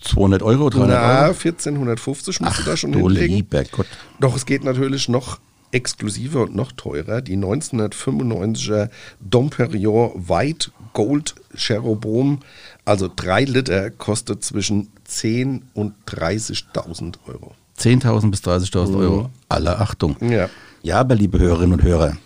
200 0.00 0.42
Euro, 0.42 0.70
300 0.70 0.88
Na, 0.90 1.22
Euro? 1.22 1.30
1450 1.30 2.40
musst 2.40 2.52
Ach, 2.52 2.58
du 2.58 2.70
da 2.70 2.76
schon 2.76 2.92
du 2.92 3.08
hinlegen. 3.08 3.36
Lieber 3.36 3.64
Gott. 3.64 3.86
Doch 4.20 4.36
es 4.36 4.46
geht 4.46 4.64
natürlich 4.64 5.08
noch 5.08 5.38
exklusiver 5.74 6.42
und 6.42 6.54
noch 6.54 6.72
teurer. 6.72 7.20
Die 7.20 7.36
1995er 7.36 8.88
Domperion 9.20 10.28
White 10.28 10.70
Gold 10.92 11.34
Cherubim, 11.56 12.38
also 12.84 13.10
3 13.14 13.44
Liter, 13.44 13.90
kostet 13.90 14.44
zwischen 14.44 14.88
10.000 15.08 15.62
und 15.74 15.94
30.000 16.06 17.16
Euro. 17.26 17.54
10.000 17.78 18.30
bis 18.30 18.40
30.000 18.42 18.88
mhm. 18.88 18.96
Euro. 18.96 19.30
Alle 19.48 19.78
Achtung. 19.78 20.16
Ja. 20.20 20.48
ja, 20.82 21.00
aber 21.00 21.16
liebe 21.16 21.38
Hörerinnen 21.38 21.72
und 21.72 21.82
Hörer, 21.82 22.16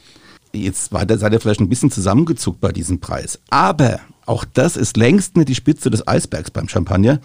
jetzt 0.53 0.91
seid 0.91 1.33
ihr 1.33 1.41
vielleicht 1.41 1.61
ein 1.61 1.71
bisschen 1.71 1.91
zusammengezuckt 1.91 2.61
bei 2.61 2.73
diesem 2.73 3.01
Preis. 3.01 3.41
Aber 3.49 4.01
auch 4.27 4.45
das 4.45 4.77
ist 4.77 4.99
längst 4.99 5.37
nicht 5.39 5.49
die 5.49 5.55
Spitze 5.55 5.89
des 5.89 6.07
Eisbergs 6.07 6.51
beim 6.51 6.69
Champagner. 6.69 7.21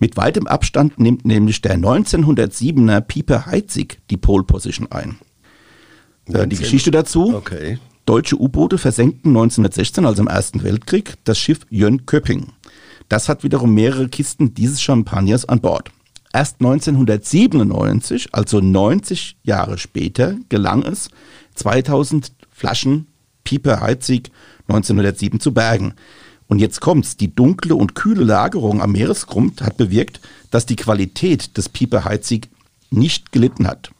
Mit 0.00 0.16
weitem 0.16 0.48
Abstand 0.48 0.98
nimmt 0.98 1.24
nämlich 1.24 1.62
der 1.62 1.76
1907er 1.76 3.00
Pieper 3.00 3.46
Heitzig 3.46 4.00
die 4.10 4.16
Pole 4.16 4.42
Position 4.42 4.90
ein. 4.90 5.18
Äh, 6.32 6.46
die 6.46 6.56
Geschichte 6.56 6.90
dazu. 6.90 7.34
Okay. 7.34 7.78
Deutsche 8.06 8.40
U-Boote 8.40 8.78
versenkten 8.78 9.30
1916, 9.30 10.06
also 10.06 10.22
im 10.22 10.28
Ersten 10.28 10.62
Weltkrieg, 10.62 11.14
das 11.24 11.38
Schiff 11.38 11.60
Jönköping. 11.68 12.52
Das 13.08 13.28
hat 13.28 13.44
wiederum 13.44 13.74
mehrere 13.74 14.08
Kisten 14.08 14.54
dieses 14.54 14.80
Champagners 14.80 15.44
an 15.44 15.60
Bord. 15.60 15.90
Erst 16.32 16.56
1997, 16.60 18.28
also 18.32 18.60
90 18.60 19.36
Jahre 19.42 19.78
später, 19.78 20.36
gelang 20.48 20.82
es, 20.82 21.10
2000 21.54 22.32
Flaschen 22.50 23.06
Pieper 23.44 23.80
Heizig 23.80 24.30
1907 24.68 25.40
zu 25.40 25.54
bergen. 25.54 25.94
Und 26.48 26.58
jetzt 26.60 26.80
kommt's. 26.80 27.16
Die 27.16 27.34
dunkle 27.34 27.74
und 27.74 27.94
kühle 27.94 28.24
Lagerung 28.24 28.80
am 28.82 28.92
Meeresgrund 28.92 29.62
hat 29.62 29.76
bewirkt, 29.76 30.20
dass 30.50 30.66
die 30.66 30.76
Qualität 30.76 31.56
des 31.56 31.68
Pieper 31.68 32.04
Heizig 32.04 32.48
nicht 32.90 33.32
gelitten 33.32 33.66
hat. 33.66 33.90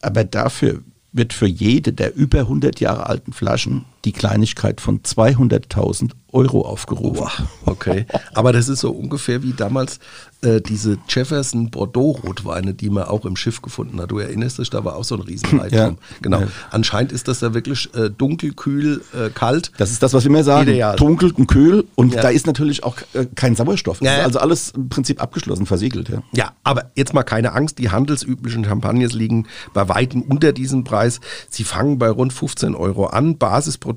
Aber 0.00 0.24
dafür 0.24 0.82
wird 1.12 1.32
für 1.32 1.46
jede 1.46 1.92
der 1.92 2.14
über 2.14 2.40
100 2.40 2.80
Jahre 2.80 3.06
alten 3.06 3.32
Flaschen 3.32 3.84
die 4.08 4.12
Kleinigkeit 4.12 4.80
von 4.80 5.02
200.000 5.02 6.12
Euro 6.32 6.62
aufgerufen. 6.66 7.14
Boah, 7.24 7.32
okay. 7.66 8.06
Aber 8.34 8.52
das 8.52 8.68
ist 8.68 8.80
so 8.80 8.90
ungefähr 8.90 9.42
wie 9.42 9.52
damals 9.54 9.98
äh, 10.42 10.60
diese 10.60 10.98
Jefferson 11.08 11.70
Bordeaux 11.70 12.20
Rotweine, 12.22 12.74
die 12.74 12.90
man 12.90 13.04
auch 13.04 13.24
im 13.24 13.34
Schiff 13.34 13.62
gefunden 13.62 13.98
hat. 14.00 14.10
Du 14.10 14.18
erinnerst 14.18 14.58
dich, 14.58 14.68
da 14.68 14.84
war 14.84 14.96
auch 14.96 15.04
so 15.04 15.14
ein 15.14 15.22
Riesenleid 15.22 15.72
Ja. 15.72 15.94
Genau. 16.20 16.40
Ja. 16.40 16.46
Anscheinend 16.70 17.12
ist 17.12 17.28
das 17.28 17.38
da 17.40 17.54
wirklich 17.54 17.88
äh, 17.94 18.10
dunkel, 18.10 18.52
kühl, 18.52 19.02
äh, 19.14 19.30
kalt. 19.30 19.72
Das 19.78 19.90
ist 19.90 20.02
das, 20.02 20.12
was 20.12 20.24
wir 20.24 20.30
immer 20.30 20.44
sagen. 20.44 20.68
Ideal. 20.70 20.96
Dunkel 20.96 21.30
und 21.32 21.46
kühl. 21.46 21.84
Und 21.94 22.14
Ja. 22.14 22.20
da 22.20 22.28
ist 22.28 22.46
natürlich 22.46 22.84
auch 22.84 22.96
äh, 23.14 23.24
kein 23.34 23.56
Sauerstoff. 23.56 24.00
Ja, 24.02 24.18
also 24.22 24.38
alles 24.38 24.70
im 24.72 24.88
Prinzip 24.90 25.22
abgeschlossen, 25.22 25.64
versiegelt. 25.64 26.10
Ja. 26.10 26.22
Ja, 26.32 26.52
aber 26.62 26.90
jetzt 26.94 27.14
mal 27.14 27.22
keine 27.22 27.52
Angst, 27.54 27.78
die 27.78 27.90
handelsüblichen 27.90 28.64
Champagnes 28.66 29.12
liegen 29.14 29.46
bei 29.72 29.88
Weitem 29.88 30.22
unter 30.22 30.52
diesem 30.52 30.84
Preis. 30.84 31.20
Sie 31.48 31.64
fangen 31.64 31.98
bei 31.98 32.10
rund 32.10 32.32
15 32.34 32.74
Euro 32.74 33.06
an. 33.06 33.38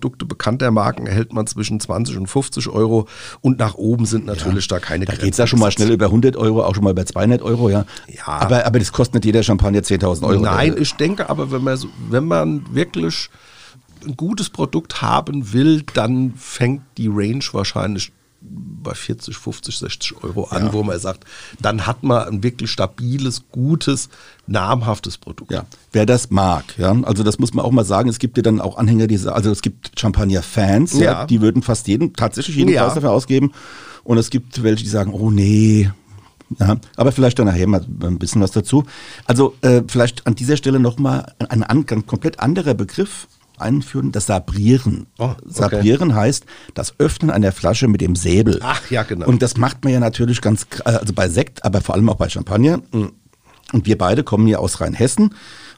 Basisprodukte 0.01 0.25
bekannter 0.25 0.71
Marken 0.71 1.05
erhält 1.05 1.31
man 1.31 1.47
zwischen 1.47 1.79
20 1.79 2.17
und 2.17 2.27
50 2.27 2.67
Euro 2.69 3.07
und 3.41 3.59
nach 3.59 3.75
oben 3.75 4.05
sind 4.05 4.25
natürlich 4.25 4.67
da 4.67 4.79
keine 4.79 5.05
Da 5.05 5.11
Grenzen. 5.11 5.25
geht 5.25 5.33
es 5.33 5.37
ja 5.37 5.47
schon 5.47 5.59
mal 5.59 5.71
schnell 5.71 5.91
über 5.91 6.05
100 6.05 6.35
Euro, 6.35 6.63
auch 6.63 6.73
schon 6.75 6.83
mal 6.83 6.91
über 6.91 7.05
200 7.05 7.41
Euro. 7.41 7.69
Ja. 7.69 7.85
Ja. 8.07 8.25
Aber, 8.27 8.65
aber 8.65 8.79
das 8.79 8.91
kostet 8.91 9.15
nicht 9.15 9.25
jeder 9.25 9.43
Champagner 9.43 9.79
10.000 9.79 10.23
Euro. 10.23 10.41
Nein, 10.41 10.75
ich 10.77 10.93
denke 10.95 11.29
aber, 11.29 11.51
wenn 11.51 11.63
man, 11.63 11.79
wenn 12.09 12.25
man 12.25 12.65
wirklich 12.73 13.29
ein 14.05 14.17
gutes 14.17 14.49
Produkt 14.49 15.01
haben 15.01 15.53
will, 15.53 15.83
dann 15.93 16.33
fängt 16.35 16.81
die 16.97 17.07
Range 17.07 17.43
wahrscheinlich 17.51 18.11
bei 18.41 18.93
40, 18.93 19.37
50, 19.37 19.77
60 19.77 20.23
Euro 20.23 20.45
an, 20.45 20.73
wo 20.73 20.81
man 20.83 20.99
sagt, 20.99 21.25
dann 21.61 21.85
hat 21.85 22.03
man 22.03 22.27
ein 22.27 22.43
wirklich 22.43 22.71
stabiles, 22.71 23.43
gutes, 23.51 24.09
namhaftes 24.47 25.17
Produkt. 25.17 25.51
Ja, 25.51 25.65
wer 25.91 26.05
das 26.05 26.31
mag, 26.31 26.77
ja, 26.77 26.91
also 27.03 27.23
das 27.23 27.37
muss 27.37 27.53
man 27.53 27.63
auch 27.63 27.71
mal 27.71 27.85
sagen. 27.85 28.09
Es 28.09 28.19
gibt 28.19 28.37
ja 28.37 28.43
dann 28.43 28.59
auch 28.59 28.77
Anhänger, 28.77 29.07
die, 29.07 29.19
also 29.27 29.51
es 29.51 29.61
gibt 29.61 29.99
Champagner-Fans, 29.99 30.93
ja. 30.93 31.03
Ja. 31.03 31.25
die 31.25 31.41
würden 31.41 31.61
fast 31.61 31.87
jeden, 31.87 32.13
tatsächlich 32.13 32.55
jeden 32.55 32.71
Ja. 32.71 32.83
Preis 32.83 32.95
dafür 32.95 33.11
ausgeben. 33.11 33.51
Und 34.03 34.17
es 34.17 34.31
gibt 34.31 34.63
welche, 34.63 34.83
die 34.83 34.89
sagen, 34.89 35.13
oh 35.13 35.29
nee. 35.29 35.91
Ja, 36.59 36.77
aber 36.97 37.11
vielleicht 37.11 37.39
dann 37.39 37.45
nachher 37.45 37.67
mal 37.67 37.85
ein 38.01 38.19
bisschen 38.19 38.41
was 38.41 38.51
dazu. 38.51 38.83
Also 39.25 39.55
äh, 39.61 39.83
vielleicht 39.87 40.27
an 40.27 40.35
dieser 40.35 40.57
Stelle 40.57 40.79
nochmal 40.79 41.33
ein, 41.47 41.63
ein, 41.63 41.85
ein 41.87 42.05
komplett 42.05 42.39
anderer 42.39 42.73
Begriff 42.73 43.27
einführen, 43.61 44.11
das 44.11 44.25
Sabrieren. 44.25 45.07
Oh, 45.17 45.25
okay. 45.25 45.35
Sabrieren 45.45 46.15
heißt 46.15 46.45
das 46.73 46.99
Öffnen 46.99 47.29
einer 47.29 47.51
Flasche 47.51 47.87
mit 47.87 48.01
dem 48.01 48.15
Säbel. 48.15 48.59
Ach, 48.63 48.89
ja, 48.89 49.03
genau. 49.03 49.27
Und 49.27 49.41
das 49.41 49.57
macht 49.57 49.83
man 49.83 49.93
ja 49.93 49.99
natürlich 49.99 50.41
ganz, 50.41 50.67
also 50.83 51.13
bei 51.13 51.29
Sekt, 51.29 51.63
aber 51.63 51.81
vor 51.81 51.95
allem 51.95 52.09
auch 52.09 52.15
bei 52.15 52.29
Champagner. 52.29 52.81
Und 52.91 53.85
wir 53.85 53.97
beide 53.97 54.23
kommen 54.23 54.47
ja 54.47 54.57
aus 54.57 54.81
Rheinhessen. 54.81 55.33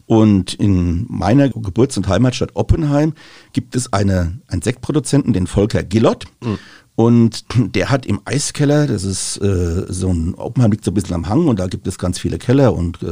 Und 0.06 0.54
in 0.56 1.06
meiner 1.08 1.48
Geburts- 1.48 1.96
und 1.96 2.08
Heimatstadt 2.08 2.52
Oppenheim 2.56 3.14
gibt 3.54 3.76
es 3.76 3.94
eine, 3.94 4.40
einen 4.48 4.62
Sektproduzenten, 4.62 5.32
den 5.32 5.48
Volker 5.48 5.82
Gillott. 5.84 6.26
Und 6.96 7.46
der 7.76 7.90
hat 7.90 8.06
im 8.06 8.22
Eiskeller, 8.26 8.86
das 8.88 9.04
ist 9.04 9.38
äh, 9.38 9.86
so 9.90 10.10
ein 10.10 10.36
Oppenheim 10.36 10.72
liegt 10.72 10.86
so 10.86 10.92
ein 10.92 10.94
bisschen 10.94 11.16
am 11.16 11.28
Hang 11.28 11.48
und 11.48 11.60
da 11.60 11.68
gibt 11.68 11.88
es 11.88 11.98
ganz 11.98 12.20
viele 12.20 12.38
Keller 12.38 12.74
und 12.74 13.02
äh, 13.02 13.08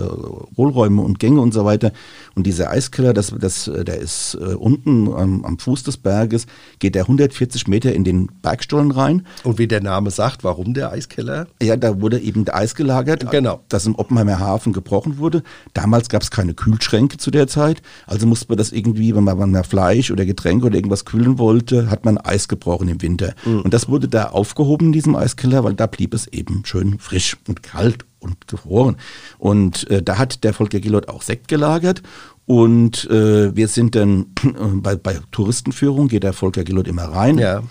Hohlräume 0.56 1.02
und 1.02 1.20
Gänge 1.20 1.42
und 1.42 1.54
so 1.54 1.66
weiter. 1.66 1.92
Und 2.36 2.46
dieser 2.46 2.70
Eiskeller, 2.70 3.14
das, 3.14 3.34
das, 3.40 3.68
äh, 3.68 3.84
der 3.84 3.98
ist 4.00 4.38
äh, 4.40 4.54
unten 4.54 5.12
am, 5.12 5.44
am 5.46 5.58
Fuß 5.58 5.84
des 5.84 5.98
Berges, 5.98 6.46
geht 6.80 6.96
der 6.96 7.04
140 7.04 7.68
Meter 7.68 7.94
in 7.94 8.04
den 8.04 8.28
Bergstollen 8.42 8.92
rein. 8.92 9.26
Und 9.44 9.58
wie 9.58 9.68
der 9.68 9.82
Name 9.82 10.12
sagt, 10.12 10.44
warum 10.44 10.74
der 10.74 10.92
Eiskeller? 10.92 11.48
Ja, 11.62 11.76
da 11.76 12.00
wurde 12.02 12.20
eben 12.20 12.46
der 12.46 12.56
Eis 12.56 12.76
gelagert, 12.76 13.30
Genau. 13.32 13.62
das 13.70 13.86
im 13.86 13.96
Oppenheimer 13.96 14.40
Hafen 14.40 14.74
gebrochen 14.74 15.18
wurde. 15.18 15.42
Damals 15.74 16.10
gab 16.10 16.22
es 16.22 16.30
keine 16.30 16.54
Kühlschränke 16.54 17.18
zu 17.18 17.32
der 17.32 17.48
Zeit, 17.48 17.82
also 18.06 18.28
musste 18.28 18.46
man 18.50 18.58
das 18.58 18.72
irgendwie, 18.72 19.16
wenn 19.16 19.24
man 19.24 19.52
mal 19.52 19.64
Fleisch 19.64 20.12
oder 20.12 20.26
Getränke 20.26 20.68
oder 20.68 20.76
irgendwas 20.76 21.06
kühlen 21.06 21.40
wollte, 21.40 21.90
hat 21.90 22.06
man 22.06 22.18
Eis 22.18 22.48
gebrochen 22.48 22.88
im 22.88 23.02
Winter. 23.02 23.34
Und 23.72 23.76
das 23.76 23.88
wurde 23.88 24.10
da 24.10 24.26
aufgehoben 24.26 24.88
in 24.88 24.92
diesem 24.92 25.16
Eiskeller, 25.16 25.64
weil 25.64 25.76
da 25.76 25.88
blieb 25.88 26.14
es 26.14 26.28
eben 26.28 26.64
schön 26.66 27.00
frisch 27.00 27.38
und 27.48 27.64
kalt 27.64 28.04
und 28.20 28.46
gefroren. 28.50 28.98
Und 29.38 29.90
äh, 29.90 30.04
da 30.04 30.18
hat 30.18 30.44
der 30.44 30.54
Volker 30.54 30.82
Gillot 30.82 31.08
auch 31.08 31.22
Sekt 31.22 31.48
gelagert. 31.48 32.04
Und 32.46 33.10
äh, 33.10 33.56
wir 33.56 33.70
sind 33.70 33.96
dann 33.96 34.26
äh, 34.44 34.50
bei, 34.74 34.98
bei 34.98 35.20
Touristenführung, 35.32 36.10
geht 36.10 36.24
der 36.24 36.34
Volker 36.34 36.66
Gillot 36.66 36.90
immer 36.90 37.06
rein 37.06 37.38
Ja. 37.38 37.64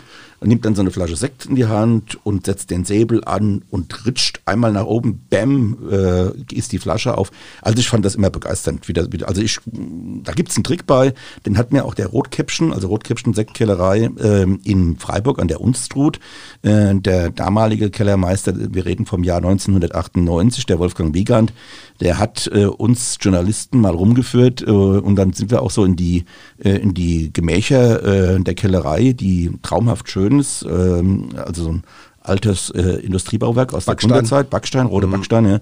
Nimmt 0.42 0.64
dann 0.64 0.74
so 0.74 0.80
eine 0.80 0.90
Flasche 0.90 1.16
Sekt 1.16 1.46
in 1.46 1.54
die 1.54 1.66
Hand 1.66 2.18
und 2.24 2.46
setzt 2.46 2.70
den 2.70 2.84
Säbel 2.84 3.22
an 3.24 3.62
und 3.70 4.06
ritscht 4.06 4.40
einmal 4.46 4.72
nach 4.72 4.86
oben, 4.86 5.26
bäm, 5.28 5.76
äh, 5.90 6.30
ist 6.54 6.72
die 6.72 6.78
Flasche 6.78 7.18
auf. 7.18 7.30
Also 7.60 7.78
ich 7.78 7.88
fand 7.88 8.04
das 8.04 8.14
immer 8.14 8.30
begeisternd. 8.30 8.88
Wieder, 8.88 9.12
wieder, 9.12 9.28
also 9.28 9.42
ich, 9.42 9.58
da 9.66 10.32
gibt's 10.32 10.56
einen 10.56 10.64
Trick 10.64 10.86
bei, 10.86 11.12
den 11.44 11.58
hat 11.58 11.72
mir 11.72 11.84
auch 11.84 11.94
der 11.94 12.06
Rotkäppchen, 12.06 12.72
also 12.72 12.88
Rotkäppchen 12.88 13.34
Sektkellerei 13.34 14.10
ähm, 14.20 14.60
in 14.64 14.96
Freiburg 14.96 15.40
an 15.40 15.48
der 15.48 15.60
Unstrut, 15.60 16.18
äh, 16.62 16.94
der 16.94 17.30
damalige 17.30 17.90
Kellermeister, 17.90 18.54
wir 18.56 18.86
reden 18.86 19.04
vom 19.04 19.24
Jahr 19.24 19.38
1998, 19.38 20.64
der 20.64 20.78
Wolfgang 20.78 21.14
Wiegand, 21.14 21.52
der 22.00 22.18
hat 22.18 22.50
äh, 22.52 22.64
uns 22.64 23.18
Journalisten 23.20 23.80
mal 23.80 23.94
rumgeführt 23.94 24.62
äh, 24.62 24.70
und 24.70 25.16
dann 25.16 25.34
sind 25.34 25.50
wir 25.50 25.60
auch 25.60 25.70
so 25.70 25.84
in 25.84 25.96
die, 25.96 26.24
äh, 26.64 26.76
in 26.76 26.94
die 26.94 27.30
Gemächer 27.30 28.36
äh, 28.36 28.40
der 28.40 28.54
Kellerei, 28.54 29.12
die 29.12 29.50
traumhaft 29.62 30.08
schön 30.10 30.29
ist, 30.38 30.64
ähm, 30.68 31.30
also 31.36 31.64
so 31.64 31.72
ein 31.72 31.82
altes 32.22 32.70
äh, 32.70 33.00
Industriebauwerk 33.00 33.72
aus 33.72 33.86
Backstein. 33.86 34.08
der 34.08 34.18
Gründerzeit, 34.18 34.50
Backstein, 34.50 34.86
rote 34.86 35.06
Backstein, 35.06 35.46
ja. 35.46 35.60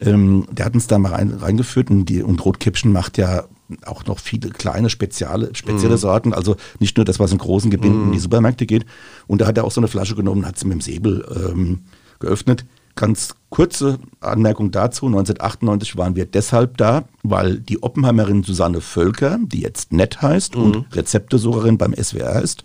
ähm, 0.00 0.46
der 0.50 0.66
hat 0.66 0.74
uns 0.74 0.86
da 0.86 0.98
mal 0.98 1.12
rein, 1.12 1.30
reingeführt 1.30 1.90
und, 1.90 2.06
die, 2.06 2.22
und 2.22 2.44
Rotkäppchen 2.44 2.92
macht 2.92 3.16
ja 3.16 3.44
auch 3.86 4.04
noch 4.06 4.18
viele 4.18 4.50
kleine 4.50 4.90
spezielle, 4.90 5.54
spezielle 5.54 5.96
Sorten, 5.96 6.32
also 6.32 6.56
nicht 6.80 6.96
nur 6.96 7.04
das, 7.04 7.20
was 7.20 7.32
in 7.32 7.38
großen 7.38 7.70
Gebinden 7.70 8.06
in 8.06 8.12
die 8.12 8.18
Supermärkte 8.18 8.66
geht. 8.66 8.84
Und 9.28 9.40
da 9.40 9.46
hat 9.46 9.56
er 9.56 9.64
auch 9.64 9.70
so 9.70 9.80
eine 9.80 9.88
Flasche 9.88 10.16
genommen, 10.16 10.46
hat 10.46 10.58
sie 10.58 10.66
mit 10.66 10.74
dem 10.74 10.80
Säbel 10.80 11.24
ähm, 11.48 11.80
geöffnet. 12.18 12.64
Ganz 12.96 13.36
kurze 13.48 14.00
Anmerkung 14.20 14.72
dazu. 14.72 15.06
1998 15.06 15.96
waren 15.96 16.16
wir 16.16 16.26
deshalb 16.26 16.76
da, 16.76 17.04
weil 17.22 17.60
die 17.60 17.82
Oppenheimerin 17.82 18.42
Susanne 18.42 18.80
Völker, 18.80 19.38
die 19.40 19.60
jetzt 19.60 19.92
nett 19.92 20.20
heißt 20.20 20.56
und 20.56 20.86
Rezeptesucherin 20.94 21.78
beim 21.78 21.94
SWR 21.94 22.42
ist, 22.42 22.64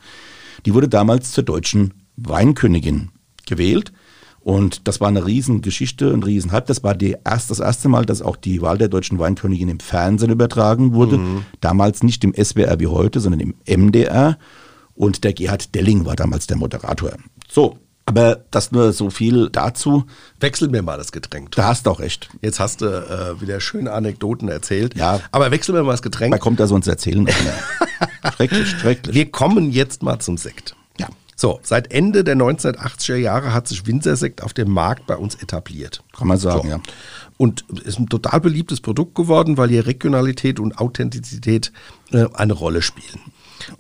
die 0.66 0.74
wurde 0.74 0.88
damals 0.88 1.32
zur 1.32 1.44
deutschen 1.44 1.94
Weinkönigin 2.18 3.10
gewählt. 3.46 3.92
Und 4.40 4.88
das 4.88 5.02
war 5.02 5.08
eine 5.08 5.26
Riesengeschichte, 5.26 6.14
ein 6.14 6.22
Riesenhype. 6.22 6.68
Das 6.68 6.84
war 6.84 6.94
die 6.94 7.16
erst, 7.26 7.50
das 7.50 7.60
erste 7.60 7.90
Mal, 7.90 8.06
dass 8.06 8.22
auch 8.22 8.36
die 8.36 8.62
Wahl 8.62 8.78
der 8.78 8.90
deutschen 8.90 9.18
Weinkönigin 9.18 9.70
im 9.70 9.80
Fernsehen 9.80 10.30
übertragen 10.30 10.94
wurde. 10.94 11.18
Damals 11.62 12.04
nicht 12.04 12.24
im 12.24 12.34
SWR 12.36 12.80
wie 12.80 12.86
heute, 12.86 13.20
sondern 13.20 13.40
im 13.40 13.56
MDR. 13.66 14.38
Und 14.94 15.24
der 15.24 15.34
Gerhard 15.34 15.74
Delling 15.74 16.06
war 16.06 16.16
damals 16.16 16.46
der 16.46 16.58
Moderator. 16.58 17.14
So, 17.50 17.80
aber 18.06 18.44
das 18.52 18.72
nur 18.72 18.94
so 18.94 19.10
viel 19.10 19.50
dazu. 19.50 20.06
Wechsel 20.40 20.70
mir 20.70 20.84
mal 20.84 20.98
das 20.98 21.12
Getränk. 21.12 21.52
Da 21.52 21.66
hast 21.66 21.86
du 21.86 21.90
auch 21.92 22.00
recht. 22.00 22.30
Jetzt 22.42 22.60
hast 22.60 22.82
du 22.82 22.86
äh, 22.86 23.42
wieder 23.42 23.60
schöne 23.60 23.92
Anekdoten 23.92 24.48
erzählt. 24.48 24.96
Ja. 24.96 25.22
Aber 25.32 25.50
wechsel 25.52 25.74
mir 25.74 25.84
mal 25.84 25.92
das 25.92 26.04
Getränk. 26.04 26.32
Da 26.32 26.38
kommt 26.38 26.60
er 26.60 26.68
sonst 26.68 26.88
erzählen. 26.88 27.28
schrecklich, 28.36 28.70
schrecklich. 28.70 29.16
Wir 29.16 29.32
kommen 29.32 29.72
jetzt 29.72 30.04
mal 30.04 30.20
zum 30.20 30.38
Sekt. 30.38 30.76
Ja. 31.00 31.08
So, 31.36 31.60
seit 31.64 31.92
Ende 31.92 32.24
der 32.24 32.36
1980er 32.36 33.16
Jahre 33.16 33.54
hat 33.54 33.68
sich 33.68 33.88
Winzersekt 33.88 34.44
auf 34.44 34.54
dem 34.54 34.72
Markt 34.72 35.08
bei 35.08 35.18
uns 35.18 35.36
etabliert. 35.36 36.04
Kann 36.16 36.28
man 36.28 36.38
sagen, 36.38 36.62
So. 36.64 36.68
ja. 36.70 36.80
Und 37.38 37.66
ist 37.84 38.00
ein 38.00 38.08
total 38.08 38.40
beliebtes 38.40 38.82
Produkt 38.82 39.16
geworden, 39.16 39.58
weil 39.58 39.70
hier 39.70 39.88
Regionalität 39.88 40.60
und 40.60 40.78
Authentizität 40.78 41.74
äh, 42.12 42.26
eine 42.34 42.54
Rolle 42.54 42.82
spielen. 42.82 43.20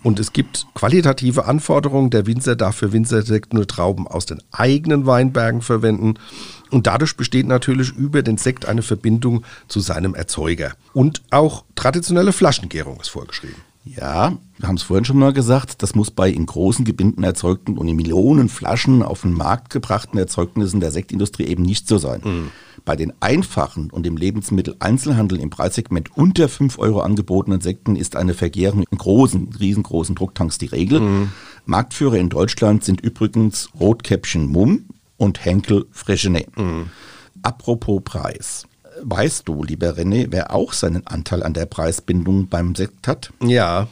Und 0.04 0.19
es 0.19 0.34
gibt 0.34 0.67
qualitative 0.74 1.45
Anforderungen. 1.45 2.10
Der 2.10 2.26
Winzer 2.28 2.56
darf 2.56 2.78
für 2.78 2.93
Winzersekt 2.93 3.54
nur 3.54 3.67
Trauben 3.67 4.08
aus 4.08 4.26
den 4.26 4.41
eigenen 4.52 5.06
Weinbergen 5.06 5.62
verwenden. 5.62 6.15
Und 6.71 6.88
dadurch 6.88 7.17
besteht 7.17 7.48
natürlich 7.48 7.91
über 7.93 8.21
den 8.24 8.38
Sekt 8.38 8.65
eine 8.65 8.82
Verbindung 8.82 9.43
zu 9.67 9.80
seinem 9.80 10.15
Erzeuger. 10.15 10.74
Und 10.93 11.21
auch 11.32 11.65
traditionelle 11.76 12.34
Flaschengärung 12.34 13.00
ist 13.00 13.10
vorgeschrieben. 13.10 13.62
Ja, 13.88 14.36
wir 14.58 14.67
haben 14.67 14.78
es 14.78 14.84
vorhin 14.84 15.06
schon 15.06 15.19
mal 15.19 15.32
gesagt, 15.32 15.84
das 15.84 15.93
muss 15.93 16.10
bei 16.10 16.28
in 16.30 16.48
großen 16.48 16.86
Gebinden 16.86 17.24
erzeugten 17.24 17.78
und 17.78 17.88
in 17.88 17.95
Millionen 17.95 18.50
Flaschen 18.50 19.04
auf 19.04 19.21
den 19.21 19.34
Markt 19.34 19.69
gebrachten 19.69 20.17
Erzeugnissen 20.17 20.80
der 20.80 20.89
Sektindustrie 20.89 21.45
eben 21.45 21.62
nicht 21.62 21.88
so 21.88 22.00
sein. 22.00 22.50
Bei 22.84 22.95
den 22.95 23.13
einfachen 23.19 23.91
und 23.91 24.08
im 24.08 24.17
Lebensmitteleinzelhandel 24.17 25.39
im 25.39 25.52
Preissegment 25.52 26.17
unter 26.17 26.50
5 26.50 26.80
Euro 26.80 27.02
angebotenen 27.02 27.62
Sekten 27.62 27.95
ist 27.95 28.15
eine 28.15 28.34
Vergärung 28.34 28.86
in 28.89 28.98
großen, 28.98 29.50
riesengroßen 29.60 30.15
Drucktanks 30.15 30.58
die 30.58 30.65
Regel. 30.67 31.28
Marktführer 31.65 32.17
in 32.17 32.30
Deutschland 32.30 32.84
sind 32.84 33.02
übrigens 33.02 33.69
Rotkäppchen 33.80 34.48
Mumm 34.48 34.86
und 35.17 35.45
Henkel 35.45 35.86
Fresgenet. 35.91 36.48
Apropos 37.43 38.02
Preis. 38.04 38.65
Weißt 39.01 39.47
du, 39.47 39.63
lieber 39.63 39.91
René, 39.91 40.27
wer 40.29 40.53
auch 40.53 40.73
seinen 40.73 41.05
Anteil 41.08 41.43
an 41.43 41.53
der 41.53 41.65
Preisbindung 41.65 42.47
beim 42.47 42.75
Sekt 42.75 43.08
hat? 43.08 43.31
Ja, 43.41 43.88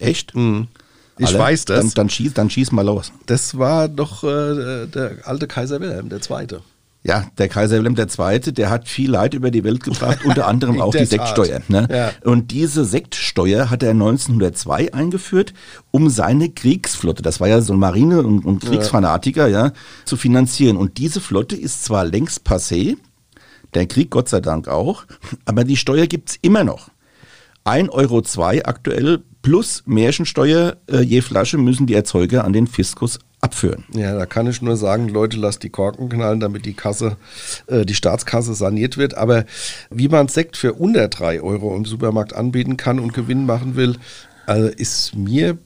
Echt? 0.00 0.32
Ich 1.18 1.26
Alle? 1.26 1.38
weiß 1.38 1.66
das. 1.66 1.80
Dann, 1.80 1.90
dann, 1.94 2.10
schieß, 2.10 2.32
dann 2.32 2.50
schieß 2.50 2.72
mal 2.72 2.84
los. 2.84 3.12
Das 3.26 3.58
war 3.58 3.88
doch 3.88 4.24
äh, 4.24 4.86
der 4.86 5.18
alte 5.24 5.46
Kaiser 5.46 5.80
Wilhelm, 5.80 6.08
der 6.08 6.22
Zweite. 6.22 6.62
Ja, 7.02 7.26
der 7.38 7.48
Kaiser 7.48 7.76
Wilhelm 7.76 7.96
II., 7.96 8.52
der 8.52 8.68
hat 8.68 8.86
viel 8.86 9.10
Leid 9.10 9.32
über 9.32 9.50
die 9.50 9.64
Welt 9.64 9.82
gebracht, 9.82 10.18
unter 10.24 10.46
anderem 10.46 10.80
auch 10.80 10.94
die. 10.94 11.04
Sektsteuer. 11.04 11.60
Ne? 11.68 11.88
Ja. 11.90 12.12
Und 12.30 12.50
diese 12.50 12.84
Sektsteuer 12.84 13.70
hat 13.70 13.82
er 13.82 13.90
1902 13.90 14.92
eingeführt, 14.92 15.54
um 15.90 16.10
seine 16.10 16.50
Kriegsflotte, 16.50 17.22
das 17.22 17.40
war 17.40 17.48
ja 17.48 17.60
so 17.60 17.74
ein 17.74 17.78
Marine- 17.78 18.22
und, 18.22 18.44
und 18.44 18.62
Kriegsfanatiker, 18.62 19.46
ja, 19.48 19.72
zu 20.04 20.16
finanzieren. 20.16 20.76
Und 20.76 20.98
diese 20.98 21.20
Flotte 21.20 21.56
ist 21.56 21.84
zwar 21.84 22.04
längst 22.04 22.46
passé, 22.46 22.96
der 23.74 23.86
Krieg 23.86 24.10
Gott 24.10 24.28
sei 24.28 24.40
Dank 24.40 24.68
auch, 24.68 25.04
aber 25.44 25.64
die 25.64 25.76
Steuer 25.76 26.06
gibt's 26.06 26.38
immer 26.42 26.64
noch. 26.64 26.90
1,02 27.64 27.90
Euro 27.90 28.60
aktuell 28.64 29.22
plus 29.42 29.82
Märchensteuer 29.86 30.76
äh, 30.90 31.00
je 31.00 31.20
Flasche 31.20 31.58
müssen 31.58 31.86
die 31.86 31.94
Erzeuger 31.94 32.44
an 32.44 32.52
den 32.52 32.66
Fiskus 32.66 33.18
abführen. 33.40 33.84
Ja, 33.94 34.14
da 34.14 34.26
kann 34.26 34.46
ich 34.46 34.60
nur 34.60 34.76
sagen, 34.76 35.08
Leute, 35.08 35.38
lasst 35.38 35.62
die 35.62 35.70
Korken 35.70 36.08
knallen, 36.08 36.40
damit 36.40 36.66
die 36.66 36.74
Kasse, 36.74 37.16
äh, 37.66 37.86
die 37.86 37.94
Staatskasse 37.94 38.54
saniert 38.54 38.98
wird. 38.98 39.14
Aber 39.16 39.44
wie 39.90 40.08
man 40.08 40.28
Sekt 40.28 40.56
für 40.56 40.74
unter 40.74 41.08
3 41.08 41.40
Euro 41.40 41.74
im 41.74 41.84
Supermarkt 41.84 42.34
anbieten 42.34 42.76
kann 42.76 42.98
und 42.98 43.14
Gewinn 43.14 43.46
machen 43.46 43.76
will, 43.76 43.96
also 44.46 44.68
ist 44.68 45.14
mir, 45.14 45.58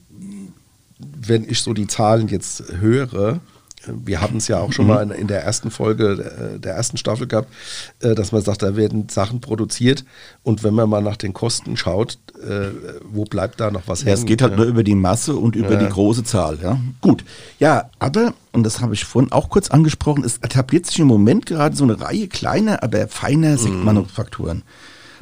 wenn 0.97 1.49
ich 1.49 1.61
so 1.61 1.73
die 1.73 1.87
Zahlen 1.87 2.27
jetzt 2.27 2.63
höre, 2.79 3.41
wir 3.87 4.21
hatten 4.21 4.37
es 4.37 4.47
ja 4.47 4.59
auch 4.59 4.73
schon 4.73 4.87
mal 4.87 5.01
in, 5.03 5.11
in 5.11 5.27
der 5.27 5.43
ersten 5.43 5.71
Folge 5.71 6.55
äh, 6.55 6.59
der 6.59 6.75
ersten 6.75 6.97
Staffel 6.97 7.27
gehabt, 7.27 7.53
äh, 8.01 8.15
dass 8.15 8.31
man 8.31 8.41
sagt, 8.41 8.63
da 8.63 8.75
werden 8.75 9.09
Sachen 9.09 9.41
produziert 9.41 10.05
und 10.43 10.63
wenn 10.63 10.73
man 10.73 10.89
mal 10.89 11.01
nach 11.01 11.17
den 11.17 11.33
Kosten 11.33 11.77
schaut, 11.77 12.17
äh, 12.41 12.69
wo 13.03 13.23
bleibt 13.23 13.59
da 13.59 13.71
noch 13.71 13.83
was 13.87 14.03
Ja, 14.03 14.13
es 14.13 14.25
geht 14.25 14.41
halt 14.41 14.55
nur 14.55 14.65
über 14.65 14.83
die 14.83 14.95
Masse 14.95 15.35
und 15.35 15.55
über 15.55 15.75
die 15.75 15.89
große 15.89 16.23
Zahl. 16.23 16.59
Ja? 16.61 16.79
Gut. 17.01 17.23
Ja, 17.59 17.89
aber, 17.99 18.33
und 18.51 18.63
das 18.63 18.81
habe 18.81 18.93
ich 18.93 19.05
vorhin 19.05 19.31
auch 19.31 19.49
kurz 19.49 19.69
angesprochen, 19.69 20.23
es 20.23 20.37
etabliert 20.37 20.85
sich 20.85 20.99
im 20.99 21.07
Moment 21.07 21.45
gerade 21.45 21.75
so 21.75 21.83
eine 21.83 21.99
Reihe 21.99 22.27
kleiner, 22.27 22.83
aber 22.83 23.07
feiner 23.07 23.57
Sektmanufakturen. 23.57 24.63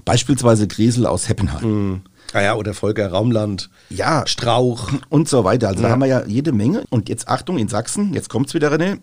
Beispielsweise 0.06 0.68
Griesel 0.68 1.06
aus 1.06 1.30
Heppenheim. 1.30 2.02
Ah 2.34 2.42
ja, 2.42 2.56
oder 2.56 2.74
Volker 2.74 3.10
Raumland, 3.10 3.70
Ja, 3.90 4.24
Strauch. 4.28 4.92
und 5.10 5.30
so 5.30 5.44
weiter. 5.44 5.70
Also 5.70 5.84
da 5.84 5.90
haben 5.90 6.00
wir 6.02 6.08
ja 6.08 6.24
jede 6.26 6.52
Menge. 6.52 6.84
Und 6.90 7.10
jetzt 7.10 7.28
Achtung, 7.28 7.58
in 7.58 7.68
Sachsen, 7.68 8.14
jetzt 8.14 8.30
kommt's 8.30 8.54
wieder, 8.54 8.72
René. 8.74 8.98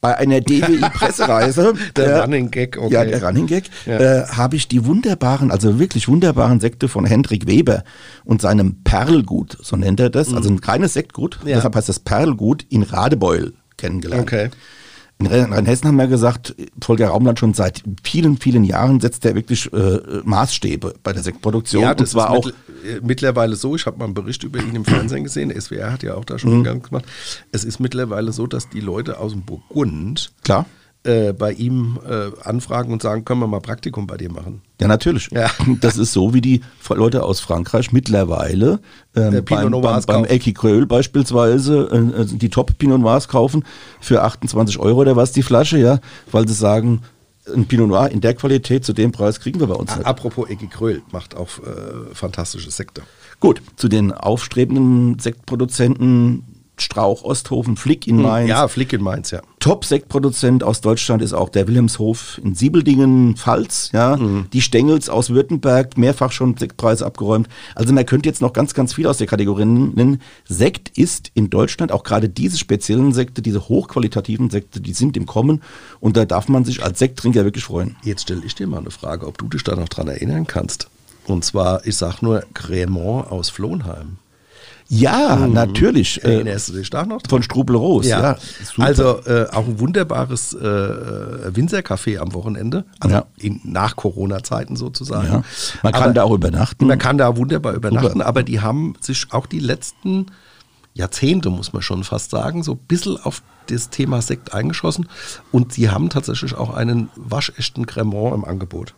Bei 0.00 0.16
einer 0.18 0.40
DWI-Pressereise, 0.40 1.72
Der 1.96 2.06
äh, 2.06 2.18
Running 2.20 2.50
Gag, 2.50 2.76
okay. 2.78 2.92
ja, 2.92 3.04
der 3.04 3.22
Running 3.24 3.46
Gag, 3.46 3.64
Ja. 3.86 3.98
äh, 3.98 4.26
habe 4.28 4.56
ich 4.56 4.68
die 4.68 4.84
wunderbaren, 4.84 5.50
also 5.50 5.78
wirklich 5.78 6.06
wunderbaren 6.08 6.60
Sekte 6.60 6.88
von 6.88 7.04
Hendrik 7.06 7.46
Weber 7.46 7.82
und 8.24 8.42
seinem 8.42 8.82
Perlgut, 8.84 9.56
so 9.62 9.76
nennt 9.76 9.98
er 10.00 10.10
das, 10.10 10.34
also 10.34 10.50
ein 10.50 10.60
kleines 10.60 10.92
Sektgut, 10.92 11.38
Mhm. 11.42 11.48
Ja. 11.48 11.56
deshalb 11.56 11.76
heißt 11.76 11.88
das 11.88 12.00
Perlgut, 12.00 12.64
in 12.68 12.82
Radebeul 12.82 13.54
kennengelernt. 13.78 14.22
Okay. 14.22 14.50
In 15.18 15.26
Rhein- 15.28 15.50
Rheinhessen 15.52 15.88
haben 15.88 15.96
wir 15.96 16.08
gesagt, 16.08 16.54
Volker 16.82 17.08
Raumland 17.08 17.38
schon 17.38 17.54
seit 17.54 17.82
vielen, 18.02 18.36
vielen 18.36 18.64
Jahren 18.64 19.00
setzt 19.00 19.24
er 19.24 19.34
wirklich 19.34 19.72
äh, 19.72 19.98
Maßstäbe 20.24 20.94
bei 21.02 21.14
der 21.14 21.22
Sektproduktion. 21.22 21.82
Ja, 21.82 21.94
das 21.94 22.10
ist 22.10 22.16
auch 22.16 22.44
mittl- 22.44 22.52
äh, 22.86 23.00
mittlerweile 23.02 23.56
so, 23.56 23.74
ich 23.76 23.86
habe 23.86 23.96
mal 23.98 24.04
einen 24.04 24.14
Bericht 24.14 24.44
über 24.44 24.58
ihn 24.60 24.74
im 24.74 24.84
Fernsehen 24.84 25.24
gesehen, 25.24 25.50
SWR 25.58 25.90
hat 25.92 26.02
ja 26.02 26.14
auch 26.16 26.24
da 26.26 26.38
schon 26.38 26.52
einen 26.52 26.64
Gang 26.64 26.84
gemacht. 26.86 27.06
Es 27.50 27.64
ist 27.64 27.80
mittlerweile 27.80 28.32
so, 28.32 28.46
dass 28.46 28.68
die 28.68 28.80
Leute 28.80 29.18
aus 29.18 29.32
dem 29.32 29.42
Burgund 29.42 30.32
klar. 30.44 30.66
Äh, 31.06 31.32
bei 31.32 31.52
ihm 31.52 31.98
äh, 32.08 32.30
anfragen 32.42 32.92
und 32.92 33.02
sagen, 33.02 33.24
können 33.24 33.40
wir 33.40 33.46
mal 33.46 33.60
Praktikum 33.60 34.06
bei 34.06 34.16
dir 34.16 34.30
machen. 34.30 34.62
Ja, 34.80 34.88
natürlich. 34.88 35.30
Ja. 35.30 35.50
Das 35.80 35.96
ist 35.96 36.12
so, 36.12 36.34
wie 36.34 36.40
die 36.40 36.62
Leute 36.88 37.22
aus 37.22 37.40
Frankreich 37.40 37.92
mittlerweile 37.92 38.80
ähm, 39.14 39.34
Äh, 39.34 39.42
beim, 39.42 39.70
beim, 39.70 39.82
beim 39.82 40.02
kaufen. 40.02 40.24
Equikröl 40.26 40.86
beispielsweise 40.86 41.88
äh, 41.92 42.22
äh, 42.22 42.24
die 42.24 42.50
Top 42.50 42.76
Pinot 42.78 43.00
Noirs 43.00 43.28
kaufen 43.28 43.64
für 44.00 44.22
28 44.22 44.78
Euro 44.78 45.00
oder 45.00 45.16
was 45.16 45.32
die 45.32 45.42
Flasche, 45.42 45.78
ja, 45.78 46.00
weil 46.30 46.48
sie 46.48 46.54
sagen, 46.54 47.02
ein 47.54 47.66
Pinot 47.66 47.88
Noir 47.88 48.10
in 48.10 48.20
der 48.20 48.34
Qualität 48.34 48.84
zu 48.84 48.92
dem 48.92 49.12
Preis 49.12 49.38
kriegen 49.40 49.60
wir 49.60 49.68
bei 49.68 49.74
uns 49.74 49.94
nicht. 49.94 50.06
Apropos 50.06 50.48
Ecki 50.48 50.66
Kröll, 50.66 51.02
macht 51.12 51.36
auch 51.36 51.48
äh, 51.58 52.14
fantastische 52.14 52.70
Sekte. 52.70 53.02
Gut, 53.38 53.62
zu 53.76 53.88
den 53.88 54.12
aufstrebenden 54.12 55.18
Sektproduzenten 55.18 56.55
Strauch 56.78 57.24
Osthofen, 57.24 57.76
Flick 57.76 58.06
in 58.06 58.20
Mainz. 58.20 58.42
Hm, 58.44 58.48
Ja, 58.48 58.68
Flick 58.68 58.92
in 58.92 59.02
Mainz, 59.02 59.30
ja. 59.30 59.40
Top-Sektproduzent 59.60 60.62
aus 60.62 60.80
Deutschland 60.80 61.22
ist 61.22 61.32
auch 61.32 61.48
der 61.48 61.66
Wilhelmshof 61.66 62.38
in 62.44 62.54
Siebeldingen, 62.54 63.34
Pfalz, 63.36 63.90
ja. 63.92 64.16
Die 64.52 64.60
Stengels 64.62 65.08
aus 65.08 65.30
Württemberg, 65.30 65.96
mehrfach 65.98 66.32
schon 66.32 66.56
Sektpreise 66.56 67.04
abgeräumt. 67.06 67.48
Also 67.74 67.92
man 67.92 68.04
könnte 68.06 68.28
jetzt 68.28 68.42
noch 68.42 68.52
ganz, 68.52 68.74
ganz 68.74 68.94
viel 68.94 69.06
aus 69.06 69.18
der 69.18 69.26
Kategorie 69.26 69.64
nennen. 69.64 70.20
Sekt 70.44 70.96
ist 70.98 71.30
in 71.34 71.50
Deutschland, 71.50 71.92
auch 71.92 72.02
gerade 72.04 72.28
diese 72.28 72.58
speziellen 72.58 73.12
Sekte, 73.12 73.42
diese 73.42 73.68
hochqualitativen 73.68 74.50
Sekte, 74.50 74.80
die 74.80 74.92
sind 74.92 75.16
im 75.16 75.26
Kommen 75.26 75.62
und 76.00 76.16
da 76.16 76.24
darf 76.24 76.48
man 76.48 76.64
sich 76.64 76.84
als 76.84 76.98
Sekttrinker 76.98 77.44
wirklich 77.44 77.64
freuen. 77.64 77.96
Jetzt 78.04 78.22
stelle 78.22 78.42
ich 78.44 78.54
dir 78.54 78.66
mal 78.66 78.78
eine 78.78 78.90
Frage, 78.90 79.26
ob 79.26 79.38
du 79.38 79.48
dich 79.48 79.64
da 79.64 79.74
noch 79.76 79.88
dran 79.88 80.08
erinnern 80.08 80.46
kannst. 80.46 80.88
Und 81.26 81.44
zwar, 81.44 81.84
ich 81.86 81.96
sag 81.96 82.22
nur 82.22 82.44
Cremant 82.54 83.30
aus 83.32 83.50
Flohnheim. 83.50 84.18
Ja, 84.88 85.46
natürlich. 85.48 86.22
Äh, 86.24 86.34
Erinnerst 86.34 86.68
du 86.68 86.74
dich 86.74 86.90
da 86.90 87.04
noch 87.04 87.20
dran? 87.22 87.30
von 87.30 87.42
Strubel-Roos, 87.42 88.06
ja. 88.06 88.36
super. 88.64 88.82
also 88.86 89.20
äh, 89.26 89.46
auch 89.50 89.66
ein 89.66 89.80
wunderbares 89.80 90.52
äh, 90.54 90.58
Winzercafé 90.60 92.18
am 92.18 92.32
Wochenende, 92.34 92.84
also 93.00 93.16
Ja. 93.16 93.26
in, 93.36 93.60
nach 93.64 93.96
Corona-Zeiten 93.96 94.76
sozusagen. 94.76 95.26
ja. 95.26 95.42
Man 95.82 95.92
kann 95.92 96.02
Aber 96.04 96.12
da 96.12 96.22
auch 96.22 96.32
übernachten. 96.34 96.86
Man 96.86 96.98
kann 96.98 97.18
da 97.18 97.36
wunderbar 97.36 97.72
übernachten, 97.74 98.12
Super. 98.18 98.26
aber 98.26 98.42
die 98.42 98.60
haben 98.60 98.94
sich 99.00 99.26
auch 99.30 99.46
die 99.46 99.58
letzten 99.60 100.26
Jahrzehnte, 100.94 101.50
muss 101.50 101.72
man 101.72 101.82
schon 101.82 102.04
fast 102.04 102.30
sagen, 102.30 102.62
so 102.62 102.72
ein 102.72 102.78
bisschen 102.88 103.18
auf 103.22 103.42
das 103.66 103.90
Thema 103.90 104.22
Sekt 104.22 104.54
eingeschossen 104.54 105.08
und 105.52 105.72
sie 105.72 105.90
haben 105.90 106.08
tatsächlich 106.10 106.54
auch 106.54 106.72
einen 106.72 107.10
waschechten 107.16 107.86
Cremant 107.86 108.34
im 108.34 108.44
Angebot. 108.44 108.94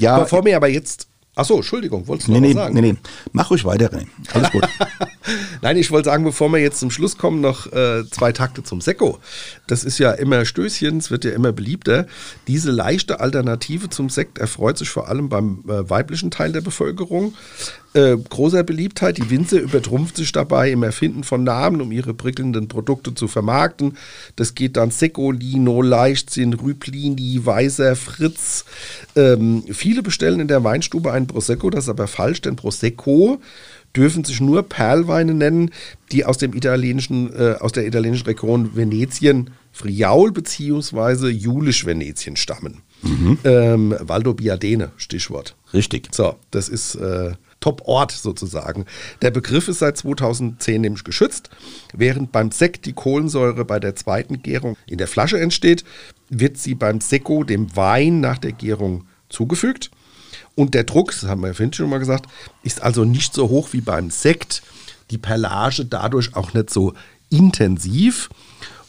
Ja, 0.00 0.18
Bevor 0.20 0.42
mir 0.42 0.56
aber 0.56 0.68
jetzt, 0.68 1.08
achso, 1.34 1.56
Entschuldigung, 1.56 2.06
wolltest 2.08 2.28
du 2.28 2.32
Nee, 2.32 2.40
noch 2.40 2.46
nee, 2.48 2.54
was 2.54 2.62
sagen? 2.64 2.74
nee, 2.74 2.80
nee. 2.92 2.96
Mach 3.32 3.50
ruhig 3.50 3.64
weiter, 3.64 3.90
René. 3.92 4.06
Alles 4.32 4.50
gut. 4.50 4.68
Nein, 5.62 5.76
ich 5.76 5.90
wollte 5.90 6.10
sagen, 6.10 6.24
bevor 6.24 6.48
wir 6.50 6.58
jetzt 6.58 6.80
zum 6.80 6.90
Schluss 6.90 7.16
kommen, 7.16 7.40
noch 7.40 7.72
äh, 7.72 8.04
zwei 8.10 8.32
Takte 8.32 8.62
zum 8.62 8.80
Sekko. 8.80 9.18
Das 9.66 9.84
ist 9.84 9.98
ja 9.98 10.12
immer 10.12 10.44
Stößchen, 10.44 10.98
es 10.98 11.10
wird 11.10 11.24
ja 11.24 11.30
immer 11.32 11.52
beliebter. 11.52 12.06
Diese 12.48 12.70
leichte 12.70 13.20
Alternative 13.20 13.88
zum 13.88 14.10
Sekt 14.10 14.38
erfreut 14.38 14.78
sich 14.78 14.88
vor 14.90 15.08
allem 15.08 15.28
beim 15.28 15.62
äh, 15.68 15.88
weiblichen 15.88 16.30
Teil 16.30 16.52
der 16.52 16.60
Bevölkerung. 16.60 17.34
Äh, 17.94 18.16
großer 18.16 18.62
Beliebtheit. 18.62 19.18
Die 19.18 19.28
Winzer 19.28 19.60
übertrumpft 19.60 20.16
sich 20.16 20.32
dabei 20.32 20.70
im 20.70 20.82
Erfinden 20.82 21.24
von 21.24 21.44
Namen, 21.44 21.82
um 21.82 21.92
ihre 21.92 22.14
prickelnden 22.14 22.66
Produkte 22.68 23.14
zu 23.14 23.28
vermarkten. 23.28 23.98
Das 24.36 24.54
geht 24.54 24.78
dann 24.78 24.90
Secolino, 24.90 25.82
Leichtsinn, 25.82 26.54
Rüblini, 26.54 27.44
Weißer, 27.44 27.94
Fritz. 27.96 28.64
Ähm, 29.14 29.64
viele 29.70 30.02
bestellen 30.02 30.40
in 30.40 30.48
der 30.48 30.64
Weinstube 30.64 31.12
einen 31.12 31.26
Prosecco, 31.26 31.68
das 31.68 31.84
ist 31.84 31.90
aber 31.90 32.06
falsch, 32.06 32.40
denn 32.40 32.56
Prosecco 32.56 33.40
dürfen 33.94 34.24
sich 34.24 34.40
nur 34.40 34.62
Perlweine 34.62 35.34
nennen, 35.34 35.70
die 36.12 36.24
aus 36.24 36.38
dem 36.38 36.54
italienischen, 36.54 37.30
äh, 37.34 37.56
aus 37.60 37.72
der 37.72 37.86
italienischen 37.86 38.24
Region 38.24 38.74
Venetien, 38.74 39.50
Friaul 39.70 40.32
beziehungsweise 40.32 41.28
Julisch-Venetien 41.28 42.36
stammen. 42.36 42.82
Ähm, 43.44 43.94
Valdo 44.00 44.32
Biadene, 44.32 44.92
Stichwort. 44.96 45.56
Richtig. 45.74 46.08
So, 46.12 46.36
das 46.50 46.68
ist 46.68 46.94
äh, 46.94 47.32
Top-Ort 47.62 48.12
sozusagen. 48.12 48.84
Der 49.22 49.30
Begriff 49.30 49.68
ist 49.68 49.78
seit 49.78 49.96
2010 49.96 50.82
nämlich 50.82 51.04
geschützt. 51.04 51.48
Während 51.94 52.32
beim 52.32 52.50
Sekt 52.50 52.84
die 52.84 52.92
Kohlensäure 52.92 53.64
bei 53.64 53.80
der 53.80 53.96
zweiten 53.96 54.42
Gärung 54.42 54.76
in 54.86 54.98
der 54.98 55.08
Flasche 55.08 55.40
entsteht, 55.40 55.84
wird 56.28 56.58
sie 56.58 56.74
beim 56.74 57.00
Sekko, 57.00 57.44
dem 57.44 57.74
Wein, 57.74 58.20
nach 58.20 58.38
der 58.38 58.52
Gärung 58.52 59.06
zugefügt. 59.30 59.90
Und 60.54 60.74
der 60.74 60.84
Druck, 60.84 61.12
das 61.12 61.24
haben 61.24 61.40
wir 61.40 61.48
ja 61.48 61.54
vorhin 61.54 61.72
schon 61.72 61.88
mal 61.88 61.98
gesagt, 61.98 62.26
ist 62.62 62.82
also 62.82 63.04
nicht 63.04 63.32
so 63.32 63.48
hoch 63.48 63.72
wie 63.72 63.80
beim 63.80 64.10
Sekt. 64.10 64.62
Die 65.10 65.18
Perlage 65.18 65.86
dadurch 65.86 66.36
auch 66.36 66.52
nicht 66.52 66.68
so 66.68 66.92
intensiv. 67.30 68.28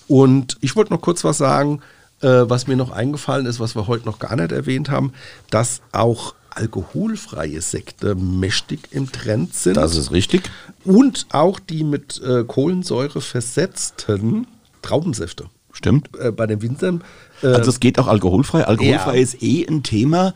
Und 0.07 0.57
ich 0.59 0.75
wollte 0.75 0.93
noch 0.93 1.01
kurz 1.01 1.23
was 1.23 1.37
sagen, 1.37 1.81
äh, 2.21 2.49
was 2.49 2.67
mir 2.67 2.75
noch 2.75 2.91
eingefallen 2.91 3.45
ist, 3.45 3.59
was 3.59 3.75
wir 3.75 3.87
heute 3.87 4.05
noch 4.05 4.19
gar 4.19 4.35
nicht 4.35 4.51
erwähnt 4.51 4.89
haben, 4.89 5.13
dass 5.49 5.81
auch 5.91 6.35
alkoholfreie 6.55 7.61
Sekte 7.61 8.15
mächtig 8.15 8.89
im 8.91 9.11
Trend 9.11 9.53
sind. 9.53 9.77
Das 9.77 9.95
ist 9.95 10.11
richtig. 10.11 10.49
und 10.85 11.25
auch 11.31 11.59
die 11.59 11.83
mit 11.83 12.21
äh, 12.21 12.43
Kohlensäure 12.43 13.21
versetzten 13.21 14.47
Traubensäfte. 14.81 15.45
Stimmt. 15.71 16.09
Äh, 16.19 16.31
bei 16.31 16.45
den 16.47 16.61
Winzern. 16.61 17.03
Äh, 17.41 17.47
Also 17.47 17.69
es 17.71 17.79
geht 17.79 17.97
auch 17.99 18.07
alkoholfrei. 18.07 18.65
Alkoholfrei 18.65 19.15
Ja. 19.15 19.21
ist 19.21 19.41
eh 19.41 19.65
ein 19.67 19.81
Thema, 19.83 20.33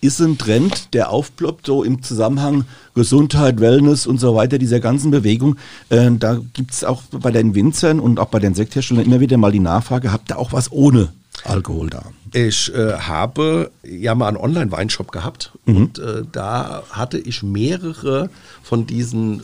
ist 0.00 0.20
ein 0.20 0.38
Trend, 0.38 0.94
der 0.94 1.10
aufploppt, 1.10 1.66
so 1.66 1.82
im 1.82 2.02
Zusammenhang 2.02 2.64
Gesundheit, 2.94 3.60
Wellness 3.60 4.06
und 4.06 4.18
so 4.20 4.34
weiter, 4.34 4.58
dieser 4.58 4.80
ganzen 4.80 5.10
Bewegung. 5.10 5.56
Äh, 5.88 6.10
da 6.18 6.40
gibt 6.54 6.72
es 6.72 6.84
auch 6.84 7.02
bei 7.10 7.30
den 7.32 7.54
Winzern 7.54 7.98
und 8.00 8.18
auch 8.20 8.28
bei 8.28 8.38
den 8.38 8.54
Sektherstellern 8.54 9.04
immer 9.04 9.20
wieder 9.20 9.36
mal 9.36 9.52
die 9.52 9.58
Nachfrage, 9.60 10.12
habt 10.12 10.30
ihr 10.30 10.38
auch 10.38 10.52
was 10.52 10.70
ohne 10.72 11.08
Alkohol 11.44 11.90
da? 11.90 12.02
Ich 12.32 12.74
äh, 12.74 12.92
habe 12.94 13.70
ja 13.82 14.14
mal 14.14 14.28
einen 14.28 14.36
Online-Weinshop 14.36 15.12
gehabt 15.12 15.52
und 15.66 15.98
äh, 15.98 16.22
da 16.30 16.82
hatte 16.90 17.18
ich 17.18 17.42
mehrere 17.42 18.30
von 18.62 18.86
diesen 18.86 19.42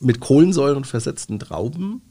mit 0.00 0.20
Kohlensäuren 0.20 0.84
versetzten 0.84 1.38
Trauben 1.38 2.02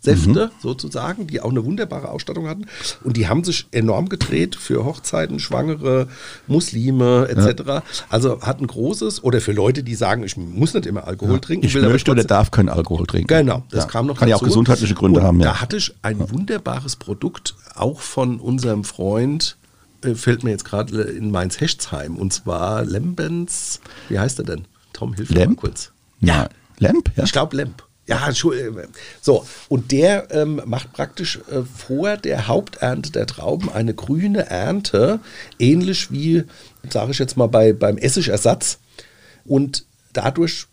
Säfte 0.00 0.52
sozusagen, 0.62 1.26
die 1.26 1.40
auch 1.40 1.50
eine 1.50 1.64
wunderbare 1.64 2.08
Ausstattung 2.10 2.46
hatten. 2.48 2.66
Und 3.02 3.16
die 3.16 3.26
haben 3.28 3.42
sich 3.42 3.66
enorm 3.72 4.08
gedreht 4.08 4.54
für 4.54 4.84
Hochzeiten, 4.84 5.40
Schwangere, 5.40 6.06
Muslime 6.46 7.26
etc. 7.28 7.82
Also 8.08 8.40
hat 8.42 8.60
ein 8.60 8.66
großes, 8.66 9.22
oder 9.24 9.40
für 9.40 9.52
Leute, 9.52 9.82
die 9.82 9.94
sagen, 9.94 10.22
ich 10.24 10.36
muss 10.36 10.74
nicht 10.74 10.86
immer 10.86 11.06
Alkohol 11.06 11.40
trinken. 11.40 11.66
Ich 11.66 11.74
will 11.74 11.82
aber 11.84 11.92
möchte 11.92 12.10
oder 12.10 12.24
darf 12.24 12.50
keinen 12.50 12.68
Alkohol 12.68 13.06
trinken. 13.06 13.26
Genau, 13.28 13.64
das 13.70 13.84
Ja. 13.84 13.90
kam 13.90 14.06
noch 14.06 14.18
Kann 14.18 14.28
ja 14.28 14.36
auch 14.36 14.40
dazu. 14.40 14.50
gesundheitliche 14.50 14.94
Gründe 14.94 15.20
Und 15.20 15.26
haben, 15.26 15.40
ja. 15.40 15.46
Da 15.46 15.60
hatte 15.60 15.76
ich 15.76 15.92
ein 16.02 16.30
wunderbares 16.30 16.96
Produkt, 16.96 17.54
auch 17.74 18.00
von 18.00 18.40
unserem 18.40 18.84
Freund, 18.84 19.56
äh, 20.04 20.14
fällt 20.14 20.44
mir 20.44 20.50
jetzt 20.50 20.64
gerade 20.64 21.02
in 21.02 21.30
Mainz-Hechtsheim, 21.30 22.16
und 22.16 22.32
zwar 22.32 22.84
Lembens, 22.84 23.80
wie 24.08 24.18
heißt 24.18 24.38
er 24.38 24.44
denn? 24.44 24.64
Tom, 24.92 25.14
hilf 25.14 25.30
mir 25.30 25.36
mal 25.36 25.40
Lemp? 25.42 25.60
kurz. 25.60 25.90
Ja. 26.20 26.48
Lamp? 26.78 27.10
Ja. 27.16 27.24
Ich 27.24 27.32
glaube 27.32 27.56
Lemp. 27.56 27.82
Ja, 28.08 28.26
Entschuldigung. 28.26 28.84
So, 29.20 29.46
und 29.68 29.92
der 29.92 30.30
ähm, 30.30 30.62
macht 30.64 30.94
praktisch 30.94 31.40
äh, 31.50 31.62
vor 31.62 32.16
der 32.16 32.48
Haupternte 32.48 33.12
der 33.12 33.26
Trauben 33.26 33.70
eine 33.70 33.92
grüne 33.92 34.48
Ernte, 34.48 35.20
ähnlich 35.58 36.10
wie, 36.10 36.44
sage 36.88 37.10
ich 37.10 37.18
jetzt 37.18 37.36
mal, 37.36 37.48
bei, 37.48 37.74
beim 37.74 37.98
Essigersatz. 37.98 38.78
Und 39.44 39.84
dadurch 40.14 40.66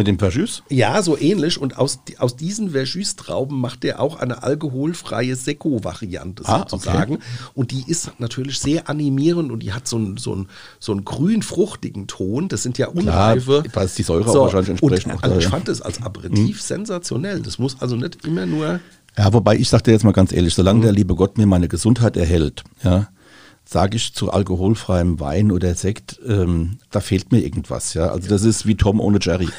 Mit 0.00 0.06
dem 0.06 0.18
Verschüss? 0.18 0.62
ja, 0.70 1.02
so 1.02 1.18
ähnlich. 1.18 1.60
Und 1.60 1.76
aus, 1.76 1.98
aus 2.18 2.34
diesen 2.36 2.70
Verjus-Trauben 2.70 3.60
macht 3.60 3.84
er 3.84 4.00
auch 4.00 4.18
eine 4.18 4.42
alkoholfreie 4.42 5.36
Sekko-Variante 5.36 6.42
Ah, 6.46 6.64
sozusagen. 6.68 7.18
Und 7.54 7.70
die 7.70 7.84
ist 7.86 8.12
natürlich 8.18 8.58
sehr 8.58 8.88
animierend 8.88 9.52
und 9.52 9.60
die 9.62 9.72
hat 9.74 9.86
so 9.86 9.96
einen, 9.96 10.16
so 10.16 10.32
einen, 10.32 10.48
so 10.78 10.92
einen 10.92 11.04
grün-fruchtigen 11.04 12.06
Ton. 12.06 12.48
Das 12.48 12.62
sind 12.62 12.78
ja 12.78 12.88
unreife. 12.88 13.62
es 13.74 13.94
die 13.94 14.02
Säure 14.02 14.28
auch 14.30 14.34
wahrscheinlich 14.44 14.70
entsprechend 14.70 15.12
Und, 15.12 15.18
auch 15.18 15.22
also 15.22 15.38
ich 15.38 15.46
fand 15.48 15.68
das 15.68 15.82
als 15.82 16.02
Aperitif 16.02 16.62
sensationell. 16.62 17.40
Das 17.40 17.58
muss 17.58 17.76
also 17.80 17.96
nicht 17.96 18.24
immer 18.24 18.46
nur. 18.46 18.80
Ja, 19.18 19.32
wobei 19.32 19.56
ich 19.56 19.68
sag 19.68 19.82
dir 19.84 19.92
jetzt 19.92 20.04
mal 20.04 20.12
ganz 20.12 20.32
ehrlich, 20.32 20.54
solange 20.54 20.78
Mhm. 20.78 20.82
der 20.84 20.92
liebe 20.92 21.14
Gott 21.14 21.36
mir 21.36 21.46
meine 21.46 21.68
Gesundheit 21.68 22.16
erhält, 22.16 22.62
ja, 22.82 23.08
sage 23.70 23.96
ich 23.96 24.14
zu 24.14 24.32
alkoholfreiem 24.32 25.20
Wein 25.20 25.52
oder 25.52 25.74
Sekt, 25.74 26.18
ähm, 26.26 26.78
da 26.90 27.00
fehlt 27.00 27.30
mir 27.30 27.40
irgendwas, 27.40 27.94
ja. 27.94 28.08
Also 28.08 28.28
das 28.28 28.42
ist 28.42 28.66
wie 28.66 28.74
Tom 28.74 29.00
ohne 29.00 29.18
Jerry. 29.20 29.48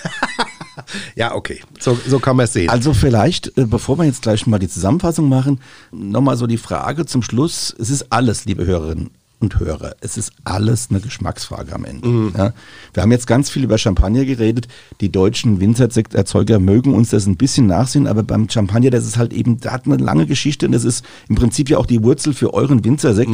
Ja, 1.15 1.35
okay. 1.35 1.59
So, 1.79 1.97
so 2.07 2.19
kann 2.19 2.37
man 2.37 2.45
es 2.45 2.53
sehen. 2.53 2.69
Also 2.69 2.93
vielleicht, 2.93 3.55
äh, 3.57 3.65
bevor 3.65 3.97
wir 3.99 4.05
jetzt 4.05 4.21
gleich 4.21 4.47
mal 4.47 4.57
die 4.57 4.69
Zusammenfassung 4.69 5.27
machen, 5.27 5.59
nochmal 5.91 6.37
so 6.37 6.47
die 6.47 6.57
Frage 6.57 7.05
zum 7.05 7.21
Schluss. 7.21 7.75
Es 7.77 7.89
ist 7.89 8.11
alles, 8.11 8.45
liebe 8.45 8.65
Hörerinnen 8.65 9.11
und 9.41 9.59
Hörer, 9.59 9.95
es 10.01 10.17
ist 10.17 10.31
alles 10.43 10.87
eine 10.89 10.99
Geschmacksfrage 10.99 11.73
am 11.73 11.83
Ende. 11.83 12.31
Ja. 12.37 12.53
Wir 12.93 13.03
haben 13.03 13.11
jetzt 13.11 13.27
ganz 13.27 13.49
viel 13.49 13.63
über 13.63 13.77
Champagner 13.77 14.23
geredet. 14.23 14.67
Die 15.01 15.11
deutschen 15.11 15.59
Winzersekterzeuger 15.59 16.59
mögen 16.59 16.93
uns 16.93 17.09
das 17.09 17.25
ein 17.25 17.37
bisschen 17.37 17.67
nachsehen, 17.67 18.07
aber 18.07 18.23
beim 18.23 18.49
Champagner, 18.49 18.91
das 18.91 19.05
ist 19.05 19.17
halt 19.17 19.33
eben, 19.33 19.59
da 19.59 19.71
hat 19.71 19.85
eine 19.85 19.97
lange 19.97 20.25
Geschichte 20.25 20.65
und 20.65 20.71
das 20.71 20.83
ist 20.83 21.03
im 21.27 21.35
Prinzip 21.35 21.69
ja 21.69 21.77
auch 21.77 21.85
die 21.85 22.03
Wurzel 22.03 22.33
für 22.33 22.53
euren 22.53 22.83
Winzersekt. 22.85 23.31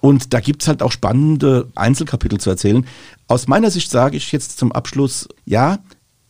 Und 0.00 0.32
da 0.32 0.40
gibt's 0.40 0.68
halt 0.68 0.82
auch 0.82 0.92
spannende 0.92 1.68
Einzelkapitel 1.74 2.38
zu 2.38 2.50
erzählen. 2.50 2.86
Aus 3.26 3.48
meiner 3.48 3.70
Sicht 3.70 3.90
sage 3.90 4.16
ich 4.16 4.32
jetzt 4.32 4.58
zum 4.58 4.72
Abschluss, 4.72 5.28
ja, 5.44 5.78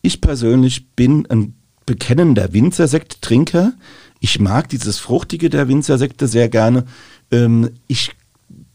ich 0.01 0.21
persönlich 0.21 0.89
bin 0.95 1.25
ein 1.29 1.55
bekennender 1.85 2.53
Winzersekttrinker. 2.53 3.73
Ich 4.19 4.39
mag 4.39 4.69
dieses 4.69 4.99
Fruchtige 4.99 5.49
der 5.49 5.67
Winzersekte 5.67 6.27
sehr 6.27 6.49
gerne. 6.49 6.85
Ähm, 7.31 7.71
ich 7.87 8.11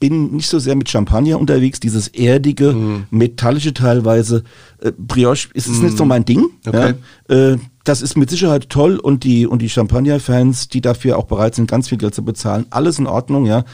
bin 0.01 0.33
nicht 0.33 0.49
so 0.49 0.59
sehr 0.59 0.77
mit 0.77 0.89
Champagner 0.89 1.39
unterwegs, 1.39 1.81
dieses 1.81 2.09
erdige, 2.09 3.05
metallische 3.11 3.75
teilweise. 3.75 4.45
Äh, 4.81 4.93
Brioche 4.97 5.49
ist 5.55 5.67
es 5.67 5.81
nicht 5.81 5.97
so 5.97 6.05
mein 6.05 6.25
Ding. 6.25 6.47
Okay. 6.67 6.95
Ja. 7.29 7.35
Äh, 7.35 7.59
das 7.85 8.01
ist 8.03 8.17
mit 8.17 8.31
Sicherheit 8.31 8.71
toll 8.71 8.97
und 8.97 9.25
die, 9.25 9.47
und 9.47 9.61
die 9.61 9.69
Champagner-Fans, 9.69 10.69
die 10.69 10.81
dafür 10.81 11.19
auch 11.19 11.27
bereit 11.27 11.55
sind, 11.55 11.71
ganz 11.71 11.89
viel 11.89 11.99
Geld 11.99 12.15
zu 12.15 12.25
bezahlen, 12.25 12.67
alles 12.71 12.99
in 12.99 13.07
Ordnung, 13.07 13.45
ja. 13.47 13.65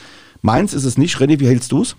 Meins 0.42 0.72
ist 0.74 0.84
es 0.84 0.96
nicht. 0.96 1.16
René, 1.16 1.38
wie 1.38 1.46
hältst 1.46 1.70
du's? 1.70 1.96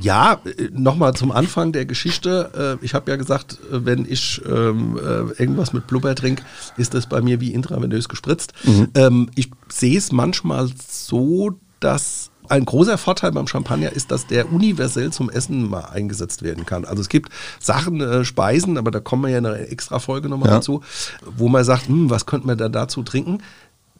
Ja, 0.00 0.40
nochmal 0.72 1.14
zum 1.14 1.30
Anfang 1.30 1.70
der 1.72 1.84
Geschichte. 1.86 2.78
Äh, 2.82 2.84
Ich 2.84 2.94
habe 2.94 3.10
ja 3.10 3.16
gesagt, 3.16 3.58
äh, 3.70 3.84
wenn 3.84 4.04
ich 4.08 4.40
ähm, 4.46 4.98
äh, 4.98 5.40
irgendwas 5.40 5.72
mit 5.72 5.86
Blubber 5.86 6.14
trinke, 6.14 6.42
ist 6.76 6.94
das 6.94 7.06
bei 7.08 7.20
mir 7.20 7.40
wie 7.40 7.52
intravenös 7.52 8.08
gespritzt. 8.08 8.52
Ähm, 8.94 9.30
ich 9.36 9.50
sehe 9.68 9.96
es 9.96 10.10
manchmal 10.10 10.68
so, 10.90 11.52
dass 11.78 12.31
ein 12.48 12.64
großer 12.64 12.98
Vorteil 12.98 13.32
beim 13.32 13.46
Champagner 13.46 13.92
ist, 13.92 14.10
dass 14.10 14.26
der 14.26 14.52
universell 14.52 15.12
zum 15.12 15.30
Essen 15.30 15.68
mal 15.70 15.84
eingesetzt 15.86 16.42
werden 16.42 16.66
kann. 16.66 16.84
Also 16.84 17.00
es 17.00 17.08
gibt 17.08 17.30
Sachen, 17.60 18.00
äh, 18.00 18.24
Speisen, 18.24 18.76
aber 18.78 18.90
da 18.90 19.00
kommen 19.00 19.22
wir 19.22 19.30
ja 19.30 19.38
in 19.38 19.46
einer 19.46 19.58
extra 19.60 19.98
Folge 19.98 20.28
nochmal 20.28 20.48
Ja. 20.50 20.56
dazu, 20.56 20.82
wo 21.36 21.48
man 21.48 21.64
sagt, 21.64 21.88
hm, 21.88 22.10
was 22.10 22.26
könnte 22.26 22.46
man 22.46 22.58
da 22.58 22.68
dazu 22.68 23.02
trinken? 23.02 23.38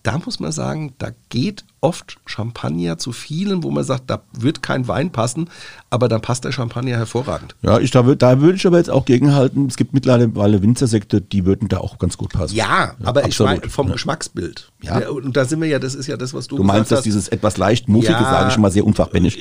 Da 0.02 0.18
muss 0.18 0.40
man 0.40 0.50
sagen, 0.52 0.94
da 0.98 1.10
geht 1.28 1.64
oft 1.82 2.16
Champagner 2.26 2.96
zu 2.96 3.12
vielen, 3.12 3.62
wo 3.64 3.70
man 3.70 3.82
sagt, 3.84 4.08
da 4.08 4.22
wird 4.32 4.62
kein 4.62 4.86
Wein 4.88 5.10
passen, 5.10 5.50
aber 5.90 6.08
dann 6.08 6.22
passt 6.22 6.44
der 6.44 6.52
Champagner 6.52 6.96
hervorragend. 6.96 7.54
Ja, 7.60 7.78
ich, 7.80 7.90
da, 7.90 8.02
da 8.02 8.40
würde 8.40 8.54
ich 8.56 8.66
aber 8.66 8.78
jetzt 8.78 8.88
auch 8.88 9.04
gegenhalten. 9.04 9.66
Es 9.66 9.76
gibt 9.76 9.92
mittlerweile 9.92 10.62
Winzersekte, 10.62 11.20
die 11.20 11.44
würden 11.44 11.68
da 11.68 11.78
auch 11.78 11.98
ganz 11.98 12.16
gut 12.16 12.32
passen. 12.32 12.54
Ja, 12.54 12.94
aber 13.02 13.20
ich 13.22 13.26
absolut. 13.26 13.60
meine 13.60 13.68
vom 13.70 13.88
Ja. 13.88 13.92
Geschmacksbild. 13.94 14.70
Ja. 14.80 14.98
Der, 15.00 15.12
und 15.12 15.36
da 15.36 15.44
sind 15.44 15.60
wir 15.60 15.68
ja, 15.68 15.80
das 15.80 15.94
ist 15.96 16.06
ja 16.06 16.16
das, 16.16 16.32
was 16.32 16.46
du, 16.46 16.56
Du 16.56 16.62
meinst, 16.62 16.92
dass 16.92 17.02
dieses 17.02 17.26
etwas 17.28 17.56
leicht 17.56 17.88
muffige, 17.88 18.12
Ja. 18.12 18.30
sage 18.30 18.50
ich 18.52 18.58
mal, 18.58 18.70
sehr 18.70 18.86
unfachmännisch. 18.86 19.36
Äh, 19.36 19.40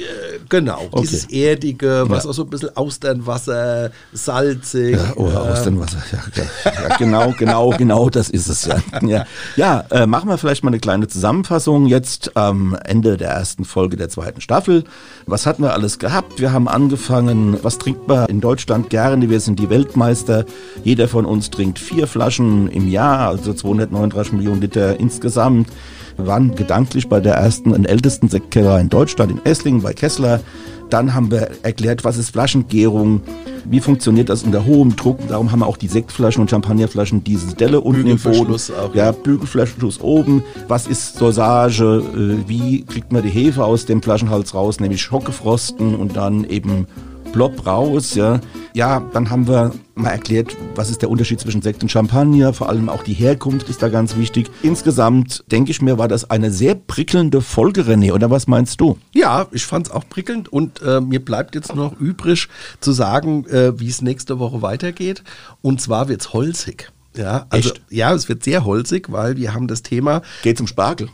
Genau, 0.49 0.81
Okay. 0.91 1.01
dieses 1.01 1.25
Erdige, 1.29 2.05
was 2.09 2.25
Ja. 2.25 2.29
auch 2.31 2.33
so 2.33 2.43
ein 2.43 2.49
bisschen 2.49 2.75
Austernwasser, 2.75 3.91
salzig. 4.11 4.95
Ja, 4.97 5.13
oh, 5.15 5.29
äh, 5.29 5.33
aus 5.33 5.63
dem 5.63 5.79
Wasser. 5.79 6.01
Ja, 6.11 6.19
ja, 6.43 6.71
ja, 6.89 6.97
genau, 6.97 7.33
genau, 7.37 7.69
genau, 7.69 8.09
das 8.09 8.29
ist 8.29 8.47
es 8.47 8.65
ja. 8.65 8.77
Ja, 9.01 9.25
ja 9.55 9.81
äh, 9.91 10.05
machen 10.07 10.27
wir 10.29 10.37
vielleicht 10.37 10.63
mal 10.63 10.69
eine 10.69 10.79
kleine 10.79 11.07
Zusammenfassung 11.07 11.85
jetzt 11.85 12.30
am 12.36 12.75
Ende 12.86 13.17
der 13.17 13.29
ersten 13.29 13.65
Folge 13.65 13.97
der 13.97 14.09
zweiten 14.09 14.41
Staffel. 14.41 14.84
Was 15.25 15.45
hatten 15.45 15.63
wir 15.63 15.73
alles 15.73 15.99
gehabt? 15.99 16.39
Wir 16.39 16.51
haben 16.51 16.67
angefangen, 16.67 17.57
was 17.63 17.77
trinkt 17.77 18.07
man 18.07 18.27
in 18.27 18.41
Deutschland 18.41 18.89
gerne? 18.89 19.29
Wir 19.29 19.39
sind 19.39 19.59
die 19.59 19.69
Weltmeister. 19.69 20.45
Jeder 20.84 21.07
von 21.07 21.25
uns 21.25 21.49
trinkt 21.49 21.79
vier 21.79 22.07
Flaschen 22.07 22.69
im 22.69 22.88
Jahr, 22.88 23.29
also 23.29 23.53
239 23.53 24.34
Millionen 24.34 24.61
Liter 24.61 24.99
insgesamt. 24.99 25.69
Wir 26.17 26.27
waren 26.27 26.55
gedanklich 26.55 27.09
bei 27.09 27.19
der 27.19 27.36
ersten 27.36 27.71
und 27.71 27.86
ältesten 27.86 28.29
Sektkeller 28.29 28.79
in 28.79 28.89
Deutschland, 28.89 29.32
in 29.32 29.45
Esslingen 29.45 29.82
bei 29.82 29.93
Kessler. 29.93 30.41
Dann 30.91 31.13
haben 31.13 31.31
wir 31.31 31.49
erklärt, 31.63 32.03
was 32.03 32.17
ist 32.17 32.31
Flaschengärung, 32.31 33.21
wie 33.65 33.79
funktioniert 33.79 34.27
das 34.29 34.43
unter 34.43 34.65
hohem 34.65 34.95
Druck. 34.95 35.19
Darum 35.29 35.51
haben 35.51 35.59
wir 35.59 35.67
auch 35.67 35.77
die 35.77 35.87
Sektflaschen 35.87 36.41
und 36.41 36.49
Champagnerflaschen 36.49 37.23
diese 37.23 37.55
Delle 37.55 37.79
unten 37.79 38.07
im 38.07 38.19
Boden. 38.19 38.53
Auch, 38.53 38.93
Ja, 38.93 39.13
Bügelflaschenschluss 39.13 40.01
oben. 40.01 40.43
Was 40.67 40.87
ist 40.87 41.21
Dosage? 41.21 42.03
Äh, 42.13 42.49
Wie 42.49 42.83
kriegt 42.83 43.13
man 43.13 43.23
die 43.23 43.29
Hefe 43.29 43.63
aus 43.63 43.85
dem 43.85 44.01
Flaschenhals 44.01 44.53
raus? 44.53 44.81
Nämlich 44.81 45.01
Schockgefrosten 45.01 45.95
und 45.95 46.17
dann 46.17 46.43
eben 46.43 46.87
plopp 47.32 47.65
raus, 47.65 48.15
ja. 48.15 48.39
Ja, 48.73 49.01
dann 49.13 49.29
haben 49.29 49.47
wir 49.47 49.73
mal 49.95 50.09
erklärt, 50.09 50.55
was 50.75 50.89
ist 50.89 51.01
der 51.01 51.09
Unterschied 51.09 51.39
zwischen 51.39 51.61
Sekt 51.61 51.84
und 51.84 51.89
Champagner, 51.89 52.53
vor 52.53 52.69
allem 52.69 52.89
auch 52.89 53.03
die 53.03 53.13
Herkunft 53.13 53.69
ist 53.69 53.82
da 53.82 53.89
ganz 53.89 54.15
wichtig. 54.15 54.49
Insgesamt, 54.63 55.43
denke 55.51 55.71
ich 55.71 55.82
mir, 55.82 55.97
war 55.97 56.07
das 56.07 56.29
eine 56.29 56.51
sehr 56.51 56.75
prickelnde 56.75 57.41
Folge, 57.41 57.84
René, 57.84 58.13
oder 58.13 58.29
was 58.29 58.47
meinst 58.47 58.79
du? 58.82 58.97
Ja, 59.13 59.47
ich 59.51 59.65
fand 59.65 59.88
es 59.88 59.93
auch 59.93 60.07
prickelnd 60.07 60.51
und 60.51 60.82
äh, 60.82 61.01
mir 61.01 61.23
bleibt 61.23 61.55
jetzt 61.55 61.75
noch 61.75 61.99
übrig 61.99 62.47
zu 62.79 62.91
sagen, 62.91 63.45
äh, 63.47 63.79
wie 63.79 63.88
es 63.88 64.01
nächste 64.01 64.39
Woche 64.39 64.61
weitergeht. 64.61 65.23
Und 65.61 65.82
zwar 65.82 66.07
wird's 66.07 66.34
holzig. 66.34 66.91
Ja, 67.15 67.45
also 67.49 67.71
Echt? 67.71 67.82
ja, 67.89 68.13
es 68.13 68.29
wird 68.29 68.43
sehr 68.43 68.63
holzig, 68.63 69.11
weil 69.11 69.36
wir 69.36 69.53
haben 69.53 69.67
das 69.67 69.82
Thema. 69.82 70.21
Geht 70.43 70.57
zum 70.57 70.67
Spargel. 70.67 71.09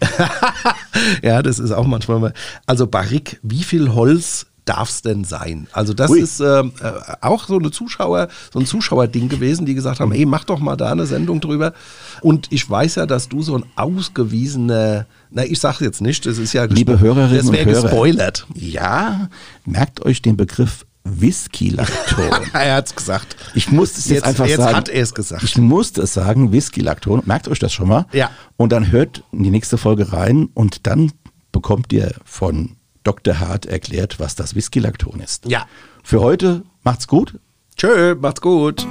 ja, 1.24 1.42
das 1.42 1.58
ist 1.58 1.72
auch 1.72 1.88
manchmal 1.88 2.20
mal. 2.20 2.34
Also 2.68 2.86
Barrique, 2.86 3.38
wie 3.42 3.64
viel 3.64 3.94
Holz 3.96 4.46
darf 4.68 4.90
es 4.90 5.02
denn 5.02 5.24
sein? 5.24 5.68
Also 5.72 5.94
das 5.94 6.12
Ui. 6.12 6.20
ist 6.20 6.40
ähm, 6.40 6.74
äh, 6.82 6.92
auch 7.22 7.48
so 7.48 7.58
eine 7.58 7.72
Zuschauer, 7.72 8.28
so 8.54 8.60
ein 8.60 8.66
Zuschauerding 8.66 9.30
gewesen, 9.30 9.66
die 9.66 9.74
gesagt 9.74 10.00
haben, 10.00 10.12
hey, 10.12 10.26
mach 10.26 10.44
doch 10.44 10.60
mal 10.60 10.76
da 10.76 10.92
eine 10.92 11.06
Sendung 11.06 11.42
drüber. 11.42 11.74
Und 12.22 12.48
ich 12.52 12.70
weiß 12.70 12.96
ja, 12.96 13.06
dass 13.06 13.30
du 13.30 13.42
so 13.42 13.56
ein 13.58 13.66
ausgewiesener, 13.76 15.06
na, 15.32 15.44
ich 15.46 15.60
sag's 15.60 15.80
jetzt 15.80 16.02
nicht, 16.02 16.26
das 16.26 16.38
ist 16.38 16.54
ja 16.54 16.66
Liebe 16.66 17.00
Hörerinnen 17.00 17.38
das 17.38 17.48
und 17.48 17.54
wäre 17.54 17.70
Hörer. 17.72 17.82
gespoilert. 17.84 18.48
Ja, 18.54 19.30
merkt 19.66 20.06
euch 20.06 20.22
den 20.22 20.38
Begriff 20.38 20.86
Whisky-Lakton. 21.04 22.30
er 22.54 22.76
hat's 22.76 22.96
gesagt. 22.96 23.36
Ich 23.54 23.72
muss 23.72 23.92
es 23.98 24.06
jetzt, 24.06 24.10
Jetzt- 24.16 24.24
einfach 24.26 24.46
jetzt 24.48 24.58
sagen. 24.58 24.76
hat 24.76 24.90
er 24.90 25.02
es 25.04 25.14
gesagt. 25.14 25.44
Ich 25.44 25.58
musste 25.58 26.02
es 26.02 26.14
sagen, 26.14 26.52
Whisky-Lakton. 26.52 27.24
Merkt 27.26 27.48
euch 27.48 27.60
das 27.60 27.74
schon 27.74 27.88
mal. 27.88 28.06
Ja. 28.12 28.30
Und 28.58 28.72
dann 28.72 28.92
hört 28.92 29.24
in 29.32 29.44
die 29.44 29.50
nächste 29.50 29.78
Folge 29.78 30.12
rein 30.14 30.50
und 30.54 30.86
dann 30.88 31.12
bekommt 31.52 31.92
ihr 31.94 32.14
von 32.26 32.77
Dr. 33.08 33.40
Hart 33.40 33.66
erklärt, 33.66 34.20
was 34.20 34.36
das 34.36 34.54
Whisky-Lakton 34.54 35.22
ist. 35.22 35.50
Ja. 35.50 35.66
Für 36.04 36.20
heute 36.20 36.64
macht's 36.84 37.08
gut. 37.08 37.40
Tschö, 37.78 38.16
macht's 38.16 38.42
gut. 38.42 38.86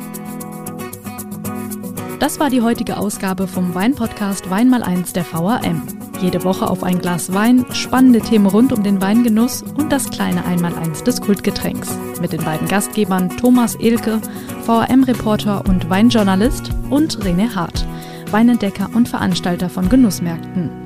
Das 2.19 2.41
war 2.41 2.49
die 2.49 2.63
heutige 2.63 2.97
Ausgabe 2.97 3.47
vom 3.47 3.75
Weinpodcast 3.75 4.49
Wein 4.49 4.71
mal 4.71 4.83
eins 4.83 5.13
der 5.13 5.23
VRM. 5.23 5.83
Jede 6.23 6.45
Woche 6.45 6.71
auf 6.71 6.83
ein 6.83 6.99
Glas 6.99 7.35
Wein, 7.35 7.67
spannende 7.73 8.21
Themen 8.21 8.47
rund 8.47 8.73
um 8.73 8.83
den 8.83 9.03
Weingenuss 9.03 9.63
und 9.63 9.93
das 9.93 10.09
kleine 10.09 10.47
Einmaleins 10.47 11.05
des 11.05 11.21
Kultgetränks. 11.21 11.91
Mit 12.19 12.33
den 12.33 12.43
beiden 12.43 12.69
Gastgebern 12.69 13.37
Thomas 13.37 13.75
Elke, 13.75 14.23
VRM-Reporter 14.63 15.67
und 15.69 15.91
Weinjournalist 15.91 16.71
und 16.89 17.19
René 17.23 17.55
Hart, 17.55 17.85
Weinentdecker 18.31 18.89
und 18.95 19.11
Veranstalter 19.11 19.69
von 19.69 19.91
Genussmärkten. 19.91 20.86